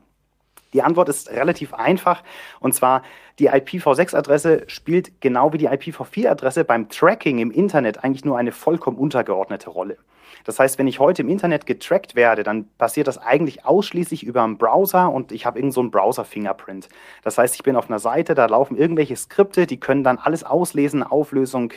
Die 0.73 0.81
Antwort 0.81 1.09
ist 1.09 1.31
relativ 1.31 1.73
einfach 1.73 2.23
und 2.59 2.73
zwar 2.73 3.03
die 3.39 3.49
IPv6-Adresse 3.49 4.63
spielt 4.67 5.21
genau 5.21 5.53
wie 5.53 5.57
die 5.57 5.69
IPv4-Adresse 5.69 6.65
beim 6.65 6.89
Tracking 6.89 7.39
im 7.39 7.51
Internet 7.51 8.03
eigentlich 8.03 8.25
nur 8.25 8.37
eine 8.37 8.51
vollkommen 8.51 8.97
untergeordnete 8.97 9.69
Rolle. 9.69 9.97
Das 10.43 10.59
heißt, 10.59 10.77
wenn 10.77 10.87
ich 10.87 10.99
heute 10.99 11.21
im 11.21 11.29
Internet 11.29 11.65
getrackt 11.65 12.15
werde, 12.15 12.43
dann 12.43 12.67
passiert 12.77 13.07
das 13.07 13.17
eigentlich 13.17 13.65
ausschließlich 13.65 14.23
über 14.23 14.43
einen 14.43 14.57
Browser 14.57 15.11
und 15.11 15.31
ich 15.31 15.45
habe 15.45 15.59
irgendeinen 15.59 15.85
so 15.85 15.91
Browser-Fingerprint. 15.91 16.89
Das 17.23 17.37
heißt, 17.37 17.55
ich 17.55 17.63
bin 17.63 17.75
auf 17.75 17.89
einer 17.89 17.99
Seite, 17.99 18.35
da 18.35 18.45
laufen 18.45 18.77
irgendwelche 18.77 19.15
Skripte, 19.15 19.67
die 19.67 19.79
können 19.79 20.03
dann 20.03 20.17
alles 20.17 20.43
auslesen, 20.43 21.03
Auflösung, 21.03 21.73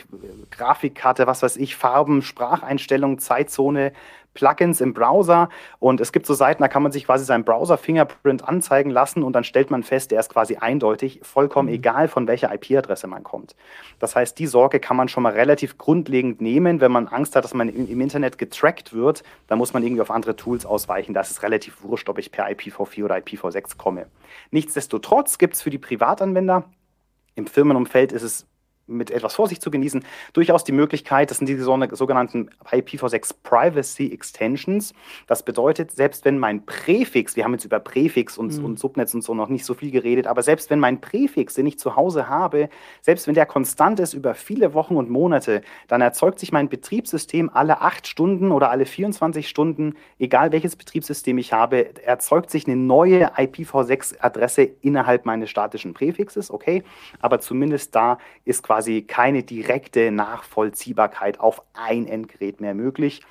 Grafikkarte, 0.51 1.27
was 1.27 1.43
weiß 1.43 1.57
ich, 1.57 1.75
Farben, 1.75 2.21
Spracheinstellungen, 2.21 3.19
Zeitzone, 3.19 3.93
Plugins 4.33 4.81
im 4.81 4.93
Browser 4.93 5.49
und 5.79 6.01
es 6.01 6.11
gibt 6.11 6.25
so 6.25 6.33
Seiten, 6.33 6.61
da 6.61 6.67
kann 6.67 6.83
man 6.83 6.91
sich 6.91 7.05
quasi 7.05 7.25
seinen 7.25 7.43
Browser-Fingerprint 7.43 8.47
anzeigen 8.47 8.89
lassen 8.89 9.23
und 9.23 9.33
dann 9.33 9.43
stellt 9.43 9.71
man 9.71 9.83
fest, 9.83 10.11
der 10.11 10.19
ist 10.19 10.29
quasi 10.29 10.57
eindeutig, 10.57 11.19
vollkommen 11.23 11.69
mhm. 11.69 11.75
egal, 11.75 12.07
von 12.07 12.27
welcher 12.27 12.53
IP-Adresse 12.53 13.07
man 13.07 13.23
kommt. 13.23 13.55
Das 13.99 14.15
heißt, 14.15 14.37
die 14.39 14.47
Sorge 14.47 14.79
kann 14.79 14.97
man 14.97 15.07
schon 15.07 15.23
mal 15.23 15.33
relativ 15.33 15.77
grundlegend 15.77 16.41
nehmen, 16.41 16.81
wenn 16.81 16.91
man 16.91 17.07
Angst 17.07 17.35
hat, 17.35 17.43
dass 17.43 17.53
man 17.53 17.69
im 17.69 18.01
Internet 18.01 18.37
getrackt 18.37 18.93
wird, 18.93 19.23
dann 19.47 19.57
muss 19.57 19.73
man 19.73 19.83
irgendwie 19.83 20.01
auf 20.01 20.11
andere 20.11 20.35
Tools 20.35 20.65
ausweichen. 20.65 21.13
Da 21.13 21.21
ist 21.21 21.31
es 21.31 21.43
relativ 21.43 21.83
wurscht, 21.83 22.09
ob 22.09 22.17
ich 22.17 22.31
per 22.31 22.47
IPv4 22.47 23.05
oder 23.05 23.15
IPv6 23.17 23.77
komme. 23.77 24.07
Nichtsdestotrotz 24.51 25.37
gibt 25.37 25.55
es 25.55 25.61
für 25.61 25.69
die 25.69 25.77
Privatanwender 25.77 26.65
im 27.35 27.47
Firmenumfeld 27.47 28.11
ist 28.11 28.23
es 28.23 28.47
mit 28.87 29.11
etwas 29.11 29.35
Vorsicht 29.35 29.61
zu 29.61 29.71
genießen, 29.71 30.03
durchaus 30.33 30.63
die 30.63 30.73
Möglichkeit, 30.73 31.31
das 31.31 31.37
sind 31.37 31.47
die 31.47 31.55
sogenannten 31.55 32.49
IPv6 32.65 33.35
Privacy 33.43 34.11
Extensions. 34.11 34.93
Das 35.27 35.43
bedeutet, 35.43 35.91
selbst 35.91 36.25
wenn 36.25 36.37
mein 36.37 36.65
Präfix, 36.65 37.35
wir 37.35 37.45
haben 37.45 37.53
jetzt 37.53 37.65
über 37.65 37.79
Präfix 37.79 38.37
und, 38.37 38.57
mhm. 38.57 38.65
und 38.65 38.79
Subnetz 38.79 39.13
und 39.13 39.23
so 39.23 39.33
noch 39.33 39.49
nicht 39.49 39.65
so 39.65 39.73
viel 39.73 39.91
geredet, 39.91 40.27
aber 40.27 40.43
selbst 40.43 40.69
wenn 40.69 40.79
mein 40.79 40.99
Präfix, 40.99 41.53
den 41.53 41.65
ich 41.65 41.79
zu 41.79 41.95
Hause 41.95 42.27
habe, 42.27 42.69
selbst 43.01 43.27
wenn 43.27 43.35
der 43.35 43.45
konstant 43.45 43.99
ist 43.99 44.13
über 44.13 44.35
viele 44.35 44.73
Wochen 44.73 44.95
und 44.95 45.09
Monate, 45.09 45.61
dann 45.87 46.01
erzeugt 46.01 46.39
sich 46.39 46.51
mein 46.51 46.67
Betriebssystem 46.67 47.49
alle 47.53 47.81
acht 47.81 48.07
Stunden 48.07 48.51
oder 48.51 48.69
alle 48.69 48.85
24 48.85 49.47
Stunden, 49.47 49.95
egal 50.19 50.51
welches 50.51 50.75
Betriebssystem 50.75 51.37
ich 51.37 51.53
habe, 51.53 52.03
erzeugt 52.03 52.49
sich 52.49 52.67
eine 52.67 52.75
neue 52.75 53.33
IPv6-Adresse 53.37 54.63
innerhalb 54.81 55.25
meines 55.25 55.49
statischen 55.49 55.93
Präfixes, 55.93 56.51
okay, 56.51 56.83
aber 57.19 57.39
zumindest 57.39 57.95
da 57.95 58.17
ist 58.43 58.63
quasi 58.63 58.72
quasi 58.73 59.03
keine 59.03 59.43
direkte 59.43 60.09
Nachvollziehbarkeit 60.09 61.39
auf 61.39 61.61
ein 61.73 62.07
Endgerät 62.07 62.59
mehr 62.59 62.73
möglich. 62.73 63.21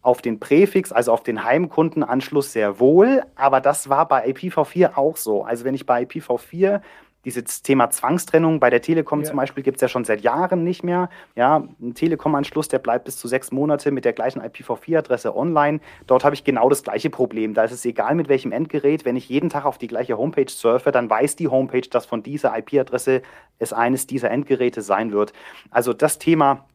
Auf 0.00 0.22
den 0.22 0.40
Präfix, 0.40 0.92
also 0.92 1.12
auf 1.12 1.22
den 1.22 1.44
Heimkundenanschluss 1.44 2.54
sehr 2.54 2.80
wohl, 2.80 3.22
aber 3.34 3.60
das 3.60 3.90
war 3.90 4.08
bei 4.08 4.26
IPv4 4.26 4.96
auch 4.96 5.18
so. 5.18 5.44
Also 5.44 5.66
wenn 5.66 5.74
ich 5.74 5.84
bei 5.84 6.04
IPv4 6.04 6.80
dieses 7.28 7.62
Thema 7.62 7.90
Zwangstrennung 7.90 8.58
bei 8.58 8.70
der 8.70 8.80
Telekom 8.80 9.20
ja. 9.20 9.26
zum 9.26 9.36
Beispiel 9.36 9.62
gibt 9.62 9.76
es 9.76 9.82
ja 9.82 9.88
schon 9.88 10.04
seit 10.04 10.22
Jahren 10.22 10.64
nicht 10.64 10.82
mehr. 10.82 11.10
Ja, 11.34 11.62
ein 11.80 11.94
Telekom-Anschluss, 11.94 12.68
der 12.68 12.78
bleibt 12.78 13.04
bis 13.04 13.18
zu 13.18 13.28
sechs 13.28 13.52
Monate 13.52 13.90
mit 13.90 14.04
der 14.04 14.14
gleichen 14.14 14.40
IPv4-Adresse 14.40 15.36
online. 15.36 15.80
Dort 16.06 16.24
habe 16.24 16.34
ich 16.34 16.44
genau 16.44 16.68
das 16.68 16.82
gleiche 16.82 17.10
Problem. 17.10 17.52
Da 17.52 17.64
ist 17.64 17.72
es 17.72 17.84
egal, 17.84 18.14
mit 18.14 18.28
welchem 18.28 18.52
Endgerät. 18.52 19.04
Wenn 19.04 19.16
ich 19.16 19.28
jeden 19.28 19.50
Tag 19.50 19.66
auf 19.66 19.76
die 19.76 19.88
gleiche 19.88 20.16
Homepage 20.16 20.48
surfe, 20.48 20.90
dann 20.90 21.10
weiß 21.10 21.36
die 21.36 21.48
Homepage, 21.48 21.88
dass 21.88 22.06
von 22.06 22.22
dieser 22.22 22.56
IP-Adresse 22.56 23.22
es 23.58 23.72
eines 23.72 24.06
dieser 24.06 24.30
Endgeräte 24.30 24.80
sein 24.80 25.12
wird. 25.12 25.32
Also 25.70 25.92
das 25.92 26.18
Thema 26.18 26.66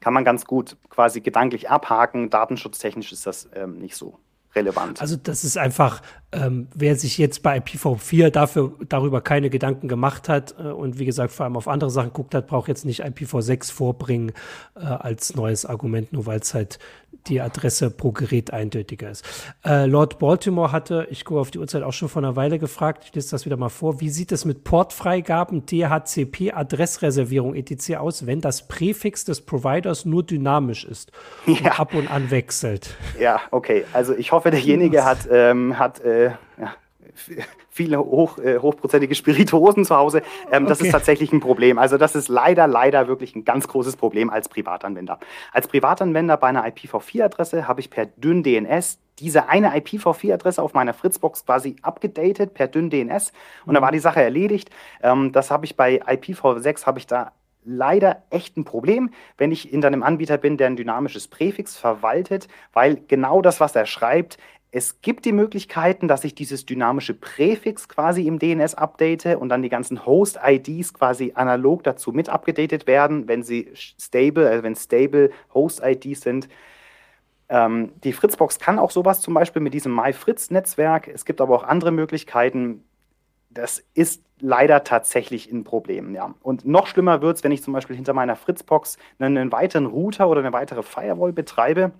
kann 0.00 0.14
man 0.14 0.24
ganz 0.24 0.46
gut 0.46 0.76
quasi 0.88 1.20
gedanklich 1.20 1.68
abhaken. 1.68 2.30
Datenschutztechnisch 2.30 3.12
ist 3.12 3.26
das 3.26 3.50
ähm, 3.54 3.78
nicht 3.78 3.96
so 3.96 4.18
relevant. 4.54 5.00
Also 5.00 5.16
das 5.16 5.44
ist 5.44 5.56
einfach, 5.56 6.02
ähm, 6.32 6.68
wer 6.74 6.96
sich 6.96 7.18
jetzt 7.18 7.42
bei 7.42 7.58
IPv4 7.58 8.30
dafür, 8.30 8.72
darüber 8.88 9.20
keine 9.20 9.50
Gedanken 9.50 9.88
gemacht 9.88 10.28
hat 10.28 10.54
äh, 10.58 10.64
und 10.64 10.98
wie 10.98 11.04
gesagt 11.04 11.32
vor 11.32 11.44
allem 11.44 11.56
auf 11.56 11.68
andere 11.68 11.90
Sachen 11.90 12.12
guckt 12.12 12.34
hat, 12.34 12.46
braucht 12.46 12.68
jetzt 12.68 12.84
nicht 12.84 13.04
IPv6 13.04 13.72
vorbringen 13.72 14.32
äh, 14.74 14.80
als 14.80 15.34
neues 15.34 15.66
Argument, 15.66 16.12
nur 16.12 16.26
weil 16.26 16.40
es 16.40 16.54
halt 16.54 16.78
die 17.26 17.40
Adresse 17.40 17.90
pro 17.90 18.12
Gerät 18.12 18.52
eindeutiger 18.52 19.10
ist. 19.10 19.24
Äh, 19.64 19.86
Lord 19.86 20.18
Baltimore 20.18 20.72
hatte, 20.72 21.06
ich 21.10 21.24
gucke 21.24 21.40
auf 21.40 21.50
die 21.50 21.58
Uhrzeit 21.58 21.82
auch 21.82 21.92
schon 21.92 22.08
vor 22.08 22.22
einer 22.22 22.36
Weile 22.36 22.58
gefragt, 22.58 23.04
ich 23.04 23.14
lese 23.14 23.30
das 23.30 23.46
wieder 23.46 23.56
mal 23.56 23.68
vor, 23.68 24.00
wie 24.00 24.08
sieht 24.08 24.32
es 24.32 24.44
mit 24.44 24.64
Portfreigaben, 24.64 25.66
DHCP, 25.66 26.52
Adressreservierung 26.52 27.54
etc. 27.54 27.96
aus, 27.96 28.26
wenn 28.26 28.40
das 28.40 28.68
Präfix 28.68 29.24
des 29.24 29.42
Providers 29.42 30.04
nur 30.04 30.22
dynamisch 30.22 30.84
ist 30.84 31.12
und 31.46 31.60
ja. 31.60 31.72
ab 31.72 31.94
und 31.94 32.10
an 32.10 32.30
wechselt? 32.30 32.96
Ja, 33.18 33.40
okay. 33.50 33.84
Also 33.92 34.14
ich 34.14 34.32
hoffe, 34.32 34.50
derjenige 34.50 35.04
hat, 35.04 35.28
ähm, 35.30 35.78
hat 35.78 36.00
äh, 36.00 36.30
ja, 36.58 36.74
viele 37.80 37.98
hoch, 37.98 38.36
äh, 38.36 38.58
hochprozentige 38.58 39.14
Spirituosen 39.14 39.86
zu 39.86 39.96
Hause. 39.96 40.20
Ähm, 40.52 40.66
das 40.66 40.80
okay. 40.80 40.88
ist 40.88 40.92
tatsächlich 40.92 41.32
ein 41.32 41.40
Problem. 41.40 41.78
Also 41.78 41.96
das 41.96 42.14
ist 42.14 42.28
leider, 42.28 42.66
leider 42.66 43.08
wirklich 43.08 43.34
ein 43.34 43.46
ganz 43.46 43.68
großes 43.68 43.96
Problem 43.96 44.28
als 44.28 44.50
Privatanwender. 44.50 45.18
Als 45.50 45.66
Privatanwender 45.66 46.36
bei 46.36 46.48
einer 46.48 46.66
IPv4-Adresse 46.66 47.66
habe 47.66 47.80
ich 47.80 47.88
per 47.88 48.04
dünn 48.04 48.42
DNS 48.42 48.98
diese 49.18 49.48
eine 49.48 49.74
IPv4-Adresse 49.74 50.62
auf 50.62 50.74
meiner 50.74 50.92
Fritzbox 50.92 51.46
quasi 51.46 51.76
abgedatet 51.80 52.52
per 52.52 52.68
dünn 52.68 52.90
DNS 52.90 53.32
und 53.64 53.72
mhm. 53.72 53.74
da 53.76 53.82
war 53.82 53.92
die 53.92 53.98
Sache 53.98 54.22
erledigt. 54.22 54.68
Ähm, 55.02 55.32
das 55.32 55.50
habe 55.50 55.64
ich 55.64 55.74
bei 55.74 56.02
IPv6 56.02 56.84
habe 56.84 56.98
ich 56.98 57.06
da 57.06 57.32
leider 57.64 58.24
echt 58.30 58.58
ein 58.58 58.64
Problem, 58.64 59.10
wenn 59.38 59.52
ich 59.52 59.62
hinter 59.62 59.88
einem 59.88 60.02
Anbieter 60.02 60.36
bin, 60.36 60.56
der 60.58 60.66
ein 60.66 60.76
dynamisches 60.76 61.28
Präfix 61.28 61.78
verwaltet, 61.78 62.48
weil 62.72 63.00
genau 63.08 63.40
das, 63.42 63.60
was 63.60 63.74
er 63.74 63.86
schreibt, 63.86 64.38
es 64.72 65.00
gibt 65.00 65.24
die 65.24 65.32
Möglichkeiten, 65.32 66.06
dass 66.06 66.22
ich 66.22 66.34
dieses 66.34 66.64
dynamische 66.64 67.14
Präfix 67.14 67.88
quasi 67.88 68.26
im 68.26 68.38
DNS 68.38 68.76
update 68.76 69.36
und 69.36 69.48
dann 69.48 69.62
die 69.62 69.68
ganzen 69.68 70.06
Host-IDs 70.06 70.94
quasi 70.94 71.32
analog 71.34 71.82
dazu 71.82 72.12
mit 72.12 72.28
abgedatet 72.28 72.86
werden, 72.86 73.26
wenn 73.26 73.42
sie 73.42 73.70
stable, 73.74 74.48
also 74.48 74.62
wenn 74.62 74.76
stable 74.76 75.30
Host-IDs 75.52 76.20
sind. 76.20 76.48
Ähm, 77.48 77.92
die 78.04 78.12
Fritzbox 78.12 78.60
kann 78.60 78.78
auch 78.78 78.92
sowas 78.92 79.20
zum 79.20 79.34
Beispiel 79.34 79.60
mit 79.60 79.74
diesem 79.74 79.92
MyFritz-Netzwerk. 79.92 81.08
Es 81.08 81.24
gibt 81.24 81.40
aber 81.40 81.56
auch 81.56 81.64
andere 81.64 81.90
Möglichkeiten. 81.90 82.84
Das 83.50 83.82
ist 83.94 84.22
leider 84.38 84.84
tatsächlich 84.84 85.50
ein 85.50 85.64
Problem, 85.64 86.14
ja. 86.14 86.32
Und 86.42 86.64
noch 86.64 86.86
schlimmer 86.86 87.22
wird 87.22 87.38
es, 87.38 87.44
wenn 87.44 87.50
ich 87.50 87.64
zum 87.64 87.72
Beispiel 87.72 87.96
hinter 87.96 88.12
meiner 88.12 88.36
Fritzbox 88.36 88.98
einen 89.18 89.50
weiteren 89.50 89.86
Router 89.86 90.28
oder 90.28 90.40
eine 90.40 90.52
weitere 90.52 90.84
Firewall 90.84 91.32
betreibe 91.32 91.90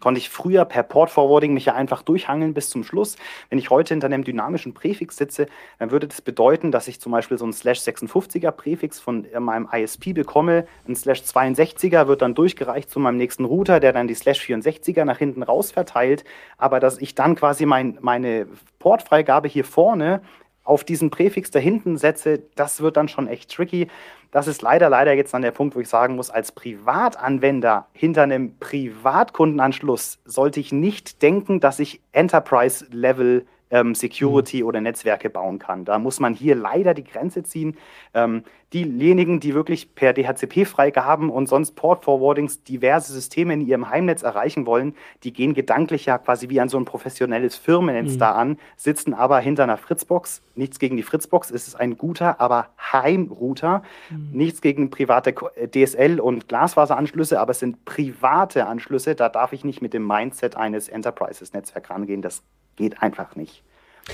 konnte 0.00 0.18
ich 0.18 0.28
früher 0.28 0.64
per 0.64 0.82
Port 0.82 1.10
Forwarding 1.10 1.54
mich 1.54 1.66
ja 1.66 1.74
einfach 1.74 2.02
durchhangeln 2.02 2.54
bis 2.54 2.68
zum 2.68 2.84
Schluss. 2.84 3.16
Wenn 3.48 3.58
ich 3.58 3.70
heute 3.70 3.94
hinter 3.94 4.06
einem 4.06 4.24
dynamischen 4.24 4.74
Präfix 4.74 5.16
sitze, 5.16 5.46
dann 5.78 5.90
würde 5.90 6.06
das 6.08 6.20
bedeuten, 6.20 6.70
dass 6.70 6.88
ich 6.88 7.00
zum 7.00 7.12
Beispiel 7.12 7.38
so 7.38 7.46
ein 7.46 7.52
Slash 7.52 7.80
56er 7.80 8.50
Präfix 8.50 9.00
von 9.00 9.26
meinem 9.38 9.68
ISP 9.72 10.12
bekomme. 10.12 10.66
Ein 10.86 10.96
Slash 10.96 11.22
62er 11.22 12.06
wird 12.06 12.22
dann 12.22 12.34
durchgereicht 12.34 12.90
zu 12.90 13.00
meinem 13.00 13.16
nächsten 13.16 13.44
Router, 13.44 13.80
der 13.80 13.92
dann 13.92 14.08
die 14.08 14.14
Slash 14.14 14.40
64er 14.40 15.04
nach 15.04 15.18
hinten 15.18 15.42
raus 15.42 15.70
verteilt. 15.70 16.24
Aber 16.58 16.80
dass 16.80 16.98
ich 16.98 17.14
dann 17.14 17.34
quasi 17.34 17.66
mein, 17.66 17.98
meine 18.00 18.46
Portfreigabe 18.78 19.48
hier 19.48 19.64
vorne 19.64 20.20
auf 20.66 20.84
diesen 20.84 21.10
Präfix 21.10 21.50
da 21.50 21.58
hinten 21.58 21.96
setze, 21.96 22.42
das 22.54 22.80
wird 22.80 22.96
dann 22.96 23.08
schon 23.08 23.28
echt 23.28 23.54
tricky. 23.54 23.88
Das 24.32 24.48
ist 24.48 24.60
leider, 24.62 24.90
leider 24.90 25.14
jetzt 25.14 25.34
an 25.34 25.42
der 25.42 25.52
Punkt, 25.52 25.76
wo 25.76 25.80
ich 25.80 25.88
sagen 25.88 26.16
muss, 26.16 26.28
als 26.28 26.52
Privatanwender 26.52 27.86
hinter 27.92 28.24
einem 28.24 28.58
Privatkundenanschluss 28.58 30.18
sollte 30.24 30.60
ich 30.60 30.72
nicht 30.72 31.22
denken, 31.22 31.60
dass 31.60 31.78
ich 31.78 32.02
Enterprise-Level 32.12 33.46
ähm, 33.70 33.94
Security 33.94 34.62
mhm. 34.62 34.68
oder 34.68 34.80
Netzwerke 34.80 35.30
bauen 35.30 35.58
kann. 35.58 35.84
Da 35.84 35.98
muss 35.98 36.20
man 36.20 36.34
hier 36.34 36.54
leider 36.54 36.94
die 36.94 37.04
Grenze 37.04 37.42
ziehen. 37.42 37.76
Ähm, 38.14 38.42
diejenigen, 38.72 39.38
die 39.38 39.54
wirklich 39.54 39.94
per 39.94 40.12
DHCP-Freigaben 40.12 41.30
und 41.30 41.48
sonst 41.48 41.76
Port-Forwardings 41.76 42.64
diverse 42.64 43.12
Systeme 43.12 43.54
in 43.54 43.60
ihrem 43.60 43.88
Heimnetz 43.90 44.22
erreichen 44.22 44.66
wollen, 44.66 44.94
die 45.22 45.32
gehen 45.32 45.54
gedanklich 45.54 46.06
ja 46.06 46.18
quasi 46.18 46.48
wie 46.48 46.60
an 46.60 46.68
so 46.68 46.76
ein 46.76 46.84
professionelles 46.84 47.56
Firmennetz 47.56 48.14
mhm. 48.14 48.18
da 48.18 48.32
an, 48.32 48.58
sitzen 48.76 49.14
aber 49.14 49.38
hinter 49.38 49.62
einer 49.62 49.76
Fritzbox. 49.76 50.42
Nichts 50.56 50.78
gegen 50.78 50.96
die 50.96 51.04
Fritzbox, 51.04 51.50
es 51.50 51.68
ist 51.68 51.76
ein 51.76 51.96
guter, 51.96 52.40
aber 52.40 52.70
Heimrouter. 52.92 53.82
Mhm. 54.10 54.30
Nichts 54.32 54.60
gegen 54.60 54.90
private 54.90 55.30
äh, 55.54 55.66
DSL- 55.68 56.18
und 56.18 56.48
Glasfaseranschlüsse, 56.48 57.38
aber 57.38 57.52
es 57.52 57.60
sind 57.60 57.84
private 57.84 58.66
Anschlüsse. 58.66 59.14
Da 59.14 59.28
darf 59.28 59.52
ich 59.52 59.64
nicht 59.64 59.80
mit 59.80 59.94
dem 59.94 60.06
Mindset 60.06 60.56
eines 60.56 60.88
Enterprises-Netzwerks 60.88 61.90
rangehen. 61.90 62.20
Das 62.20 62.42
geht 62.76 63.02
einfach 63.02 63.36
nicht. 63.36 63.62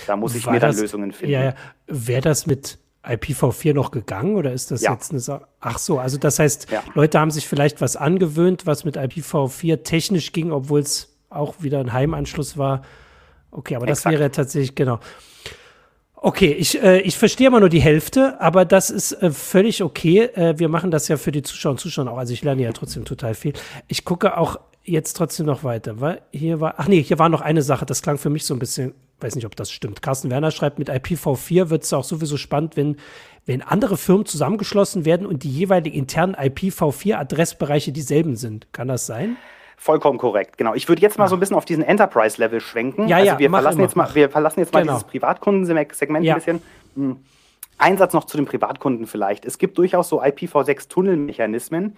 Da 0.06 0.16
muss 0.16 0.34
ich 0.34 0.46
War 0.46 0.54
mir 0.54 0.60
dann 0.60 0.70
das, 0.70 0.80
Lösungen 0.80 1.12
finden. 1.12 1.32
Ja, 1.32 1.44
ja. 1.44 1.54
Wäre 1.86 2.22
das 2.22 2.46
mit 2.46 2.78
IPv4 3.04 3.74
noch 3.74 3.90
gegangen 3.90 4.36
oder 4.36 4.52
ist 4.52 4.70
das 4.70 4.80
ja. 4.82 4.92
jetzt 4.92 5.10
eine 5.10 5.20
Sache? 5.20 5.46
Ach 5.60 5.78
so, 5.78 5.98
also 5.98 6.18
das 6.18 6.38
heißt, 6.38 6.70
ja. 6.70 6.82
Leute 6.94 7.18
haben 7.18 7.30
sich 7.30 7.46
vielleicht 7.46 7.80
was 7.80 7.96
angewöhnt, 7.96 8.66
was 8.66 8.84
mit 8.84 8.96
IPv4 8.96 9.82
technisch 9.82 10.32
ging, 10.32 10.52
obwohl 10.52 10.80
es 10.80 11.14
auch 11.28 11.56
wieder 11.60 11.80
ein 11.80 11.92
Heimanschluss 11.92 12.56
war. 12.56 12.82
Okay, 13.50 13.76
aber 13.76 13.88
Exakt. 13.88 14.14
das 14.14 14.20
wäre 14.20 14.30
tatsächlich, 14.30 14.74
genau. 14.74 15.00
Okay, 16.14 16.52
ich, 16.52 16.80
äh, 16.80 17.00
ich 17.00 17.18
verstehe 17.18 17.48
immer 17.48 17.58
nur 17.58 17.68
die 17.68 17.80
Hälfte, 17.80 18.40
aber 18.40 18.64
das 18.64 18.90
ist 18.90 19.10
äh, 19.20 19.32
völlig 19.32 19.82
okay. 19.82 20.20
Äh, 20.34 20.56
wir 20.56 20.68
machen 20.68 20.92
das 20.92 21.08
ja 21.08 21.16
für 21.16 21.32
die 21.32 21.42
Zuschauer 21.42 21.72
und 21.72 21.80
Zuschauer 21.80 22.08
auch. 22.08 22.18
Also 22.18 22.32
ich 22.32 22.44
lerne 22.44 22.62
ja 22.62 22.70
trotzdem 22.70 23.04
total 23.04 23.34
viel. 23.34 23.54
Ich 23.88 24.04
gucke 24.04 24.36
auch 24.36 24.60
jetzt 24.84 25.14
trotzdem 25.14 25.46
noch 25.46 25.64
weiter, 25.64 26.00
weil 26.00 26.22
hier 26.32 26.60
war, 26.60 26.74
ach 26.78 26.88
nee, 26.88 27.02
hier 27.02 27.18
war 27.18 27.28
noch 27.28 27.40
eine 27.40 27.62
Sache, 27.62 27.86
das 27.86 28.02
klang 28.02 28.18
für 28.18 28.30
mich 28.30 28.44
so 28.44 28.54
ein 28.54 28.58
bisschen, 28.58 28.94
weiß 29.20 29.36
nicht, 29.36 29.46
ob 29.46 29.56
das 29.56 29.70
stimmt. 29.70 30.02
Carsten 30.02 30.30
Werner 30.30 30.50
schreibt, 30.50 30.78
mit 30.78 30.90
IPv4 30.90 31.70
wird 31.70 31.84
es 31.84 31.92
auch 31.92 32.04
sowieso 32.04 32.36
spannend, 32.36 32.76
wenn, 32.76 32.96
wenn 33.46 33.62
andere 33.62 33.96
Firmen 33.96 34.26
zusammengeschlossen 34.26 35.04
werden 35.04 35.26
und 35.26 35.44
die 35.44 35.50
jeweiligen 35.50 35.96
internen 35.96 36.34
IPv4-Adressbereiche 36.34 37.92
dieselben 37.92 38.36
sind. 38.36 38.72
Kann 38.72 38.88
das 38.88 39.06
sein? 39.06 39.36
Vollkommen 39.76 40.18
korrekt, 40.18 40.58
genau. 40.58 40.74
Ich 40.74 40.88
würde 40.88 41.02
jetzt 41.02 41.18
mal 41.18 41.26
so 41.26 41.34
ein 41.34 41.40
bisschen 41.40 41.56
auf 41.56 41.64
diesen 41.64 41.82
Enterprise-Level 41.82 42.60
schwenken. 42.60 43.08
Ja, 43.08 43.16
also 43.16 43.38
wir, 43.38 43.50
mach 43.50 43.58
verlassen 43.58 43.78
immer, 43.78 43.86
jetzt 43.86 43.96
mal, 43.96 44.14
wir 44.14 44.30
verlassen 44.30 44.60
jetzt 44.60 44.72
mal 44.72 44.82
genau. 44.82 44.92
dieses 44.94 45.08
Privatkundensegment 45.08 46.24
ja. 46.24 46.34
ein 46.34 46.38
bisschen. 46.38 46.62
Hm. 46.94 47.16
Einsatz 47.78 48.12
noch 48.12 48.24
zu 48.24 48.36
den 48.36 48.46
Privatkunden 48.46 49.06
vielleicht. 49.06 49.44
Es 49.44 49.58
gibt 49.58 49.76
durchaus 49.78 50.08
so 50.08 50.22
IPv6-Tunnelmechanismen, 50.22 51.96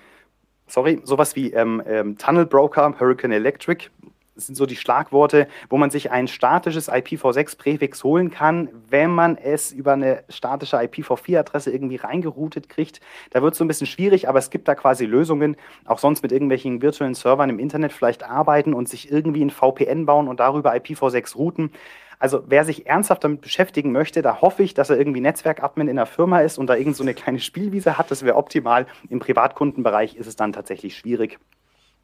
sorry, 0.67 1.01
sowas 1.05 1.37
wie 1.37 1.53
ähm, 1.53 1.83
ähm, 1.87 2.19
Tunnel 2.19 2.47
Broker, 2.47 2.95
Hurricane 2.99 3.33
Electric, 3.33 3.89
sind 4.37 4.57
so 4.57 4.67
die 4.67 4.77
Schlagworte, 4.77 5.47
wo 5.69 5.77
man 5.77 5.91
sich 5.91 6.11
ein 6.11 6.29
statisches 6.29 6.91
IPv6-Präfix 6.91 8.03
holen 8.03 8.31
kann, 8.31 8.69
wenn 8.89 9.11
man 9.11 9.37
es 9.37 9.71
über 9.73 9.93
eine 9.93 10.25
statische 10.29 10.77
IPv4-Adresse 10.77 11.71
irgendwie 11.71 11.97
reingeroutet 11.97 12.69
kriegt. 12.69 13.01
Da 13.31 13.43
wird 13.43 13.53
es 13.53 13.59
so 13.59 13.65
ein 13.65 13.69
bisschen 13.69 13.87
schwierig, 13.87 14.29
aber 14.29 14.39
es 14.39 14.51
gibt 14.51 14.67
da 14.67 14.75
quasi 14.75 15.07
Lösungen, 15.07 15.57
auch 15.85 15.99
sonst 15.99 16.23
mit 16.23 16.33
irgendwelchen 16.33 16.83
virtuellen 16.83 17.15
Servern 17.15 17.51
im 17.51 17.59
Internet 17.59 17.93
vielleicht 17.93 18.25
arbeiten 18.25 18.75
und 18.75 18.89
sich 18.89 19.11
irgendwie 19.11 19.45
ein 19.45 19.51
VPN 19.51 20.07
bauen 20.07 20.29
und 20.29 20.41
darüber 20.41 20.75
IPv6 20.75 21.37
routen. 21.37 21.71
Also 22.19 22.45
wer 22.47 22.65
sich 22.65 22.87
ernsthaft 22.87 23.25
damit 23.25 23.41
beschäftigen 23.41 23.93
möchte, 23.93 24.23
da 24.23 24.41
hoffe 24.41 24.63
ich, 24.63 24.75
dass 24.75 24.91
er 24.91 24.99
irgendwie 24.99 25.21
Netzwerkadmin 25.21 25.89
in 25.89 25.97
der 25.97 26.07
Firma 26.07 26.41
ist 26.41 26.59
und 26.59 26.67
da 26.69 26.77
irgend 26.77 26.97
so 26.97 27.03
eine 27.03 27.15
kleine 27.15 27.41
Spielwiese 27.41 27.99
hat. 27.99 28.11
Das 28.11 28.25
wäre 28.25 28.37
optimal. 28.37 28.87
Im 29.09 29.21
Privatkundenbereich 29.21 30.17
ist 30.17 30.27
es 30.27 30.37
dann 30.37 30.53
tatsächlich 30.53 30.97
schwierig. 30.97 31.39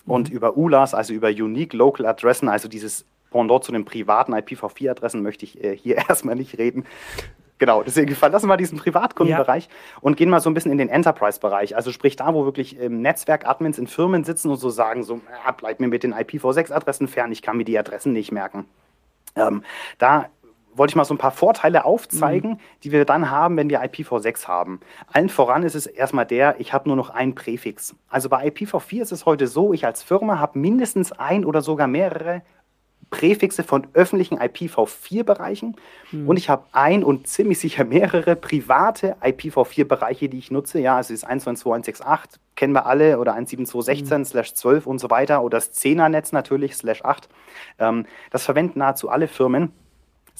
Und 0.07 0.31
mhm. 0.31 0.37
über 0.37 0.57
ULAs, 0.57 0.95
also 0.95 1.13
über 1.13 1.29
Unique 1.29 1.73
Local 1.75 2.07
Adressen, 2.07 2.49
also 2.49 2.69
dieses 2.69 3.05
Pendant 3.31 3.65
zu 3.65 3.73
den 3.73 3.85
privaten 3.85 4.35
IPv4-Adressen, 4.35 5.23
möchte 5.23 5.45
ich 5.45 5.63
äh, 5.63 5.77
hier 5.77 5.97
erstmal 6.09 6.35
nicht 6.35 6.59
reden. 6.59 6.85
Genau, 7.61 7.83
deswegen 7.83 8.15
verlassen 8.15 8.49
wir 8.49 8.57
diesen 8.57 8.79
Privatkundenbereich 8.79 9.67
ja. 9.67 9.99
und 10.01 10.17
gehen 10.17 10.31
mal 10.31 10.41
so 10.41 10.49
ein 10.49 10.55
bisschen 10.55 10.73
in 10.73 10.79
den 10.79 10.89
Enterprise-Bereich. 10.89 11.77
Also 11.77 11.93
sprich 11.93 12.17
da, 12.17 12.33
wo 12.33 12.47
wirklich 12.47 12.81
ähm, 12.81 13.03
Netzwerk-Admins 13.03 13.79
in 13.79 13.87
Firmen 13.87 14.25
sitzen 14.25 14.51
und 14.51 14.57
so 14.57 14.71
sagen, 14.71 15.03
so, 15.03 15.21
ja, 15.45 15.53
bleib 15.53 15.79
mir 15.79 15.89
mit 15.89 16.03
den 16.03 16.15
IPv6-Adressen 16.15 17.07
fern, 17.07 17.31
ich 17.31 17.43
kann 17.43 17.59
mir 17.59 17.65
die 17.65 17.79
Adressen 17.79 18.15
nicht 18.15 18.33
merken. 18.33 18.65
Ähm, 19.37 19.63
da 19.99 20.27
wollte 20.75 20.93
ich 20.93 20.97
mal 20.97 21.05
so 21.05 21.15
ein 21.15 21.19
paar 21.19 21.33
Vorteile 21.33 21.85
aufzeigen, 21.85 22.53
mhm. 22.53 22.59
die 22.85 22.93
wir 22.93 23.05
dann 23.05 23.31
haben, 23.31 23.57
wenn 23.57 23.71
wir 23.71 23.83
IPv6 23.83 24.47
haben. 24.47 24.81
Allen 25.13 25.29
voran 25.29 25.63
ist 25.63 25.75
es 25.75 25.87
erstmal 25.87 26.27
der, 26.27 26.59
ich 26.61 26.73
habe 26.73 26.89
nur 26.89 26.97
noch 26.97 27.11
ein 27.11 27.35
Präfix. 27.35 27.95
Also 28.09 28.29
bei 28.29 28.47
IPv4 28.49 29.03
ist 29.03 29.13
es 29.13 29.27
heute 29.27 29.47
so, 29.47 29.73
ich 29.73 29.85
als 29.85 30.03
Firma 30.03 30.39
habe 30.39 30.59
mindestens 30.59 31.13
ein 31.13 31.45
oder 31.45 31.61
sogar 31.61 31.87
mehrere 31.87 32.43
Präfixe 33.11 33.65
von 33.65 33.89
öffentlichen 33.93 34.39
IPv4-Bereichen 34.39 35.77
mhm. 36.13 36.29
und 36.29 36.37
ich 36.37 36.49
habe 36.49 36.65
ein 36.73 37.03
und 37.03 37.27
ziemlich 37.27 37.59
sicher 37.59 37.85
mehrere 37.85 38.37
private 38.37 39.17
IPv4-Bereiche, 39.21 40.29
die 40.29 40.39
ich 40.39 40.51
nutze. 40.51 40.81
Ja, 40.81 40.97
also 40.97 41.13
das 41.13 41.27
192.168 41.27 42.39
kennen 42.55 42.73
wir 42.73 42.87
alle 42.87 43.19
oder 43.19 43.37
172.16 43.37 44.19
mhm. 44.19 44.25
slash 44.25 44.55
12 44.55 44.87
und 44.87 44.99
so 45.01 45.11
weiter 45.11 45.43
oder 45.43 45.59
das 45.59 45.75
10er-Netz 45.75 46.33
natürlich 46.33 46.77
slash 46.77 47.05
8. 47.05 47.29
Ähm, 47.79 48.07
das 48.31 48.45
verwenden 48.45 48.79
nahezu 48.79 49.09
alle 49.09 49.29
Firmen. 49.29 49.73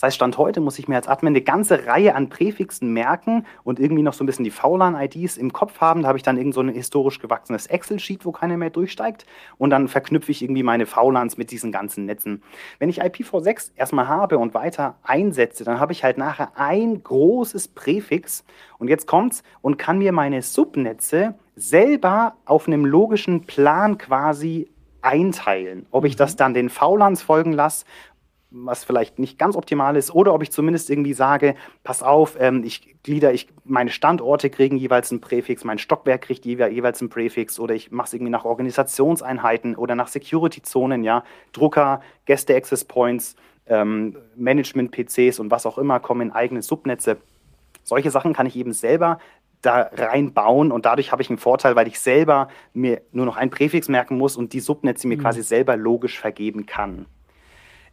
Das 0.01 0.07
heißt, 0.07 0.17
Stand 0.17 0.39
heute 0.39 0.63
muss 0.63 0.79
ich 0.79 0.89
mir 0.89 0.97
als 0.97 1.09
Admin 1.09 1.33
eine 1.33 1.43
ganze 1.43 1.87
Reihe 1.87 2.15
an 2.15 2.31
Präfixen 2.31 2.91
merken 2.91 3.45
und 3.65 3.79
irgendwie 3.79 4.03
noch 4.03 4.15
so 4.15 4.25
ein 4.25 4.27
bisschen 4.27 4.47
die 4.47 4.51
VLAN-IDs 4.51 5.37
im 5.37 5.53
Kopf 5.53 5.83
haben. 5.83 6.01
Da 6.01 6.09
habe 6.09 6.17
ich 6.17 6.23
dann 6.23 6.39
irgend 6.39 6.55
so 6.55 6.63
ein 6.63 6.71
historisch 6.71 7.19
gewachsenes 7.19 7.67
Excel-Sheet, 7.67 8.25
wo 8.25 8.33
keiner 8.33 8.57
mehr 8.57 8.71
durchsteigt. 8.71 9.27
Und 9.59 9.69
dann 9.69 9.89
verknüpfe 9.89 10.31
ich 10.31 10.41
irgendwie 10.41 10.63
meine 10.63 10.87
VLANs 10.87 11.37
mit 11.37 11.51
diesen 11.51 11.71
ganzen 11.71 12.07
Netzen. 12.07 12.43
Wenn 12.79 12.89
ich 12.89 13.03
IPv6 13.03 13.73
erstmal 13.77 14.09
habe 14.09 14.39
und 14.39 14.55
weiter 14.55 14.97
einsetze, 15.03 15.65
dann 15.65 15.81
habe 15.81 15.93
ich 15.93 16.03
halt 16.03 16.17
nachher 16.17 16.53
ein 16.55 17.03
großes 17.03 17.69
Präfix. 17.69 18.43
Und 18.79 18.89
jetzt 18.89 19.07
kommt's 19.07 19.43
und 19.61 19.77
kann 19.77 19.99
mir 19.99 20.13
meine 20.13 20.41
Subnetze 20.41 21.35
selber 21.57 22.37
auf 22.47 22.69
einem 22.69 22.87
logischen 22.87 23.45
Plan 23.45 23.99
quasi 23.99 24.71
einteilen. 25.03 25.87
Ob 25.91 26.05
ich 26.05 26.17
das 26.17 26.35
mhm. 26.35 26.39
dann 26.39 26.55
den 26.55 26.71
VLANs 26.71 27.23
folgen 27.23 27.53
lasse 27.53 27.85
was 28.51 28.85
vielleicht 28.85 29.19
nicht 29.19 29.39
ganz 29.39 29.57
optimal 29.57 29.97
ist, 29.97 30.13
oder 30.13 30.35
ob 30.35 30.43
ich 30.43 30.51
zumindest 30.51 30.91
irgendwie 30.91 31.13
sage, 31.13 31.55
pass 31.85 32.03
auf, 32.03 32.37
ähm, 32.39 32.65
ich 32.65 32.97
glieder, 33.03 33.33
ich, 33.33 33.49
meine 33.65 33.91
Standorte 33.91 34.51
kriegen 34.51 34.77
jeweils 34.77 35.11
einen 35.11 35.21
Präfix, 35.21 35.65
mein 35.65 35.79
Stockwerk 35.79 36.23
kriegt 36.23 36.45
jeweils 36.45 37.01
einen 37.01 37.11
Präfix, 37.11 37.61
oder 37.61 37.75
ich 37.75 37.91
mache 37.91 38.09
es 38.09 38.15
irgendwie 38.15 38.31
nach 38.31 38.45
Organisationseinheiten 38.45 39.77
oder 39.77 39.95
nach 39.95 40.09
Security-Zonen, 40.09 41.05
ja, 41.05 41.25
Drucker, 41.53 42.01
Gäste-Access 42.27 42.85
Points, 42.85 43.37
ähm, 43.67 44.17
Management-PCs 44.37 45.39
und 45.39 45.51
was 45.51 45.65
auch 45.65 45.79
immer 45.79 46.01
kommen 46.01 46.23
in 46.23 46.33
eigene 46.33 46.63
Subnetze. 46.63 47.19
Solche 47.85 48.11
Sachen 48.11 48.33
kann 48.33 48.47
ich 48.47 48.57
eben 48.57 48.73
selber 48.73 49.19
da 49.63 49.91
reinbauen 49.93 50.73
und 50.73 50.87
dadurch 50.87 51.13
habe 51.13 51.23
ich 51.23 51.29
einen 51.29 51.39
Vorteil, 51.39 51.77
weil 51.77 51.87
ich 51.87 52.01
selber 52.01 52.49
mir 52.73 53.03
nur 53.13 53.27
noch 53.27 53.37
einen 53.37 53.51
Präfix 53.51 53.89
merken 53.89 54.17
muss 54.17 54.37
und 54.37 54.53
die 54.53 54.61
Subnetze 54.61 55.07
mir 55.07 55.19
mhm. 55.19 55.23
quasi 55.23 55.43
selber 55.43 55.77
logisch 55.77 56.19
vergeben 56.19 56.67
kann. 56.67 57.07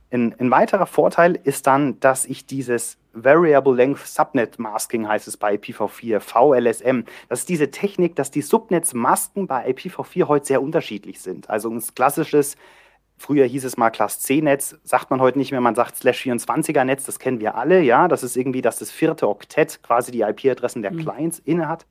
Ein, 0.09 0.35
ein, 0.39 0.51
weiterer 0.51 0.85
Vorteil 0.85 1.37
ist 1.43 1.67
dann, 1.67 1.99
dass 1.99 2.25
ich 2.25 2.45
dieses 2.45 2.97
Variable 3.13 3.75
Length 3.75 4.05
Subnet 4.05 4.57
Masking 4.57 5.07
heißt 5.07 5.27
es 5.27 5.35
bei 5.35 5.55
IPv4, 5.55 6.19
VLSM. 6.19 7.03
Das 7.27 7.39
ist 7.39 7.49
diese 7.49 7.71
Technik, 7.71 8.15
dass 8.15 8.31
die 8.31 8.41
Subnetzmasken 8.41 9.47
bei 9.47 9.69
IPv4 9.69 10.27
heute 10.27 10.45
sehr 10.45 10.61
unterschiedlich 10.61 11.19
sind. 11.19 11.49
Also 11.49 11.69
ein 11.69 11.83
klassisches 11.93 12.55
Früher 13.19 13.45
hieß 13.45 13.65
es 13.65 13.77
mal 13.77 13.89
Class 13.89 14.19
C-Netz, 14.19 14.77
sagt 14.83 15.09
man 15.09 15.19
heute 15.19 15.39
nicht 15.39 15.51
mehr, 15.51 15.59
man 15.59 15.73
sagt 15.73 15.95
Slash 15.95 16.23
24er-Netz, 16.23 17.05
das 17.05 17.17
kennen 17.17 17.39
wir 17.39 17.55
alle, 17.55 17.81
ja. 17.81 18.07
Das 18.07 18.21
ist 18.21 18.37
irgendwie, 18.37 18.61
dass 18.61 18.77
das 18.77 18.91
vierte 18.91 19.27
Oktett 19.27 19.81
quasi 19.81 20.11
die 20.11 20.21
IP-Adressen 20.21 20.83
der 20.83 20.91
mhm. 20.91 20.99
Clients 20.99 21.39
innehat. 21.39 21.87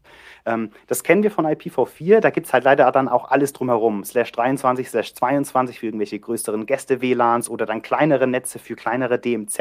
Ähm, 0.47 0.71
das 0.87 1.03
kennen 1.03 1.25
wir 1.25 1.33
von 1.33 1.45
IPv4, 1.45 2.21
da 2.21 2.31
gibt 2.31 2.47
es 2.47 2.53
halt 2.53 2.63
leider 2.63 2.91
dann 2.93 3.09
auch 3.09 3.29
alles 3.29 3.53
drumherum. 3.53 4.05
Slash 4.05 4.31
23, 4.31 4.89
Slash 4.89 5.15
22 5.15 5.81
für 5.81 5.87
irgendwelche 5.87 6.21
größeren 6.21 6.65
Gäste-WLANs 6.65 7.51
oder 7.51 7.67
dann 7.67 7.83
kleinere 7.83 8.29
Netze 8.29 8.61
für 8.61 8.77
kleinere 8.77 9.19
DMZ. 9.19 9.57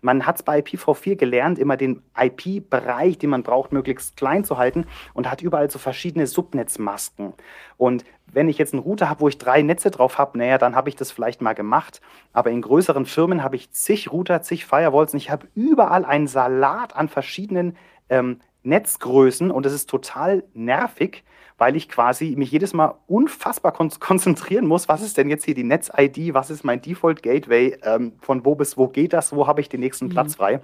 Man 0.00 0.26
hat 0.26 0.36
es 0.36 0.42
bei 0.42 0.60
IPv4 0.60 1.16
gelernt, 1.16 1.58
immer 1.58 1.76
den 1.76 2.02
IP-Bereich, 2.18 3.18
den 3.18 3.28
man 3.30 3.42
braucht, 3.42 3.72
möglichst 3.72 4.16
klein 4.16 4.44
zu 4.44 4.56
halten 4.56 4.86
und 5.12 5.30
hat 5.30 5.42
überall 5.42 5.70
so 5.70 5.78
verschiedene 5.78 6.26
Subnetzmasken. 6.26 7.34
Und 7.76 8.04
wenn 8.32 8.48
ich 8.48 8.58
jetzt 8.58 8.72
einen 8.72 8.82
Router 8.82 9.08
habe, 9.08 9.20
wo 9.20 9.28
ich 9.28 9.38
drei 9.38 9.62
Netze 9.62 9.90
drauf 9.90 10.18
habe, 10.18 10.38
naja, 10.38 10.58
dann 10.58 10.74
habe 10.74 10.88
ich 10.88 10.96
das 10.96 11.10
vielleicht 11.10 11.40
mal 11.40 11.54
gemacht. 11.54 12.00
Aber 12.32 12.50
in 12.50 12.62
größeren 12.62 13.06
Firmen 13.06 13.42
habe 13.42 13.56
ich 13.56 13.70
zig 13.70 14.10
Router, 14.10 14.42
zig 14.42 14.66
Firewalls 14.66 15.12
und 15.12 15.18
ich 15.18 15.30
habe 15.30 15.46
überall 15.54 16.04
einen 16.04 16.26
Salat 16.26 16.96
an 16.96 17.08
verschiedenen 17.08 17.76
ähm, 18.08 18.40
Netzgrößen 18.62 19.50
und 19.50 19.66
es 19.66 19.72
ist 19.72 19.88
total 19.88 20.44
nervig, 20.54 21.22
weil 21.58 21.76
ich 21.76 21.88
quasi 21.88 22.34
mich 22.36 22.50
jedes 22.50 22.72
Mal 22.72 22.94
unfassbar 23.06 23.72
kon 23.72 23.90
konzentrieren 24.00 24.66
muss, 24.66 24.88
was 24.88 25.02
ist 25.02 25.16
denn 25.18 25.28
jetzt 25.28 25.44
hier 25.44 25.54
die 25.54 25.64
Netz-ID, 25.64 26.34
was 26.34 26.50
ist 26.50 26.64
mein 26.64 26.80
Default-Gateway, 26.80 27.78
ähm, 27.82 28.14
von 28.20 28.44
wo 28.44 28.54
bis 28.54 28.76
wo 28.76 28.88
geht 28.88 29.12
das, 29.12 29.34
wo 29.34 29.46
habe 29.46 29.60
ich 29.60 29.68
den 29.68 29.80
nächsten 29.80 30.06
mhm. 30.06 30.10
Platz 30.10 30.34
frei. 30.34 30.60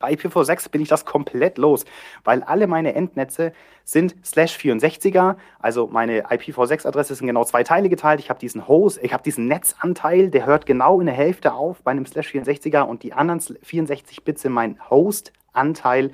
Bei 0.00 0.12
IPv6 0.12 0.70
bin 0.70 0.80
ich 0.80 0.88
das 0.88 1.04
komplett 1.04 1.58
los, 1.58 1.84
weil 2.22 2.44
alle 2.44 2.68
meine 2.68 2.94
Endnetze 2.94 3.52
sind 3.82 4.14
slash 4.24 4.56
64er, 4.56 5.34
also 5.58 5.88
meine 5.88 6.26
IPv6-Adresse 6.26 7.16
sind 7.16 7.26
genau 7.26 7.42
zwei 7.42 7.64
Teile 7.64 7.88
geteilt. 7.88 8.20
Ich 8.20 8.30
habe 8.30 8.38
diesen 8.38 8.68
Host, 8.68 9.00
ich 9.02 9.12
habe 9.12 9.24
diesen 9.24 9.48
Netzanteil, 9.48 10.30
der 10.30 10.46
hört 10.46 10.66
genau 10.66 11.00
in 11.00 11.06
der 11.06 11.16
Hälfte 11.16 11.52
auf 11.52 11.82
bei 11.82 11.90
einem 11.90 12.06
slash 12.06 12.32
64er 12.32 12.82
und 12.82 13.02
die 13.02 13.12
anderen 13.12 13.40
64 13.40 14.22
Bits 14.22 14.42
sind 14.42 14.52
mein 14.52 14.78
Host-Anteil. 14.88 16.12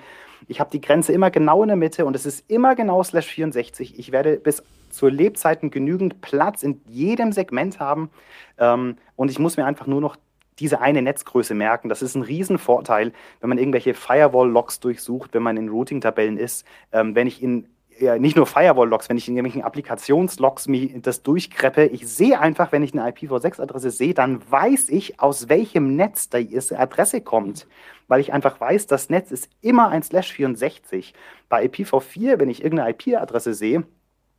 Ich 0.49 0.61
habe 0.61 0.71
die 0.71 0.81
Grenze 0.81 1.13
immer 1.13 1.31
genau 1.31 1.63
in 1.63 1.69
der 1.69 1.77
Mitte 1.77 2.07
und 2.07 2.17
es 2.17 2.25
ist 2.25 2.51
immer 2.51 2.75
genau 2.75 3.03
slash 3.03 3.27
64. 3.27 3.99
Ich 3.99 4.13
werde 4.13 4.37
bis 4.39 4.63
zur 4.89 5.11
Lebzeiten 5.11 5.71
genügend 5.71 6.23
Platz 6.23 6.63
in 6.63 6.81
jedem 6.87 7.33
Segment 7.33 7.81
haben 7.81 8.09
ähm, 8.57 8.97
und 9.17 9.31
ich 9.31 9.39
muss 9.39 9.59
mir 9.59 9.67
einfach 9.67 9.87
nur 9.87 10.01
noch 10.01 10.17
diese 10.59 10.81
eine 10.81 11.03
Netzgröße 11.03 11.55
merken. 11.55 11.89
Das 11.89 12.03
ist 12.03 12.15
ein 12.15 12.23
Riesenvorteil, 12.23 13.13
wenn 13.41 13.49
man 13.49 13.59
irgendwelche 13.59 13.95
Firewall-Logs 13.95 14.81
durchsucht, 14.81 15.35
wenn 15.35 15.43
man 15.43 15.57
in 15.57 15.69
Routing-Tabellen 15.69 16.39
ist. 16.39 16.67
Ähm, 16.93 17.15
wenn 17.15 17.27
ich 17.27 17.43
in 17.43 17.69
ja, 17.99 18.19
nicht 18.19 18.37
nur 18.37 18.47
Firewall-Logs, 18.47 19.09
wenn 19.09 19.17
ich 19.17 19.29
in 19.29 19.37
irgendwelchen 19.37 19.63
Applikationslogs 19.63 20.69
das 21.03 21.23
durchkreppe, 21.23 21.87
ich 21.87 22.07
sehe 22.09 22.41
einfach, 22.41 22.73
wenn 22.73 22.83
ich 22.83 22.93
eine 22.93 23.09
IPv6-Adresse 23.09 23.91
sehe, 23.91 24.15
dann 24.15 24.41
weiß 24.51 24.89
ich, 24.89 25.21
aus 25.21 25.49
welchem 25.49 25.95
Netz 25.97 26.29
die 26.29 26.59
Adresse 26.77 27.21
kommt. 27.21 27.67
Weil 28.09 28.21
ich 28.21 28.33
einfach 28.33 28.61
weiß, 28.61 28.87
das 28.87 29.11
Netz 29.11 29.31
ist 29.31 29.49
immer 29.61 29.89
ein 29.89 30.03
Slash 30.03 30.33
64. 30.33 31.15
Bei 31.49 31.65
IPv4, 31.65 32.39
wenn 32.39 32.51
ich 32.51 32.63
irgendeine 32.63 32.91
IP-Adresse 32.91 33.55
sehe, 33.55 33.85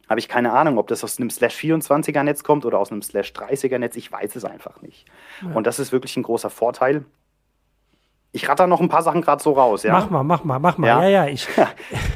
habe 0.09 0.19
ich 0.19 0.27
keine 0.27 0.53
Ahnung, 0.53 0.77
ob 0.77 0.87
das 0.87 1.03
aus 1.03 1.19
einem 1.19 1.29
Slash 1.29 1.55
24er 1.55 2.23
Netz 2.23 2.43
kommt 2.43 2.65
oder 2.65 2.79
aus 2.79 2.91
einem 2.91 3.01
Slash 3.01 3.31
30er 3.31 3.79
Netz. 3.79 3.95
Ich 3.95 4.11
weiß 4.11 4.35
es 4.35 4.45
einfach 4.45 4.81
nicht. 4.81 5.05
Ja. 5.41 5.55
Und 5.55 5.67
das 5.67 5.79
ist 5.79 5.91
wirklich 5.91 6.15
ein 6.17 6.23
großer 6.23 6.49
Vorteil. 6.49 7.05
Ich 8.31 8.47
ratter 8.49 8.67
noch 8.67 8.81
ein 8.81 8.89
paar 8.89 9.01
Sachen 9.01 9.21
gerade 9.21 9.41
so 9.41 9.53
raus. 9.53 9.83
Ja? 9.83 9.93
Mach 9.93 10.09
mal, 10.09 10.23
mach 10.23 10.43
mal, 10.43 10.59
mach 10.59 10.77
mal. 10.77 10.87
Ja, 10.87 11.03
ja, 11.03 11.09
ja 11.09 11.27
ich. 11.27 11.47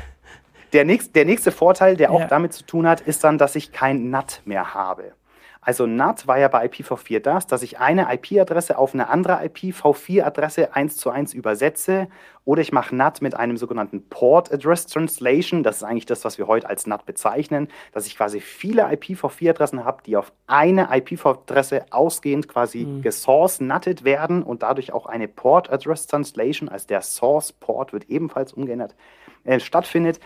der, 0.74 0.86
nächst, 0.86 1.16
der 1.16 1.26
nächste 1.26 1.52
Vorteil, 1.52 1.96
der 1.96 2.12
auch 2.12 2.28
damit 2.28 2.54
zu 2.54 2.66
tun 2.66 2.88
hat, 2.88 3.02
ist 3.02 3.24
dann, 3.24 3.38
dass 3.38 3.56
ich 3.56 3.72
kein 3.72 4.10
NAT 4.10 4.42
mehr 4.46 4.74
habe. 4.74 5.14
Also 5.62 5.86
NAT 5.86 6.26
war 6.26 6.40
ja 6.40 6.48
bei 6.48 6.66
IPv4 6.66 7.20
das, 7.20 7.46
dass 7.46 7.64
ich 7.64 7.80
eine 7.80 8.08
IP-Adresse 8.14 8.78
auf 8.78 8.94
eine 8.94 9.10
andere 9.10 9.42
IPv4-Adresse 9.44 10.74
eins 10.74 10.96
zu 10.96 11.10
eins 11.10 11.34
übersetze 11.34 12.08
oder 12.46 12.62
ich 12.62 12.72
mache 12.72 12.96
NAT 12.96 13.22
mit 13.22 13.36
einem 13.36 13.58
sogenannten 13.58 14.08
Port 14.10 14.52
Address 14.52 14.88
Translation. 14.88 15.62
Das 15.62 15.78
ist 15.78 15.84
eigentlich 15.84 16.06
das, 16.06 16.24
was 16.24 16.38
wir 16.38 16.48
heute 16.48 16.70
als 16.70 16.88
NAT 16.88 17.06
bezeichnen, 17.06 17.68
dass 17.92 18.08
ich 18.08 18.16
quasi 18.16 18.40
viele 18.40 18.86
IPv4-Adressen 18.88 19.84
habe, 19.84 20.02
die 20.06 20.16
auf 20.16 20.32
eine 20.48 20.92
IPv4-Adresse 20.92 21.86
ausgehend 21.92 22.48
quasi 22.48 22.86
mhm. 22.86 23.02
gesource-natted 23.02 24.04
werden 24.06 24.42
und 24.42 24.64
dadurch 24.64 24.94
auch 24.94 25.06
eine 25.06 25.28
Port 25.28 25.70
Address 25.70 26.08
Translation, 26.08 26.70
also 26.70 26.88
der 26.88 27.02
Source 27.02 27.52
Port 27.52 27.94
wird 27.94 28.10
ebenfalls 28.10 28.54
umgeändert, 28.54 28.96
äh, 29.44 29.60
stattfindet. 29.60 30.20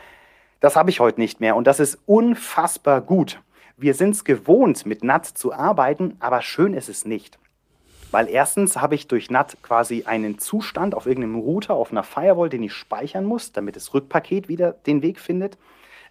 Das 0.59 0.75
habe 0.75 0.91
ich 0.91 0.99
heute 0.99 1.19
nicht 1.19 1.41
mehr 1.41 1.55
und 1.55 1.67
das 1.67 1.79
ist 1.81 1.99
unfassbar 2.05 3.01
gut. 3.01 3.41
Wir 3.77 3.93
sind 3.93 4.11
es 4.11 4.23
gewohnt, 4.23 4.85
mit 4.85 5.03
NAT 5.03 5.25
zu 5.25 5.53
arbeiten, 5.53 6.15
aber 6.19 6.41
schön 6.41 6.73
ist 6.73 6.89
es 6.89 7.05
nicht. 7.05 7.39
Weil 8.11 8.29
erstens 8.29 8.77
habe 8.77 8.93
ich 8.93 9.07
durch 9.07 9.31
NAT 9.31 9.57
quasi 9.63 10.03
einen 10.05 10.37
Zustand 10.37 10.93
auf 10.93 11.07
irgendeinem 11.07 11.39
Router, 11.39 11.73
auf 11.73 11.91
einer 11.91 12.03
Firewall, 12.03 12.49
den 12.49 12.61
ich 12.61 12.73
speichern 12.73 13.25
muss, 13.25 13.51
damit 13.51 13.75
das 13.75 13.93
Rückpaket 13.93 14.47
wieder 14.47 14.73
den 14.73 15.01
Weg 15.01 15.19
findet. 15.19 15.57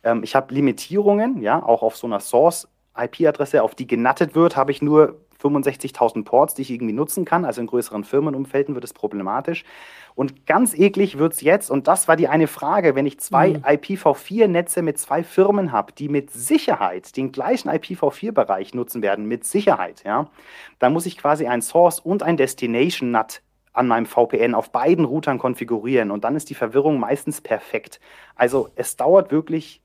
Ähm, 0.02 0.24
ich 0.24 0.34
habe 0.34 0.52
Limitierungen, 0.52 1.40
ja, 1.40 1.62
auch 1.62 1.82
auf 1.82 1.96
so 1.96 2.08
einer 2.08 2.18
Source-IP-Adresse, 2.18 3.62
auf 3.62 3.76
die 3.76 3.86
genattet 3.86 4.34
wird, 4.34 4.56
habe 4.56 4.72
ich 4.72 4.82
nur 4.82 5.20
65.000 5.42 6.24
Ports, 6.24 6.54
die 6.54 6.62
ich 6.62 6.70
irgendwie 6.70 6.92
nutzen 6.92 7.24
kann. 7.24 7.44
Also 7.44 7.60
in 7.60 7.66
größeren 7.66 8.04
Firmenumfelden 8.04 8.74
wird 8.74 8.84
es 8.84 8.92
problematisch. 8.92 9.64
Und 10.14 10.46
ganz 10.46 10.74
eklig 10.74 11.18
wird 11.18 11.32
es 11.32 11.40
jetzt, 11.40 11.70
und 11.70 11.88
das 11.88 12.06
war 12.06 12.16
die 12.16 12.28
eine 12.28 12.46
Frage, 12.46 12.94
wenn 12.94 13.06
ich 13.06 13.18
zwei 13.18 13.50
mhm. 13.50 13.64
IPv4-Netze 13.64 14.82
mit 14.82 14.98
zwei 14.98 15.22
Firmen 15.22 15.72
habe, 15.72 15.92
die 15.92 16.08
mit 16.08 16.30
Sicherheit 16.30 17.16
den 17.16 17.32
gleichen 17.32 17.70
IPv4-Bereich 17.70 18.74
nutzen 18.74 19.02
werden, 19.02 19.26
mit 19.26 19.44
Sicherheit, 19.44 20.02
ja, 20.04 20.28
dann 20.78 20.92
muss 20.92 21.06
ich 21.06 21.16
quasi 21.16 21.46
ein 21.46 21.62
Source 21.62 21.98
und 21.98 22.22
ein 22.22 22.36
Destination-NAT 22.36 23.42
an 23.72 23.88
meinem 23.88 24.06
VPN 24.06 24.54
auf 24.54 24.70
beiden 24.70 25.06
Routern 25.06 25.38
konfigurieren 25.38 26.10
und 26.10 26.24
dann 26.24 26.36
ist 26.36 26.50
die 26.50 26.54
Verwirrung 26.54 27.00
meistens 27.00 27.40
perfekt. 27.40 28.00
Also 28.36 28.68
es 28.74 28.96
dauert 28.96 29.30
wirklich 29.30 29.82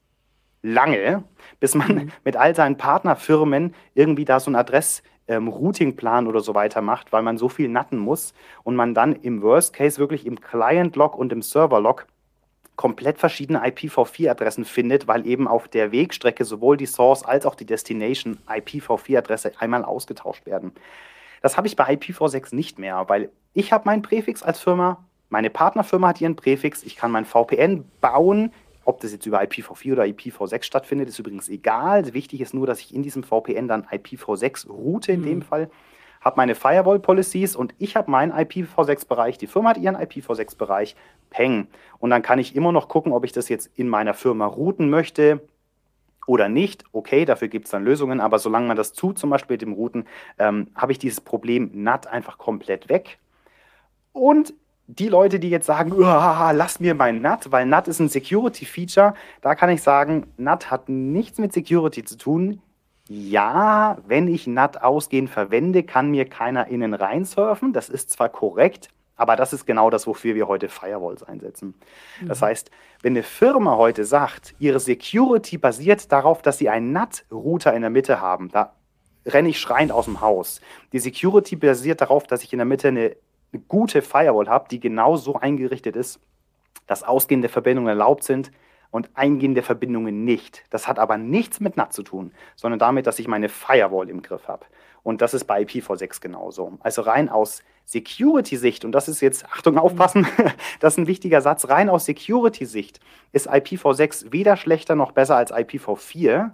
lange, 0.62 1.24
bis 1.60 1.76
man 1.76 1.96
mhm. 1.96 2.12
mit 2.26 2.36
all 2.36 2.56
seinen 2.56 2.78
Partnerfirmen 2.78 3.74
irgendwie 3.94 4.26
da 4.26 4.40
so 4.40 4.52
ein 4.52 4.56
Adress 4.56 5.04
ähm, 5.28 5.48
Routingplan 5.48 6.28
oder 6.28 6.40
so 6.40 6.56
weiter 6.56 6.82
macht, 6.82 7.12
weil 7.12 7.22
man 7.22 7.38
so 7.38 7.50
viel 7.50 7.68
natten 7.70 7.98
muss 7.98 8.34
und 8.64 8.76
man 8.76 8.94
dann 8.94 9.14
im 9.14 9.42
Worst 9.42 9.74
Case 9.74 10.00
wirklich 10.00 10.26
im 10.26 10.40
Client-Log 10.40 11.16
und 11.18 11.32
im 11.32 11.42
Server-Log 11.42 12.06
komplett 12.76 13.18
verschiedene 13.18 13.66
IPv4-Adressen 13.66 14.64
findet, 14.64 15.08
weil 15.08 15.26
eben 15.26 15.48
auf 15.48 15.68
der 15.68 15.92
Wegstrecke 15.92 16.46
sowohl 16.46 16.78
die 16.78 16.86
Source 16.86 17.24
als 17.24 17.46
auch 17.46 17.56
die 17.56 17.66
Destination 17.66 18.38
IPv4-Adresse 18.48 19.54
einmal 19.60 19.84
ausgetauscht 19.84 20.46
werden. 20.46 20.72
Das 21.42 21.58
habe 21.58 21.68
ich 21.68 21.76
bei 21.76 21.86
IPv6 21.86 22.56
nicht 22.56 22.80
mehr, 22.80 23.04
weil 23.08 23.32
ich 23.54 23.74
habe 23.74 23.86
meinen 23.86 24.04
Präfix 24.04 24.44
als 24.44 24.60
Firma, 24.60 25.04
meine 25.30 25.50
Partnerfirma 25.50 26.10
hat 26.10 26.22
ihren 26.22 26.36
Präfix, 26.36 26.84
ich 26.84 26.96
kann 26.96 27.12
mein 27.12 27.26
VPN 27.26 27.84
bauen, 28.00 28.54
ob 28.88 29.02
das 29.02 29.12
jetzt 29.12 29.26
über 29.26 29.42
IPv4 29.42 29.92
oder 29.92 30.04
IPv6 30.04 30.64
stattfindet, 30.64 31.10
ist 31.10 31.20
übrigens 31.20 31.50
egal. 31.50 32.14
Wichtig 32.14 32.40
ist 32.40 32.54
nur, 32.54 32.66
dass 32.66 32.80
ich 32.80 32.96
in 32.96 33.04
diesem 33.04 33.22
VPN 33.22 33.68
dann 33.68 33.84
IPv6 33.86 34.70
route 34.70 35.12
in 35.12 35.22
mhm. 35.22 35.26
dem 35.26 35.42
Fall, 35.42 35.70
habe 36.22 36.38
meine 36.38 36.56
Firewall-Policies 36.56 37.58
und 37.58 37.76
ich 37.80 37.98
habe 37.98 38.10
meinen 38.10 38.32
IPv6-Bereich, 38.32 39.38
die 39.38 39.48
Firma 39.48 39.72
hat 39.72 39.78
ihren 39.78 39.98
IPv6-Bereich, 39.98 40.96
Peng. 41.30 41.68
Und 42.00 42.12
dann 42.12 42.22
kann 42.22 42.40
ich 42.40 42.56
immer 42.56 42.72
noch 42.72 42.88
gucken, 42.88 43.12
ob 43.12 43.26
ich 43.26 43.34
das 43.34 43.50
jetzt 43.50 43.70
in 43.76 43.90
meiner 43.90 44.14
Firma 44.14 44.46
routen 44.46 44.90
möchte 44.90 45.42
oder 46.26 46.48
nicht. 46.48 46.86
Okay, 46.94 47.26
dafür 47.26 47.50
gibt 47.50 47.66
es 47.66 47.72
dann 47.72 47.84
Lösungen, 47.84 48.22
aber 48.22 48.40
solange 48.40 48.68
man 48.68 48.78
das 48.78 48.94
tut, 48.94 49.20
zum 49.20 49.30
Beispiel 49.30 49.56
mit 49.56 49.64
dem 49.64 49.74
Routen, 49.74 50.06
ähm, 50.40 50.68
habe 50.76 50.94
ich 50.94 51.00
dieses 51.00 51.20
Problem 51.20 51.72
NAT 51.74 52.08
einfach 52.08 52.38
komplett 52.38 52.88
weg. 52.88 53.20
Und 54.14 54.54
die 54.88 55.10
Leute, 55.10 55.40
die 55.40 55.50
jetzt 55.50 55.66
sagen, 55.66 55.94
lass 55.98 56.80
mir 56.80 56.96
mein 56.96 57.22
NAT, 57.22 57.52
weil 57.52 57.66
NAT 57.66 57.90
ist 57.90 58.00
ein 58.00 58.08
Security-Feature, 58.08 59.14
da 59.42 59.56
kann 59.56 59.70
ich 59.70 59.82
sagen, 59.84 60.28
NAT 60.38 60.72
hat 60.72 60.88
nichts 60.88 61.40
mit 61.40 61.52
Security 61.54 62.04
zu 62.06 62.18
tun. 62.18 62.62
Ja, 63.10 63.98
wenn 64.08 64.28
ich 64.28 64.48
NAT 64.48 64.82
ausgehend 64.82 65.30
verwende, 65.30 65.84
kann 65.84 66.10
mir 66.10 66.26
keiner 66.26 66.68
innen 66.68 66.94
reinsurfen. 66.94 67.74
Das 67.74 67.90
ist 67.90 68.12
zwar 68.12 68.30
korrekt, 68.30 68.90
aber 69.18 69.36
das 69.36 69.54
ist 69.54 69.66
genau 69.66 69.90
das, 69.90 70.08
wofür 70.08 70.36
wir 70.36 70.48
heute 70.48 70.70
Firewalls 70.70 71.24
einsetzen. 71.24 71.74
Mhm. 72.22 72.28
Das 72.28 72.42
heißt, 72.42 72.72
wenn 73.02 73.14
eine 73.14 73.24
Firma 73.24 73.76
heute 73.76 74.06
sagt, 74.06 74.56
ihre 74.60 74.80
Security 74.80 75.58
basiert 75.58 76.12
darauf, 76.12 76.42
dass 76.42 76.58
sie 76.58 76.70
einen 76.70 76.94
NAT-Router 76.94 77.74
in 77.74 77.82
der 77.82 77.92
Mitte 77.92 78.22
haben, 78.22 78.50
da 78.50 78.74
renne 79.26 79.50
ich 79.50 79.60
schreiend 79.60 79.92
aus 79.92 80.06
dem 80.06 80.22
Haus. 80.22 80.62
Die 80.94 81.00
Security 81.00 81.58
basiert 81.58 82.00
darauf, 82.00 82.28
dass 82.28 82.44
ich 82.44 82.54
in 82.54 82.60
der 82.60 82.66
Mitte 82.66 82.88
eine 82.88 83.18
eine 83.54 83.62
gute 83.68 84.02
Firewall 84.02 84.48
habe, 84.48 84.68
die 84.70 84.80
genau 84.80 85.16
so 85.16 85.36
eingerichtet 85.36 85.96
ist, 85.96 86.20
dass 86.86 87.04
ausgehende 87.04 87.50
Verbindungen 87.50 87.90
erlaubt 87.90 88.24
sind 88.24 88.52
und 88.92 89.10
eingehende 89.16 89.62
Verbindungen 89.62 90.24
nicht. 90.24 90.64
Das 90.70 90.88
hat 90.88 91.00
aber 91.00 91.18
nichts 91.18 91.60
mit 91.60 91.78
NAT 91.78 91.94
zu 91.94 92.04
tun, 92.04 92.32
sondern 92.56 92.80
damit, 92.80 93.08
dass 93.08 93.20
ich 93.20 93.28
meine 93.28 93.50
Firewall 93.50 94.10
im 94.10 94.22
Griff 94.22 94.48
habe. 94.48 94.66
Und 95.04 95.22
das 95.22 95.34
ist 95.34 95.46
bei 95.46 95.62
IPv6 95.62 96.22
genauso. 96.22 96.78
Also 96.82 97.02
rein 97.02 97.30
aus 97.30 97.64
Security-Sicht, 97.86 98.84
und 98.84 98.92
das 98.92 99.08
ist 99.08 99.22
jetzt, 99.22 99.46
Achtung, 99.46 99.78
aufpassen, 99.78 100.28
das 100.80 100.94
ist 100.94 100.98
ein 100.98 101.08
wichtiger 101.08 101.42
Satz, 101.42 101.70
rein 101.70 101.90
aus 101.90 102.06
Security-Sicht 102.06 103.00
ist 103.32 103.50
IPv6 103.50 104.32
weder 104.32 104.58
schlechter 104.58 104.96
noch 104.96 105.14
besser 105.14 105.38
als 105.38 105.54
IPv4, 105.54 106.52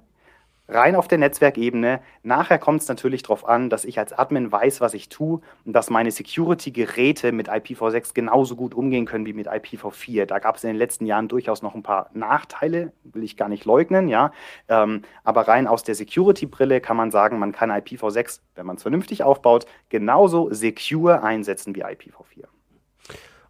rein 0.68 0.96
auf 0.96 1.08
der 1.08 1.18
Netzwerkebene. 1.18 2.02
Nachher 2.24 2.58
kommt 2.58 2.82
es 2.82 2.88
natürlich 2.88 3.24
darauf 3.24 3.48
an, 3.48 3.70
dass 3.70 3.86
ich 3.86 4.00
als 4.00 4.14
Admin 4.14 4.52
weiß, 4.52 4.82
was 4.82 4.94
ich 4.94 5.10
tue 5.10 5.42
und 5.66 5.74
dass 5.74 5.90
meine 5.90 6.12
Security-Geräte 6.12 7.32
mit 7.32 7.50
IPv6 7.50 8.14
genauso 8.14 8.56
gut 8.56 8.74
umgehen 8.74 9.06
können 9.06 9.26
wie 9.26 9.34
mit 9.34 9.50
IPv4. 9.50 10.26
Da 10.26 10.40
gab 10.40 10.56
es 10.56 10.64
in 10.64 10.70
den 10.70 10.78
letzten 10.78 11.06
Jahren 11.06 11.28
durchaus 11.28 11.62
noch 11.62 11.76
ein 11.76 11.84
paar 11.84 12.10
Nachteile, 12.14 12.94
will 13.04 13.24
ich 13.24 13.36
gar 13.36 13.50
nicht 13.50 13.66
leugnen, 13.66 14.08
ja. 14.08 14.32
Ähm, 14.70 15.02
aber 15.24 15.48
rein 15.48 15.68
aus 15.68 15.84
der 15.84 15.96
Security-Brille 15.96 16.80
kann 16.80 16.98
man 16.98 17.12
sagen, 17.12 17.40
man 17.40 17.52
kann 17.52 17.72
IPv6, 17.72 18.40
wenn 18.56 18.66
man 18.66 18.78
es 18.78 18.82
vernünftig 18.82 19.24
aufbaut, 19.24 19.66
genauso 19.90 20.54
secure 20.54 21.24
einsetzen 21.24 21.76
wie 21.76 21.84
IPv4. 21.84 22.46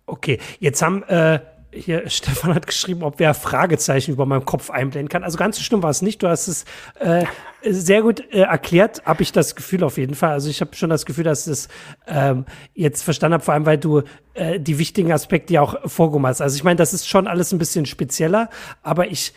Okay, 0.05 0.39
jetzt 0.59 0.81
haben 0.81 1.03
äh 1.03 1.39
hier, 1.73 2.09
Stefan 2.09 2.53
hat 2.53 2.67
geschrieben, 2.67 3.03
ob 3.03 3.19
wer 3.19 3.33
Fragezeichen 3.33 4.11
über 4.11 4.25
meinem 4.25 4.45
Kopf 4.45 4.69
einblenden 4.69 5.09
kann. 5.09 5.23
Also 5.23 5.37
ganz 5.37 5.57
so 5.57 5.63
schlimm 5.63 5.83
war 5.83 5.89
es 5.89 6.01
nicht. 6.01 6.23
Du 6.23 6.27
hast 6.27 6.47
es 6.47 6.65
äh, 6.99 7.25
sehr 7.63 8.01
gut 8.01 8.21
äh, 8.31 8.41
erklärt, 8.41 9.03
habe 9.05 9.23
ich 9.23 9.31
das 9.31 9.55
Gefühl 9.55 9.83
auf 9.83 9.97
jeden 9.97 10.15
Fall. 10.15 10.31
Also 10.31 10.49
ich 10.49 10.61
habe 10.61 10.75
schon 10.75 10.89
das 10.89 11.05
Gefühl, 11.05 11.23
dass 11.23 11.47
es 11.47 11.67
ähm, 12.07 12.45
jetzt 12.73 13.03
verstanden 13.03 13.35
habe, 13.35 13.43
vor 13.43 13.53
allem 13.53 13.65
weil 13.65 13.77
du 13.77 14.01
äh, 14.33 14.59
die 14.59 14.79
wichtigen 14.79 15.11
Aspekte 15.11 15.53
ja 15.53 15.61
auch 15.61 15.89
vorgehoben 15.89 16.27
hast. 16.27 16.41
Also 16.41 16.55
ich 16.55 16.63
meine, 16.63 16.77
das 16.77 16.93
ist 16.93 17.07
schon 17.07 17.27
alles 17.27 17.51
ein 17.51 17.59
bisschen 17.59 17.85
spezieller, 17.85 18.49
aber 18.81 19.07
ich 19.07 19.33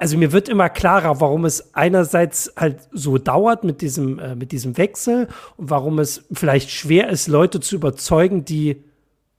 also 0.00 0.16
mir 0.16 0.30
wird 0.30 0.48
immer 0.48 0.68
klarer, 0.68 1.20
warum 1.20 1.44
es 1.44 1.74
einerseits 1.74 2.52
halt 2.56 2.88
so 2.92 3.18
dauert 3.18 3.64
mit 3.64 3.82
diesem, 3.82 4.20
äh, 4.20 4.36
mit 4.36 4.52
diesem 4.52 4.78
Wechsel 4.78 5.26
und 5.56 5.70
warum 5.70 5.98
es 5.98 6.24
vielleicht 6.32 6.70
schwer 6.70 7.08
ist, 7.10 7.26
Leute 7.26 7.58
zu 7.58 7.74
überzeugen, 7.74 8.44
die 8.44 8.84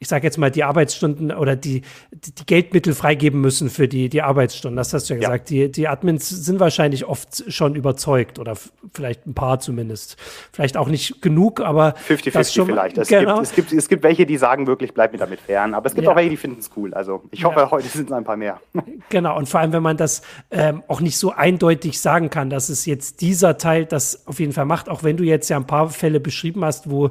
ich 0.01 0.07
sage 0.07 0.25
jetzt 0.25 0.37
mal, 0.37 0.49
die 0.49 0.63
Arbeitsstunden 0.63 1.33
oder 1.33 1.57
die, 1.57 1.81
die, 2.11 2.45
Geldmittel 2.45 2.93
freigeben 2.93 3.41
müssen 3.41 3.69
für 3.69 3.89
die, 3.89 4.07
die 4.07 4.21
Arbeitsstunden. 4.21 4.77
Das 4.77 4.93
hast 4.93 5.09
du 5.09 5.13
ja, 5.13 5.19
ja. 5.19 5.27
gesagt. 5.27 5.49
Die, 5.49 5.69
die 5.69 5.89
Admins 5.89 6.29
sind 6.29 6.61
wahrscheinlich 6.61 7.05
oft 7.05 7.51
schon 7.51 7.75
überzeugt 7.75 8.39
oder 8.39 8.55
vielleicht 8.93 9.27
ein 9.27 9.33
paar 9.33 9.59
zumindest. 9.59 10.15
Vielleicht 10.53 10.77
auch 10.77 10.87
nicht 10.87 11.21
genug, 11.21 11.59
aber 11.59 11.95
50-50 12.07 12.65
vielleicht. 12.65 12.97
Es, 12.97 13.09
genau. 13.09 13.35
gibt, 13.35 13.47
es, 13.47 13.55
gibt, 13.55 13.73
es 13.73 13.89
gibt 13.89 14.03
welche, 14.03 14.25
die 14.25 14.37
sagen 14.37 14.67
wirklich, 14.67 14.93
bleib 14.93 15.11
mir 15.11 15.17
damit 15.17 15.41
fern. 15.41 15.73
Aber 15.73 15.87
es 15.87 15.93
gibt 15.93 16.05
ja. 16.05 16.11
auch 16.11 16.15
welche, 16.15 16.29
die 16.29 16.37
finden 16.37 16.59
es 16.59 16.69
cool. 16.77 16.93
Also 16.93 17.23
ich 17.31 17.43
hoffe, 17.43 17.59
ja. 17.59 17.69
heute 17.69 17.89
sind 17.89 18.05
es 18.09 18.11
ein 18.13 18.23
paar 18.23 18.37
mehr. 18.37 18.59
Genau. 19.09 19.37
Und 19.37 19.49
vor 19.49 19.59
allem, 19.59 19.73
wenn 19.73 19.81
man 19.81 19.97
das 19.97 20.21
ähm, 20.51 20.83
auch 20.87 21.01
nicht 21.01 21.17
so 21.17 21.31
eindeutig 21.31 21.99
sagen 21.99 22.29
kann, 22.29 22.49
dass 22.49 22.69
es 22.69 22.85
jetzt 22.85 23.21
dieser 23.21 23.57
Teil 23.57 23.85
das 23.85 24.27
auf 24.27 24.39
jeden 24.39 24.53
Fall 24.53 24.65
macht, 24.65 24.87
auch 24.87 25.03
wenn 25.03 25.17
du 25.17 25.23
jetzt 25.23 25.49
ja 25.49 25.57
ein 25.57 25.65
paar 25.65 25.89
Fälle 25.89 26.19
beschrieben 26.19 26.63
hast, 26.63 26.89
wo 26.89 27.09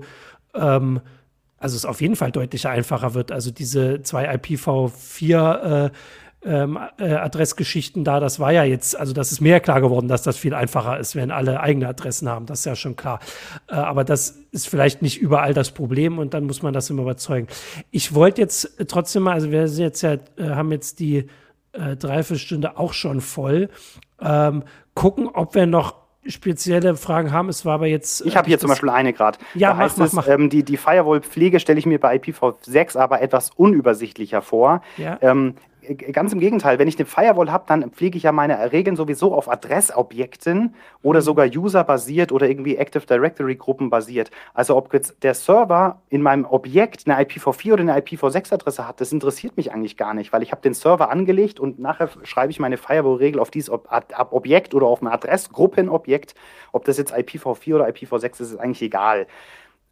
ähm, 0.55 1.01
also 1.59 1.77
es 1.77 1.85
auf 1.85 2.01
jeden 2.01 2.17
Fall 2.17 2.33
deutlich 2.33 2.67
einfacher 2.67 3.15
wird. 3.15 3.33
Also 3.33 3.51
diese 3.51 4.03
zwei 4.03 4.33
IPv4 4.35 5.87
äh, 5.87 5.91
ähm, 6.45 6.79
äh, 6.99 7.15
Adressgeschichten 7.15 8.05
da, 8.05 8.21
das 8.21 8.39
war 8.39 8.53
ja 8.53 8.63
jetzt, 8.63 8.99
also 8.99 9.13
das 9.13 9.33
ist 9.33 9.41
mir 9.41 9.59
klar 9.59 9.81
geworden, 9.81 10.07
dass 10.07 10.23
das 10.23 10.39
viel 10.39 10.55
einfacher 10.55 10.99
ist, 10.99 11.17
wenn 11.17 11.33
alle 11.33 11.61
eigene 11.61 11.89
Adressen 11.89 12.29
haben, 12.29 12.47
das 12.47 12.61
ist 12.61 12.65
ja 12.65 12.77
schon 12.77 12.95
klar. 12.95 13.19
Äh, 13.69 13.75
aber 13.75 14.05
das 14.05 14.39
ist 14.53 14.69
vielleicht 14.69 15.03
nicht 15.03 15.21
überall 15.21 15.53
das 15.53 15.73
Problem 15.73 16.19
und 16.19 16.35
dann 16.35 16.45
muss 16.45 16.63
man 16.63 16.73
das 16.73 16.91
immer 16.91 17.03
überzeugen. 17.03 17.49
Ich 17.91 18.15
wollte 18.15 18.41
jetzt 18.41 18.77
trotzdem 18.87 19.25
mal, 19.25 19.33
also 19.33 19.51
wir 19.51 19.67
sind 19.67 19.85
jetzt 19.85 20.03
ja, 20.03 20.13
äh, 20.13 20.51
haben 20.51 20.71
jetzt 20.71 21.01
die 21.01 21.27
äh, 21.73 21.97
Dreiviertelstunde 21.97 22.79
auch 22.79 22.93
schon 22.93 23.21
voll, 23.21 23.69
ähm, 24.21 24.63
gucken, 24.95 25.29
ob 25.29 25.55
wir 25.57 25.67
noch 25.67 26.08
spezielle 26.27 26.97
Fragen 26.97 27.33
haben. 27.33 27.49
Es 27.49 27.65
war 27.65 27.75
aber 27.75 27.87
jetzt. 27.87 28.25
Ich 28.27 28.37
habe 28.37 28.49
hier 28.49 28.59
zum 28.59 28.69
Beispiel 28.69 28.91
eine 28.91 29.13
gerade. 29.13 29.39
Ja, 29.55 29.69
da 29.69 29.75
mach, 29.75 29.83
heißt 29.83 29.99
mach, 29.99 30.07
es, 30.07 30.13
mach. 30.13 30.29
Ähm, 30.29 30.51
die, 30.51 30.63
die 30.63 30.77
Firewall-Pflege 30.77 31.61
stelle 31.61 31.79
ich 31.79 31.87
mir 31.87 31.99
bei 31.99 32.17
IPv6 32.17 32.99
aber 32.99 33.23
etwas 33.23 33.51
unübersichtlicher 33.51 34.43
vor. 34.43 34.83
Ja. 34.97 35.19
Ähm, 35.21 35.55
ganz 35.97 36.33
im 36.33 36.41
Gegenteil, 36.41 36.79
wenn 36.79 36.89
ich 36.89 36.99
eine 36.99 37.07
Firewall 37.07 37.51
habe, 37.51 37.65
dann 37.67 37.91
pflege 37.91 38.17
ich 38.17 38.25
ja 38.25 38.33
meine 38.33 38.73
Regeln 38.73 38.97
sowieso 38.97 39.35
auf 39.35 39.49
Adressobjekten 39.49 40.75
oder 41.03 41.21
mhm. 41.21 41.25
sogar 41.25 41.47
User-basiert 41.47 42.33
oder 42.33 42.49
irgendwie 42.49 42.77
Active 42.77 43.07
Directory-Gruppen 43.07 43.91
basiert. 43.91 44.31
Also 44.55 44.77
ob 44.77 44.93
jetzt 44.93 45.23
der 45.23 45.35
Server 45.35 46.01
in 46.09 46.23
meinem 46.23 46.45
Objekt 46.45 47.09
eine 47.09 47.23
IPv4 47.25 47.73
oder 47.73 47.83
eine 47.83 47.99
IPv6-Adresse 47.99 48.87
hat, 48.87 49.01
das 49.01 49.13
interessiert 49.13 49.57
mich 49.57 49.73
eigentlich 49.73 49.97
gar 49.97 50.15
nicht, 50.15 50.33
weil 50.33 50.43
ich 50.43 50.53
habe 50.53 50.63
den 50.63 50.75
Server 50.75 51.11
angelegt 51.11 51.61
und 51.61 51.79
nachher 51.79 52.09
schreibe 52.23 52.51
ich 52.51 52.61
meine 52.61 52.77
Firewall-Regel 52.77 53.41
auf 53.41 53.51
dieses 53.51 53.71
Ob 53.71 53.89
Objekt 54.31 54.75
oder 54.75 54.87
auf 54.87 55.03
ein 55.03 55.09
Adressgruppenobjekt. 55.09 56.35
Ob 56.73 56.85
das 56.85 56.99
jetzt 56.99 57.15
IPv4 57.15 57.75
oder 57.75 57.89
IPv6 57.89 58.25
ist, 58.25 58.41
ist 58.41 58.57
eigentlich 58.57 58.83
egal. 58.83 59.27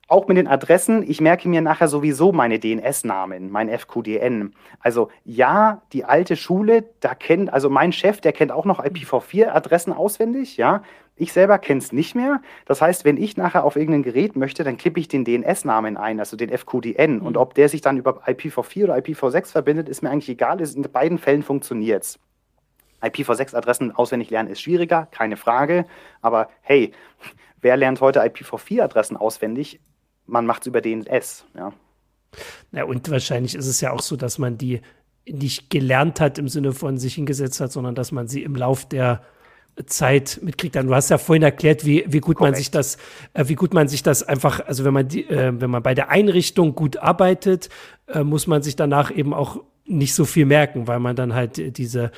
Auch 0.09 0.29
mit 0.29 0.37
den 0.37 0.47
Adressen, 0.47 1.03
ich 1.03 1.21
merke 1.21 1.49
mir 1.49 1.61
nachher 1.61 1.89
sowieso 1.89 2.31
meine 2.31 2.61
DNS-Namen, 2.61 3.51
mein 3.51 3.69
FQDN. 3.69 4.55
Also 4.79 5.11
ja, 5.25 5.83
die 5.93 6.05
alte 6.05 6.37
Schule, 6.37 6.85
da 7.01 7.17
kennt, 7.17 7.53
also 7.53 7.69
mein 7.69 7.93
Chef, 7.93 8.21
der 8.21 8.33
kennt 8.33 8.53
auch 8.53 8.65
noch 8.65 8.79
IPv4-Adressen 8.79 9.93
auswendig, 9.93 10.57
ja. 10.57 10.83
Ich 11.17 11.33
selber 11.33 11.59
kenne 11.59 11.79
es 11.79 11.93
nicht 11.93 12.15
mehr. 12.15 12.41
Das 12.67 12.83
heißt, 12.83 13.05
wenn 13.05 13.17
ich 13.17 13.37
nachher 13.37 13.65
auf 13.65 13.75
irgendein 13.75 14.05
Gerät 14.05 14.37
möchte, 14.37 14.63
dann 14.63 14.77
klippe 14.77 15.01
ich 15.01 15.09
den 15.09 15.25
DNS-Namen 15.25 15.97
ein, 15.97 16.21
also 16.21 16.37
den 16.37 16.57
FQDN. 16.57 17.17
Mhm. 17.17 17.23
Und 17.23 17.37
ob 17.37 17.55
der 17.55 17.69
sich 17.69 17.81
dann 17.81 17.97
über 17.97 18.29
IPv4 18.29 18.85
oder 18.85 18.97
IPv6 18.97 19.51
verbindet, 19.51 19.89
ist 19.89 20.03
mir 20.03 20.11
eigentlich 20.11 20.29
egal. 20.29 20.61
In 20.61 20.83
beiden 20.83 21.19
Fällen 21.19 21.43
funktioniert 21.43 22.05
es. 22.05 22.21
IPv6-Adressen 23.03 23.93
auswendig 23.97 24.31
lernen 24.31 24.51
ist 24.51 24.61
schwieriger, 24.61 25.09
keine 25.11 25.37
Frage. 25.37 25.87
Aber 26.21 26.49
hey, 26.61 26.93
wer 27.61 27.77
lernt 27.77 28.01
heute 28.01 28.23
IPv4-Adressen 28.23 29.17
auswendig? 29.17 29.81
Man 30.27 30.47
macht 30.47 30.63
es 30.63 30.67
über 30.67 30.81
DNS, 30.81 31.45
ja. 31.57 31.73
Na, 32.71 32.85
und 32.85 33.09
wahrscheinlich 33.11 33.55
ist 33.55 33.67
es 33.67 33.81
ja 33.81 33.93
auch 33.93 34.03
so, 34.03 34.17
dass 34.17 34.39
man 34.39 34.59
die 34.59 34.81
nicht 35.29 35.71
gelernt 35.71 36.21
hat 36.21 36.39
im 36.39 36.49
Sinne 36.49 36.73
von 36.73 36.99
sich 36.99 37.15
hingesetzt 37.15 37.61
hat, 37.61 37.73
sondern 37.73 37.95
dass 37.95 38.13
man 38.13 38.29
sie 38.29 38.43
im 38.43 38.55
Lauf 38.55 38.89
der 38.89 39.23
Zeit 39.87 40.41
mitkriegt. 40.43 40.77
Du 40.77 40.95
hast 40.95 41.11
ja 41.11 41.19
vorhin 41.19 41.43
erklärt, 41.43 41.85
wie, 41.85 42.05
wie 42.07 42.21
gut 42.21 42.37
Korrekt. 42.37 42.53
man 42.53 42.59
sich 42.59 42.71
das, 42.71 42.97
äh, 43.35 43.47
wie 43.49 43.55
gut 43.55 43.75
man 43.75 43.89
sich 43.89 44.03
das 44.03 44.23
einfach, 44.23 44.61
also 44.67 44.85
wenn 44.85 44.95
man 44.95 45.09
die, 45.09 45.29
äh, 45.29 45.53
wenn 45.61 45.71
man 45.71 45.83
bei 45.83 45.95
der 45.95 46.09
Einrichtung 46.09 46.75
gut 46.75 46.97
arbeitet, 46.97 47.69
äh, 48.07 48.23
muss 48.23 48.47
man 48.47 48.63
sich 48.63 48.77
danach 48.77 49.11
eben 49.15 49.35
auch 49.35 49.63
nicht 49.85 50.15
so 50.15 50.25
viel 50.25 50.47
merken, 50.47 50.87
weil 50.87 50.99
man 50.99 51.15
dann 51.15 51.35
halt 51.35 51.77
diese 51.77 52.11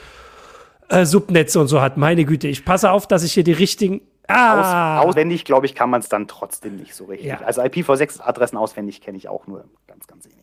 äh, 0.89 1.05
Subnetze 1.05 1.61
und 1.61 1.69
so 1.69 1.81
hat. 1.81 1.97
Meine 1.97 2.25
Güte, 2.25 2.49
ich 2.49 2.65
passe 2.65 2.91
auf, 2.91 3.09
dass 3.09 3.25
ich 3.25 3.33
hier 3.33 3.45
die 3.45 3.53
richtigen 3.53 4.03
Ah. 4.29 5.01
Aus, 5.01 5.07
auswendig, 5.07 5.45
glaube 5.45 5.66
ich, 5.66 5.74
kann 5.74 5.91
man 5.91 6.01
es 6.01 6.09
dann 6.09 6.29
trotzdem 6.29 6.76
nicht 6.76 6.95
so 6.95 7.07
richtig. 7.07 7.29
Ja. 7.29 7.41
Also 7.41 7.62
IPv6-Adressen 7.62 8.57
auswendig 8.57 9.01
kenne 9.01 9.18
ich 9.18 9.29
auch 9.29 9.47
nur 9.47 9.64
ganz, 9.87 10.07
ganz 10.07 10.26
wenig. 10.26 10.39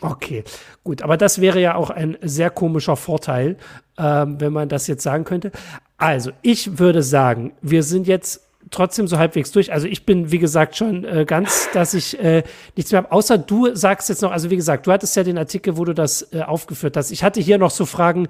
Okay, 0.00 0.44
gut, 0.84 1.02
aber 1.02 1.16
das 1.16 1.40
wäre 1.40 1.60
ja 1.60 1.74
auch 1.74 1.88
ein 1.88 2.18
sehr 2.20 2.50
komischer 2.50 2.96
Vorteil, 2.96 3.56
ähm, 3.96 4.38
wenn 4.38 4.52
man 4.52 4.68
das 4.68 4.86
jetzt 4.86 5.02
sagen 5.02 5.24
könnte. 5.24 5.50
Also, 5.96 6.30
ich 6.42 6.78
würde 6.78 7.02
sagen, 7.02 7.52
wir 7.62 7.82
sind 7.82 8.06
jetzt 8.06 8.48
trotzdem 8.70 9.08
so 9.08 9.18
halbwegs 9.18 9.50
durch. 9.50 9.72
Also 9.72 9.86
ich 9.86 10.04
bin, 10.04 10.30
wie 10.30 10.38
gesagt, 10.38 10.76
schon 10.76 11.04
äh, 11.04 11.24
ganz, 11.26 11.70
dass 11.72 11.94
ich 11.94 12.18
äh, 12.20 12.42
nichts 12.76 12.92
mehr 12.92 13.02
habe. 13.02 13.12
Außer 13.12 13.38
du 13.38 13.74
sagst 13.74 14.08
jetzt 14.08 14.20
noch, 14.20 14.30
also 14.30 14.50
wie 14.50 14.56
gesagt, 14.56 14.86
du 14.86 14.92
hattest 14.92 15.16
ja 15.16 15.24
den 15.24 15.38
Artikel, 15.38 15.78
wo 15.78 15.84
du 15.84 15.94
das 15.94 16.32
äh, 16.32 16.42
aufgeführt 16.42 16.96
hast. 16.96 17.10
Ich 17.10 17.24
hatte 17.24 17.40
hier 17.40 17.56
noch 17.56 17.70
so 17.70 17.86
Fragen, 17.86 18.28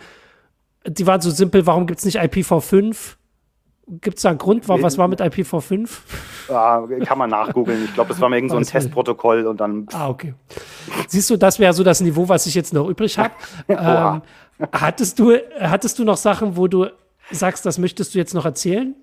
die 0.87 1.07
waren 1.07 1.21
so 1.21 1.31
simpel, 1.31 1.67
warum 1.67 1.87
gibt 1.87 1.99
es 1.99 2.05
nicht 2.05 2.21
IPv5? 2.21 3.17
Gibt 3.89 4.19
es 4.19 4.23
da 4.23 4.31
einen 4.31 4.39
Grund? 4.39 4.69
War, 4.69 4.83
was 4.83 4.99
war 4.99 5.09
mit 5.09 5.21
IPv5? 5.21 5.89
Ja, 6.49 6.87
kann 7.05 7.19
man 7.19 7.31
nachgoogeln. 7.31 7.85
Ich 7.85 7.95
glaube, 7.95 8.09
das 8.09 8.21
war 8.21 8.29
mir 8.29 8.37
irgend 8.37 8.51
so 8.51 8.57
ein 8.59 8.63
Testprotokoll 8.65 9.47
und 9.47 9.61
dann. 9.61 9.87
Ah, 9.93 10.09
okay. 10.09 10.35
Siehst 11.07 11.31
du, 11.31 11.37
das 11.37 11.59
wäre 11.59 11.73
so 11.73 11.83
das 11.83 12.01
Niveau, 12.01 12.29
was 12.29 12.47
ich 12.47 12.55
jetzt 12.55 12.75
noch 12.75 12.89
übrig 12.89 13.19
habe. 13.19 13.33
ähm, 13.69 14.23
hattest, 14.73 15.19
du, 15.19 15.33
hattest 15.59 15.99
du 15.99 16.05
noch 16.05 16.17
Sachen, 16.17 16.57
wo 16.57 16.67
du 16.67 16.87
sagst, 17.31 17.65
das 17.65 17.79
möchtest 17.79 18.15
du 18.15 18.19
jetzt 18.19 18.35
noch 18.35 18.45
erzählen? 18.45 18.95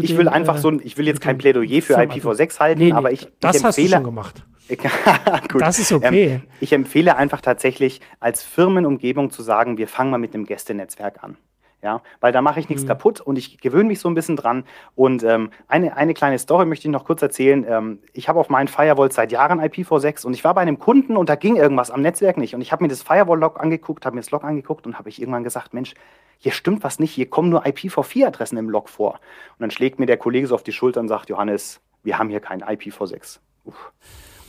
ich 0.00 0.08
den, 0.08 0.18
will 0.18 0.28
einfach 0.28 0.56
äh, 0.56 0.60
so 0.60 0.68
ein, 0.68 0.80
ich 0.82 0.96
will 0.96 1.06
jetzt 1.06 1.20
kein 1.20 1.38
Plädoyer 1.38 1.82
für 1.82 1.98
IPv6 1.98 2.60
halten, 2.60 2.78
nee, 2.78 2.86
nee, 2.86 2.92
aber 2.92 3.10
ich, 3.12 3.28
das 3.40 3.56
ich 3.56 3.64
empfehle, 3.64 3.66
hast 3.66 3.78
du 3.78 3.88
schon 3.88 4.04
gemacht. 4.04 4.44
das 5.58 5.78
ist 5.78 5.92
okay. 5.92 6.34
Ähm, 6.34 6.42
ich 6.60 6.72
empfehle 6.72 7.16
einfach 7.16 7.40
tatsächlich 7.40 8.00
als 8.20 8.42
Firmenumgebung 8.42 9.30
zu 9.30 9.42
sagen, 9.42 9.76
wir 9.76 9.88
fangen 9.88 10.10
mal 10.10 10.18
mit 10.18 10.34
einem 10.34 10.46
Gästenetzwerk 10.46 11.22
an. 11.22 11.36
Ja, 11.82 12.00
weil 12.20 12.30
da 12.30 12.42
mache 12.42 12.60
ich 12.60 12.68
nichts 12.68 12.84
mhm. 12.84 12.88
kaputt 12.88 13.20
und 13.20 13.36
ich 13.36 13.58
gewöhne 13.60 13.88
mich 13.88 13.98
so 13.98 14.08
ein 14.08 14.14
bisschen 14.14 14.36
dran. 14.36 14.64
Und 14.94 15.24
ähm, 15.24 15.50
eine, 15.66 15.96
eine 15.96 16.14
kleine 16.14 16.38
Story 16.38 16.64
möchte 16.64 16.86
ich 16.86 16.92
noch 16.92 17.04
kurz 17.04 17.22
erzählen. 17.22 17.66
Ähm, 17.68 17.98
ich 18.12 18.28
habe 18.28 18.38
auf 18.38 18.48
meinen 18.48 18.68
Firewall 18.68 19.10
seit 19.10 19.32
Jahren 19.32 19.60
IPv6 19.60 20.24
und 20.24 20.32
ich 20.32 20.44
war 20.44 20.54
bei 20.54 20.60
einem 20.60 20.78
Kunden 20.78 21.16
und 21.16 21.28
da 21.28 21.34
ging 21.34 21.56
irgendwas 21.56 21.90
am 21.90 22.00
Netzwerk 22.00 22.36
nicht. 22.36 22.54
Und 22.54 22.60
ich 22.60 22.70
habe 22.70 22.84
mir 22.84 22.88
das 22.88 23.02
Firewall-Log 23.02 23.58
angeguckt, 23.58 24.06
habe 24.06 24.14
mir 24.14 24.20
das 24.20 24.30
Log 24.30 24.44
angeguckt 24.44 24.86
und 24.86 24.96
habe 24.96 25.08
ich 25.08 25.20
irgendwann 25.20 25.42
gesagt, 25.42 25.74
Mensch, 25.74 25.94
hier 26.38 26.52
stimmt 26.52 26.84
was 26.84 27.00
nicht, 27.00 27.12
hier 27.12 27.28
kommen 27.28 27.48
nur 27.48 27.66
IPv4-Adressen 27.66 28.58
im 28.58 28.70
Log 28.70 28.88
vor. 28.88 29.14
Und 29.14 29.60
dann 29.60 29.72
schlägt 29.72 29.98
mir 29.98 30.06
der 30.06 30.18
Kollege 30.18 30.46
so 30.46 30.54
auf 30.54 30.62
die 30.62 30.72
Schulter 30.72 31.00
und 31.00 31.08
sagt, 31.08 31.30
Johannes, 31.30 31.80
wir 32.04 32.16
haben 32.16 32.28
hier 32.28 32.40
kein 32.40 32.62
IPv6. 32.62 33.40
Uff. 33.64 33.92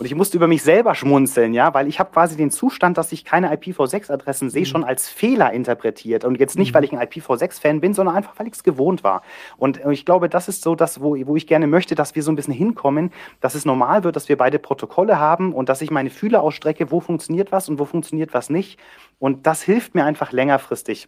Und 0.04 0.08
ich 0.08 0.16
musste 0.16 0.36
über 0.36 0.49
mich 0.49 0.64
selber 0.64 0.95
schmunzeln, 0.95 1.54
ja, 1.54 1.74
weil 1.74 1.88
ich 1.88 1.97
habe 1.97 2.12
quasi 2.12 2.36
den 2.36 2.51
Zustand, 2.51 2.97
dass 2.97 3.14
ich 3.14 3.24
keine 3.24 3.56
IPv6-Adressen 3.56 4.49
sehe, 4.49 4.64
mhm. 4.64 4.66
schon 4.66 4.84
als 4.84 5.08
Fehler 5.08 5.54
interpretiert. 5.54 6.26
Und 6.26 6.38
jetzt 6.41 6.58
nicht, 6.58 6.72
mhm. 6.72 6.76
weil 6.76 6.84
ich 6.84 6.91
ein 6.91 6.99
IPv6-Fan 6.99 7.80
bin, 7.80 7.93
sondern 7.93 8.14
einfach, 8.14 8.38
weil 8.38 8.47
ich 8.47 8.54
es 8.54 8.64
gewohnt 8.64 9.06
war. 9.06 9.22
Und 9.56 9.80
äh, 9.80 9.93
ich 9.93 10.06
glaube, 10.06 10.28
das 10.28 10.49
ist 10.49 10.62
so 10.62 10.76
das, 10.76 10.99
wo, 10.99 11.16
wo 11.26 11.38
ich 11.38 11.47
gerne 11.47 11.68
möchte, 11.68 11.95
dass 11.95 12.16
wir 12.16 12.22
so 12.22 12.34
ein 12.34 12.36
bisschen 12.36 12.54
hinkommen, 12.54 13.14
dass 13.39 13.56
es 13.56 13.64
normal 13.64 14.04
wird, 14.04 14.18
dass 14.18 14.28
wir 14.28 14.38
beide 14.38 14.60
Protokolle 14.60 15.20
haben 15.20 15.54
und 15.54 15.70
dass 15.70 15.82
ich 15.82 15.89
meine 15.89 16.10
Fühler 16.10 16.41
ausstrecke, 16.41 16.91
wo 16.91 16.99
funktioniert 16.99 17.54
was 17.54 17.70
und 17.70 17.80
wo 17.80 17.86
funktioniert 17.86 18.34
was 18.34 18.49
nicht. 18.49 18.78
Und 19.20 19.47
das 19.47 19.62
hilft 19.62 19.95
mir 19.95 20.04
einfach 20.04 20.34
längerfristig, 20.34 21.08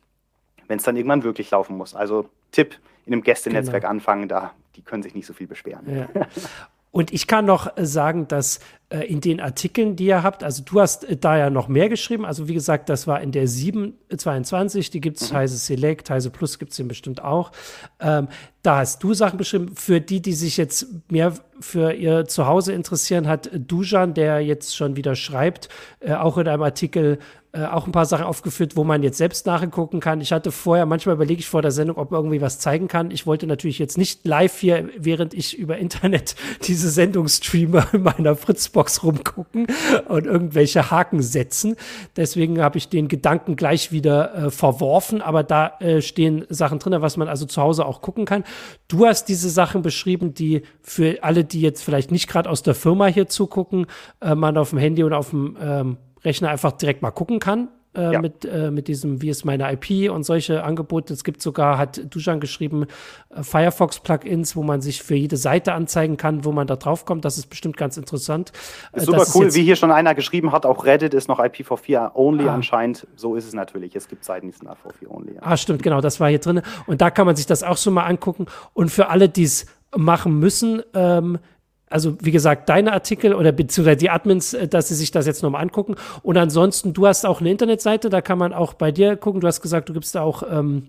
wenn 0.69 0.77
es 0.77 0.85
dann 0.85 0.95
irgendwann 0.95 1.23
wirklich 1.23 1.51
laufen 1.51 1.75
muss. 1.75 1.95
Also 1.95 2.29
Tipp, 2.53 2.79
in 3.05 3.11
einem 3.11 3.23
Gästenetzwerk 3.23 3.81
genau. 3.81 3.91
anfangen, 3.91 4.29
da 4.29 4.53
die 4.77 4.83
können 4.83 5.03
sich 5.03 5.15
nicht 5.15 5.25
so 5.25 5.33
viel 5.33 5.47
beschweren. 5.47 5.83
Ja. 5.93 6.27
Und 6.95 7.11
ich 7.11 7.27
kann 7.27 7.43
noch 7.43 7.73
sagen, 7.75 8.29
dass 8.29 8.61
in 8.89 9.19
den 9.19 9.39
Artikeln, 9.39 9.95
die 9.95 10.05
ihr 10.05 10.21
habt, 10.21 10.43
also 10.43 10.63
du 10.63 10.79
hast 10.79 11.05
äh, 11.05 11.17
da 11.17 11.37
ja 11.37 11.49
noch 11.49 11.67
mehr 11.67 11.89
geschrieben. 11.89 12.23
Also 12.23 12.47
wie 12.47 12.53
gesagt, 12.53 12.87
das 12.87 13.07
war 13.07 13.19
in 13.19 13.31
der 13.31 13.47
722, 13.47 14.91
die 14.91 15.01
gibt 15.01 15.19
es, 15.19 15.31
mhm. 15.31 15.37
Heise 15.37 15.57
Select, 15.57 16.09
Heise 16.11 16.29
Plus 16.29 16.59
gibt 16.59 16.71
es 16.71 16.77
den 16.77 16.87
bestimmt 16.87 17.23
auch. 17.23 17.51
Ähm, 17.99 18.27
da 18.61 18.77
hast 18.77 19.03
du 19.03 19.13
Sachen 19.13 19.37
beschrieben. 19.37 19.71
Für 19.75 20.01
die, 20.01 20.21
die 20.21 20.33
sich 20.33 20.57
jetzt 20.57 20.87
mehr 21.09 21.33
für 21.59 21.93
ihr 21.93 22.25
Zuhause 22.25 22.73
interessieren, 22.73 23.27
hat 23.27 23.49
Dujan, 23.53 24.13
der 24.13 24.41
jetzt 24.41 24.75
schon 24.75 24.95
wieder 24.95 25.15
schreibt, 25.15 25.69
äh, 25.99 26.13
auch 26.13 26.37
in 26.37 26.47
einem 26.47 26.63
Artikel 26.63 27.19
äh, 27.55 27.67
auch 27.67 27.85
ein 27.85 27.93
paar 27.93 28.05
Sachen 28.05 28.25
aufgeführt, 28.25 28.75
wo 28.75 28.83
man 28.83 29.01
jetzt 29.01 29.17
selbst 29.17 29.45
nachgucken 29.45 30.01
kann. 30.01 30.19
Ich 30.19 30.33
hatte 30.33 30.51
vorher, 30.51 30.85
manchmal 30.85 31.15
überlege 31.15 31.39
ich 31.39 31.47
vor 31.47 31.61
der 31.61 31.71
Sendung, 31.71 31.97
ob 31.97 32.11
irgendwie 32.11 32.41
was 32.41 32.59
zeigen 32.59 32.89
kann. 32.89 33.11
Ich 33.11 33.25
wollte 33.25 33.47
natürlich 33.47 33.79
jetzt 33.79 33.97
nicht 33.97 34.27
live 34.27 34.59
hier, 34.59 34.89
während 34.97 35.33
ich 35.33 35.57
über 35.57 35.77
Internet 35.77 36.35
diese 36.67 36.89
Sendung 36.89 37.29
streame, 37.29 37.87
in 37.93 38.03
meiner 38.03 38.35
Fritzbox 38.75 39.03
rumgucken 39.03 39.67
und 40.07 40.25
irgendwelche 40.25 40.91
Haken 40.91 41.21
setzen. 41.21 41.75
Deswegen 42.15 42.61
habe 42.61 42.77
ich 42.77 42.89
den 42.89 43.07
Gedanken 43.07 43.55
gleich 43.55 43.91
wieder 43.91 44.35
äh, 44.35 44.51
verworfen, 44.51 45.21
aber 45.21 45.43
da 45.43 45.77
äh, 45.79 46.01
stehen 46.01 46.45
Sachen 46.49 46.79
drin, 46.79 47.01
was 47.01 47.17
man 47.17 47.27
also 47.27 47.45
zu 47.45 47.61
Hause 47.61 47.85
auch 47.85 48.01
gucken 48.01 48.25
kann. 48.25 48.43
Du 48.87 49.05
hast 49.05 49.25
diese 49.25 49.49
Sachen 49.49 49.81
beschrieben, 49.81 50.33
die 50.33 50.63
für 50.81 51.23
alle, 51.23 51.43
die 51.43 51.61
jetzt 51.61 51.83
vielleicht 51.83 52.11
nicht 52.11 52.27
gerade 52.27 52.49
aus 52.49 52.63
der 52.63 52.75
Firma 52.75 53.07
hier 53.07 53.27
zugucken, 53.27 53.87
äh, 54.21 54.35
man 54.35 54.57
auf 54.57 54.71
dem 54.71 54.79
Handy 54.79 55.03
oder 55.03 55.17
auf 55.17 55.29
dem 55.29 55.57
ähm, 55.61 55.97
Rechner 56.23 56.49
einfach 56.49 56.73
direkt 56.73 57.01
mal 57.01 57.11
gucken 57.11 57.39
kann. 57.39 57.69
Äh, 57.95 58.13
ja. 58.13 58.21
mit, 58.21 58.43
äh, 58.43 58.71
mit 58.71 58.89
diesem, 58.89 59.21
wie 59.21 59.29
ist 59.29 59.45
meine 59.45 59.71
IP 59.71 60.11
und 60.11 60.23
solche 60.23 60.63
Angebote. 60.63 61.13
Es 61.13 61.23
gibt 61.23 61.41
sogar, 61.41 61.77
hat 61.77 62.01
Dusan 62.13 62.41
geschrieben, 62.41 62.87
äh, 63.29 63.41
Firefox-Plugins, 63.41 64.55
wo 64.57 64.63
man 64.63 64.81
sich 64.81 65.01
für 65.01 65.15
jede 65.15 65.37
Seite 65.37 65.73
anzeigen 65.73 66.17
kann, 66.17 66.43
wo 66.43 66.51
man 66.51 66.67
da 66.67 66.75
drauf 66.75 67.05
kommt. 67.05 67.23
Das 67.23 67.37
ist 67.37 67.47
bestimmt 67.47 67.77
ganz 67.77 67.95
interessant. 67.95 68.51
Ist 68.91 69.03
äh, 69.03 69.05
super 69.05 69.25
cool, 69.35 69.45
ist 69.45 69.55
wie 69.55 69.63
hier 69.63 69.77
schon 69.77 69.91
einer 69.91 70.13
geschrieben 70.13 70.51
hat, 70.51 70.65
auch 70.65 70.85
Reddit 70.85 71.13
ist 71.13 71.29
noch 71.29 71.39
IPv4 71.39 72.15
only 72.15 72.49
ah. 72.49 72.55
anscheinend. 72.55 73.07
So 73.15 73.35
ist 73.35 73.47
es 73.47 73.53
natürlich. 73.53 73.95
Es 73.95 74.09
gibt 74.09 74.25
Seiten, 74.25 74.47
die 74.47 74.53
sind 74.53 74.67
IPv4 74.67 75.07
only. 75.07 75.35
Ja. 75.35 75.41
Ah, 75.43 75.55
stimmt, 75.55 75.81
genau, 75.81 76.01
das 76.01 76.19
war 76.19 76.27
hier 76.29 76.39
drin. 76.39 76.61
Und 76.87 76.99
da 76.99 77.09
kann 77.11 77.25
man 77.25 77.37
sich 77.37 77.45
das 77.45 77.63
auch 77.63 77.77
so 77.77 77.91
mal 77.91 78.05
angucken. 78.05 78.47
Und 78.73 78.91
für 78.91 79.07
alle, 79.07 79.29
die 79.29 79.43
es 79.43 79.67
machen 79.95 80.39
müssen, 80.39 80.81
ähm, 80.93 81.39
also 81.89 82.17
wie 82.19 82.31
gesagt, 82.31 82.69
deine 82.69 82.93
Artikel 82.93 83.33
oder 83.33 83.51
beziehungsweise 83.51 83.97
die 83.97 84.09
Admins, 84.09 84.53
äh, 84.53 84.67
dass 84.67 84.87
sie 84.87 84.95
sich 84.95 85.11
das 85.11 85.25
jetzt 85.27 85.43
nochmal 85.43 85.61
angucken. 85.61 85.95
Und 86.23 86.37
ansonsten, 86.37 86.93
du 86.93 87.07
hast 87.07 87.25
auch 87.25 87.41
eine 87.41 87.51
Internetseite, 87.51 88.09
da 88.09 88.21
kann 88.21 88.37
man 88.37 88.53
auch 88.53 88.73
bei 88.73 88.91
dir 88.91 89.15
gucken. 89.15 89.41
Du 89.41 89.47
hast 89.47 89.61
gesagt, 89.61 89.89
du 89.89 89.93
gibst 89.93 90.15
da 90.15 90.21
auch 90.21 90.43
ähm, 90.49 90.87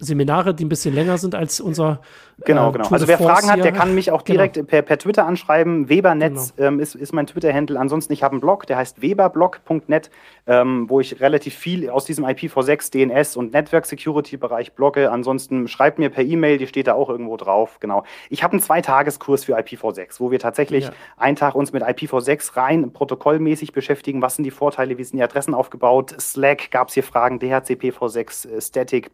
Seminare, 0.00 0.54
die 0.54 0.64
ein 0.64 0.68
bisschen 0.68 0.94
länger 0.94 1.18
sind 1.18 1.34
als 1.34 1.60
unser. 1.60 2.00
Genau, 2.44 2.70
äh, 2.70 2.72
genau. 2.72 2.88
Also 2.88 3.06
wer 3.06 3.18
Fragen 3.18 3.50
hat, 3.50 3.62
der 3.62 3.72
kann 3.72 3.94
mich 3.94 4.10
auch 4.10 4.22
direkt 4.22 4.54
genau. 4.54 4.66
per, 4.66 4.80
per 4.80 4.98
Twitter 4.98 5.26
anschreiben. 5.26 5.90
Webernetz 5.90 6.54
genau. 6.56 6.68
ähm, 6.68 6.80
ist, 6.80 6.94
ist 6.94 7.12
mein 7.12 7.26
Twitter-Handle. 7.26 7.78
Ansonsten, 7.78 8.14
ich 8.14 8.22
habe 8.22 8.32
einen 8.32 8.40
Blog, 8.40 8.66
der 8.66 8.78
heißt 8.78 9.02
weberblog.net, 9.02 10.10
ähm, 10.46 10.88
wo 10.88 11.00
ich 11.00 11.20
relativ 11.20 11.54
viel 11.54 11.90
aus 11.90 12.06
diesem 12.06 12.24
IPv6, 12.24 12.90
DNS 12.90 13.36
und 13.36 13.52
Network 13.52 13.84
Security-Bereich 13.84 14.72
blogge. 14.72 15.10
Ansonsten 15.12 15.68
schreibt 15.68 15.98
mir 15.98 16.08
per 16.08 16.24
E-Mail, 16.24 16.56
die 16.56 16.66
steht 16.66 16.86
da 16.86 16.94
auch 16.94 17.10
irgendwo 17.10 17.36
drauf. 17.36 17.78
Genau. 17.80 18.04
Ich 18.30 18.42
habe 18.42 18.52
einen 18.52 18.62
Zweitageskurs 18.62 19.44
für 19.44 19.58
IPv6, 19.58 20.18
wo 20.18 20.30
wir 20.30 20.38
tatsächlich 20.38 20.84
ja. 20.84 20.92
einen 21.18 21.36
Tag 21.36 21.54
uns 21.54 21.72
mit 21.72 21.82
IPv6 21.82 22.56
rein 22.56 22.92
protokollmäßig 22.92 23.72
beschäftigen. 23.72 24.22
Was 24.22 24.36
sind 24.36 24.44
die 24.44 24.50
Vorteile? 24.50 24.96
Wie 24.96 25.04
sind 25.04 25.18
die 25.18 25.22
Adressen 25.22 25.52
aufgebaut? 25.52 26.14
Slack 26.18 26.70
gab 26.70 26.88
es 26.88 26.94
hier 26.94 27.02
Fragen, 27.02 27.38
DHCP-V6, 27.38 28.48
äh, 28.48 28.60
Static, 28.60 29.10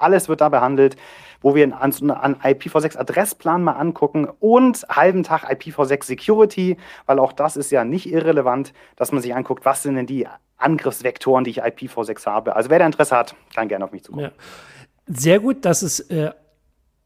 alles 0.00 0.28
wird 0.28 0.40
da 0.40 0.48
behandelt, 0.48 0.96
wo 1.40 1.54
wir 1.54 1.64
einen, 1.64 2.10
einen 2.10 2.34
IPv6-Adressplan 2.36 3.62
mal 3.62 3.72
angucken 3.72 4.28
und 4.40 4.86
halben 4.88 5.22
Tag 5.22 5.50
IPv6 5.50 6.04
Security, 6.04 6.76
weil 7.06 7.18
auch 7.18 7.32
das 7.32 7.56
ist 7.56 7.70
ja 7.70 7.84
nicht 7.84 8.10
irrelevant, 8.10 8.72
dass 8.96 9.12
man 9.12 9.22
sich 9.22 9.34
anguckt, 9.34 9.64
was 9.64 9.82
sind 9.82 9.94
denn 9.94 10.06
die 10.06 10.26
Angriffsvektoren, 10.58 11.44
die 11.44 11.50
ich 11.50 11.62
IPv6 11.62 12.26
habe. 12.26 12.56
Also 12.56 12.70
wer 12.70 12.78
da 12.78 12.86
Interesse 12.86 13.16
hat, 13.16 13.34
kann 13.54 13.68
gerne 13.68 13.84
auf 13.84 13.92
mich 13.92 14.04
zukommen. 14.04 14.24
Ja. 14.26 14.32
Sehr 15.06 15.40
gut, 15.40 15.64
dass 15.64 15.82
es 15.82 16.00
äh, 16.00 16.30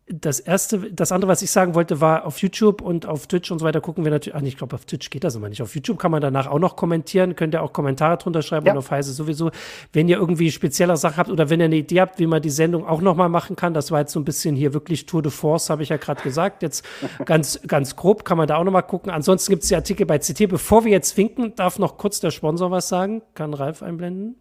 das 0.07 0.39
erste, 0.39 0.93
das 0.93 1.13
andere, 1.13 1.31
was 1.31 1.41
ich 1.41 1.51
sagen 1.51 1.75
wollte, 1.75 2.01
war 2.01 2.27
auf 2.27 2.39
YouTube 2.39 2.83
und 2.83 3.07
auf 3.07 3.27
Twitch 3.27 3.51
und 3.51 3.59
so 3.59 3.65
weiter 3.65 3.81
gucken 3.81 4.05
wir 4.05 4.11
natürlich. 4.11 4.37
Ach, 4.37 4.43
ich 4.43 4.59
glaube, 4.59 4.77
auf 4.77 4.85
Twitch 4.85 5.09
geht 5.09 5.25
das 5.25 5.35
immer 5.35 5.49
nicht. 5.49 5.63
Auf 5.63 5.75
YouTube 5.75 5.99
kann 5.99 6.11
man 6.11 6.21
danach 6.21 6.47
auch 6.47 6.59
noch 6.59 6.77
kommentieren, 6.77 7.37
könnt 7.37 7.55
ihr 7.55 7.63
auch 7.63 7.73
Kommentare 7.73 8.19
drunter 8.19 8.43
schreiben 8.43 8.67
ja. 8.67 8.73
und 8.73 8.79
auf 8.79 8.91
Heise 8.91 9.13
sowieso. 9.15 9.51
Wenn 9.95 10.09
ihr 10.09 10.19
irgendwie 10.19 10.51
spezielle 10.51 10.97
Sachen 10.99 11.17
habt 11.17 11.31
oder 11.31 11.49
wenn 11.49 11.61
ihr 11.61 11.67
eine 11.67 11.77
Idee 11.77 12.03
habt, 12.03 12.19
wie 12.19 12.27
man 12.27 12.43
die 12.43 12.51
Sendung 12.51 12.87
auch 12.87 13.01
nochmal 13.01 13.31
machen 13.31 13.57
kann, 13.57 13.73
das 13.73 13.91
war 13.91 14.01
jetzt 14.01 14.13
so 14.13 14.21
ein 14.21 14.25
bisschen 14.25 14.55
hier 14.55 14.75
wirklich 14.75 15.07
Tour 15.07 15.23
de 15.23 15.33
Force, 15.33 15.71
habe 15.71 15.83
ich 15.83 15.89
ja 15.89 15.97
gerade 15.97 16.23
gesagt. 16.23 16.63
Jetzt 16.63 16.85
ganz, 17.25 17.61
ganz 17.67 17.97
grob 17.97 18.27
kann 18.27 18.37
man 18.37 18.47
da 18.47 18.57
auch 18.57 18.65
nochmal 18.65 18.83
gucken. 18.83 19.11
Ansonsten 19.11 19.53
gibt 19.53 19.63
es 19.63 19.71
die 19.71 19.77
Artikel 19.77 20.05
bei 20.05 20.19
CT. 20.19 20.49
Bevor 20.49 20.85
wir 20.85 20.93
jetzt 20.93 21.17
winken, 21.17 21.55
darf 21.57 21.79
noch 21.79 21.97
kurz 21.97 22.21
der 22.21 22.31
Sponsor 22.31 22.71
was 22.71 22.89
sagen. 22.91 23.23
Kann 23.35 23.55
Ralf 23.55 23.83
einblenden? 23.83 24.37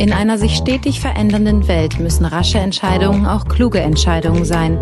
In 0.00 0.14
einer 0.14 0.38
sich 0.38 0.56
stetig 0.56 0.98
verändernden 0.98 1.68
Welt 1.68 2.00
müssen 2.00 2.24
rasche 2.24 2.56
Entscheidungen 2.56 3.26
auch 3.26 3.46
kluge 3.46 3.80
Entscheidungen 3.80 4.46
sein. 4.46 4.78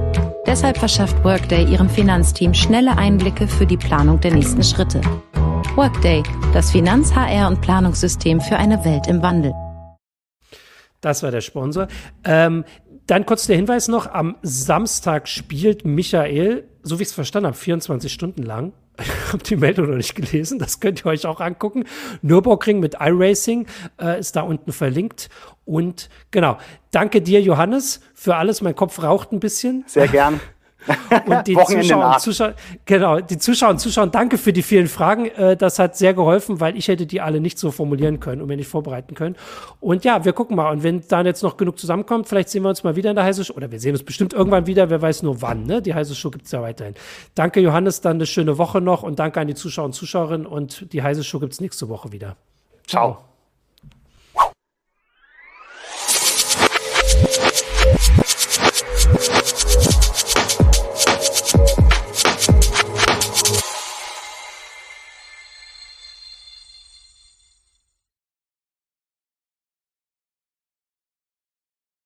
Deshalb 0.47 0.79
verschafft 0.79 1.25
Workday 1.25 1.65
ihrem 1.65 1.91
Finanzteam 1.91 2.55
schnelle 2.55 2.97
Einblicke 2.97 3.49
für 3.49 3.67
die 3.67 3.77
Planung 3.77 4.21
der 4.21 4.33
nächsten 4.33 4.63
Schritte. 4.63 5.01
Workday, 5.75 6.23
das 6.53 6.71
Finanz-, 6.71 7.17
HR- 7.17 7.49
und 7.49 7.61
Planungssystem 7.61 8.41
für 8.41 8.59
eine 8.59 8.85
Welt 8.85 9.09
im 9.09 9.21
Wandel. 9.21 9.53
Das 11.01 11.25
war 11.25 11.33
der 11.33 11.41
Sponsor. 11.41 11.89
Ähm, 12.23 12.65
dann 13.09 13.27
kurz 13.27 13.49
der 13.49 13.57
Hinweis 13.57 13.89
noch: 13.89 14.07
Am 14.07 14.37
Samstag 14.43 15.27
spielt 15.27 15.85
Michael, 15.85 16.69
so 16.85 17.01
wie 17.01 17.03
ich 17.03 17.09
es 17.09 17.15
verstanden 17.15 17.49
habe, 17.49 17.57
24 17.57 18.13
Stunden 18.13 18.45
lang. 18.45 18.73
Habe 19.33 19.43
die 19.43 19.57
Meldung 19.57 19.91
noch 19.91 19.97
nicht 19.97 20.15
gelesen, 20.15 20.59
das 20.59 20.81
könnt 20.81 21.05
ihr 21.05 21.07
euch 21.07 21.27
auch 21.27 21.41
angucken. 21.41 21.85
Nürburgring 22.23 22.81
mit 22.81 22.97
iRacing 23.01 23.67
äh, 24.01 24.19
ist 24.19 24.37
da 24.37 24.43
unten 24.43 24.73
verlinkt. 24.73 25.29
Und 25.65 26.09
genau, 26.31 26.59
danke 26.91 27.21
dir, 27.21 27.41
Johannes, 27.41 28.01
für 28.15 28.37
alles. 28.37 28.63
Mein 28.63 28.75
Kopf 28.75 29.03
raucht 29.03 29.33
ein 29.33 29.41
bisschen. 29.41 29.85
Sehr 29.87 30.09
gern. 30.09 30.41
Und 31.27 31.47
die 31.47 31.55
Zuschauer 31.67 32.15
und 32.15 32.21
Zuschauer, 32.21 32.55
genau, 32.85 33.21
die 33.21 33.39
Zuschauer 33.39 33.71
und 33.71 33.79
Zuschauer, 33.79 34.07
danke 34.07 34.39
für 34.39 34.53
die 34.53 34.63
vielen 34.63 34.87
Fragen. 34.87 35.27
Äh, 35.27 35.57
das 35.57 35.79
hat 35.79 35.97
sehr 35.97 36.15
geholfen, 36.15 36.61
weil 36.61 36.77
ich 36.77 36.89
hätte 36.89 37.07
die 37.07 37.21
alle 37.21 37.41
nicht 37.41 37.59
so 37.59 37.71
formulieren 37.71 38.21
können 38.21 38.41
und 38.41 38.49
mir 38.49 38.57
nicht 38.57 38.69
vorbereiten 38.69 39.15
können. 39.15 39.37
Und 39.81 40.05
ja, 40.05 40.25
wir 40.25 40.33
gucken 40.33 40.57
mal. 40.57 40.71
Und 40.71 40.83
wenn 40.83 41.03
dann 41.09 41.27
jetzt 41.27 41.43
noch 41.43 41.57
genug 41.57 41.79
zusammenkommt, 41.79 42.29
vielleicht 42.29 42.49
sehen 42.49 42.63
wir 42.63 42.69
uns 42.69 42.85
mal 42.85 42.97
wieder 42.97 43.11
in 43.11 43.17
der 43.17 43.25
heiße 43.25 43.45
Show. 43.45 43.55
Oder 43.55 43.71
wir 43.71 43.81
sehen 43.81 43.93
uns 43.93 44.03
bestimmt 44.03 44.33
irgendwann 44.33 44.67
wieder, 44.67 44.91
wer 44.91 45.03
weiß 45.03 45.23
nur 45.23 45.43
wann. 45.43 45.65
Ne? 45.65 45.83
Die 45.83 45.95
heiße 45.95 46.15
Show 46.15 46.31
gibt 46.31 46.47
es 46.47 46.53
ja 46.53 46.63
weiterhin. 46.63 46.95
Danke, 47.35 47.61
Johannes, 47.61 48.01
dann 48.01 48.17
eine 48.17 48.27
schöne 48.27 48.59
Woche 48.59 48.81
noch 48.81 49.03
und 49.03 49.19
danke 49.19 49.41
an 49.41 49.47
die 49.47 49.55
Zuschauer 49.55 49.87
und 49.87 49.93
Zuschauerinnen. 49.93 50.47
Und 50.47 50.93
die 50.93 51.03
heiße 51.03 51.25
Show 51.25 51.39
gibt 51.41 51.53
es 51.53 51.61
nächste 51.61 51.89
Woche 51.89 52.13
wieder. 52.13 52.37
Ciao. 52.87 53.28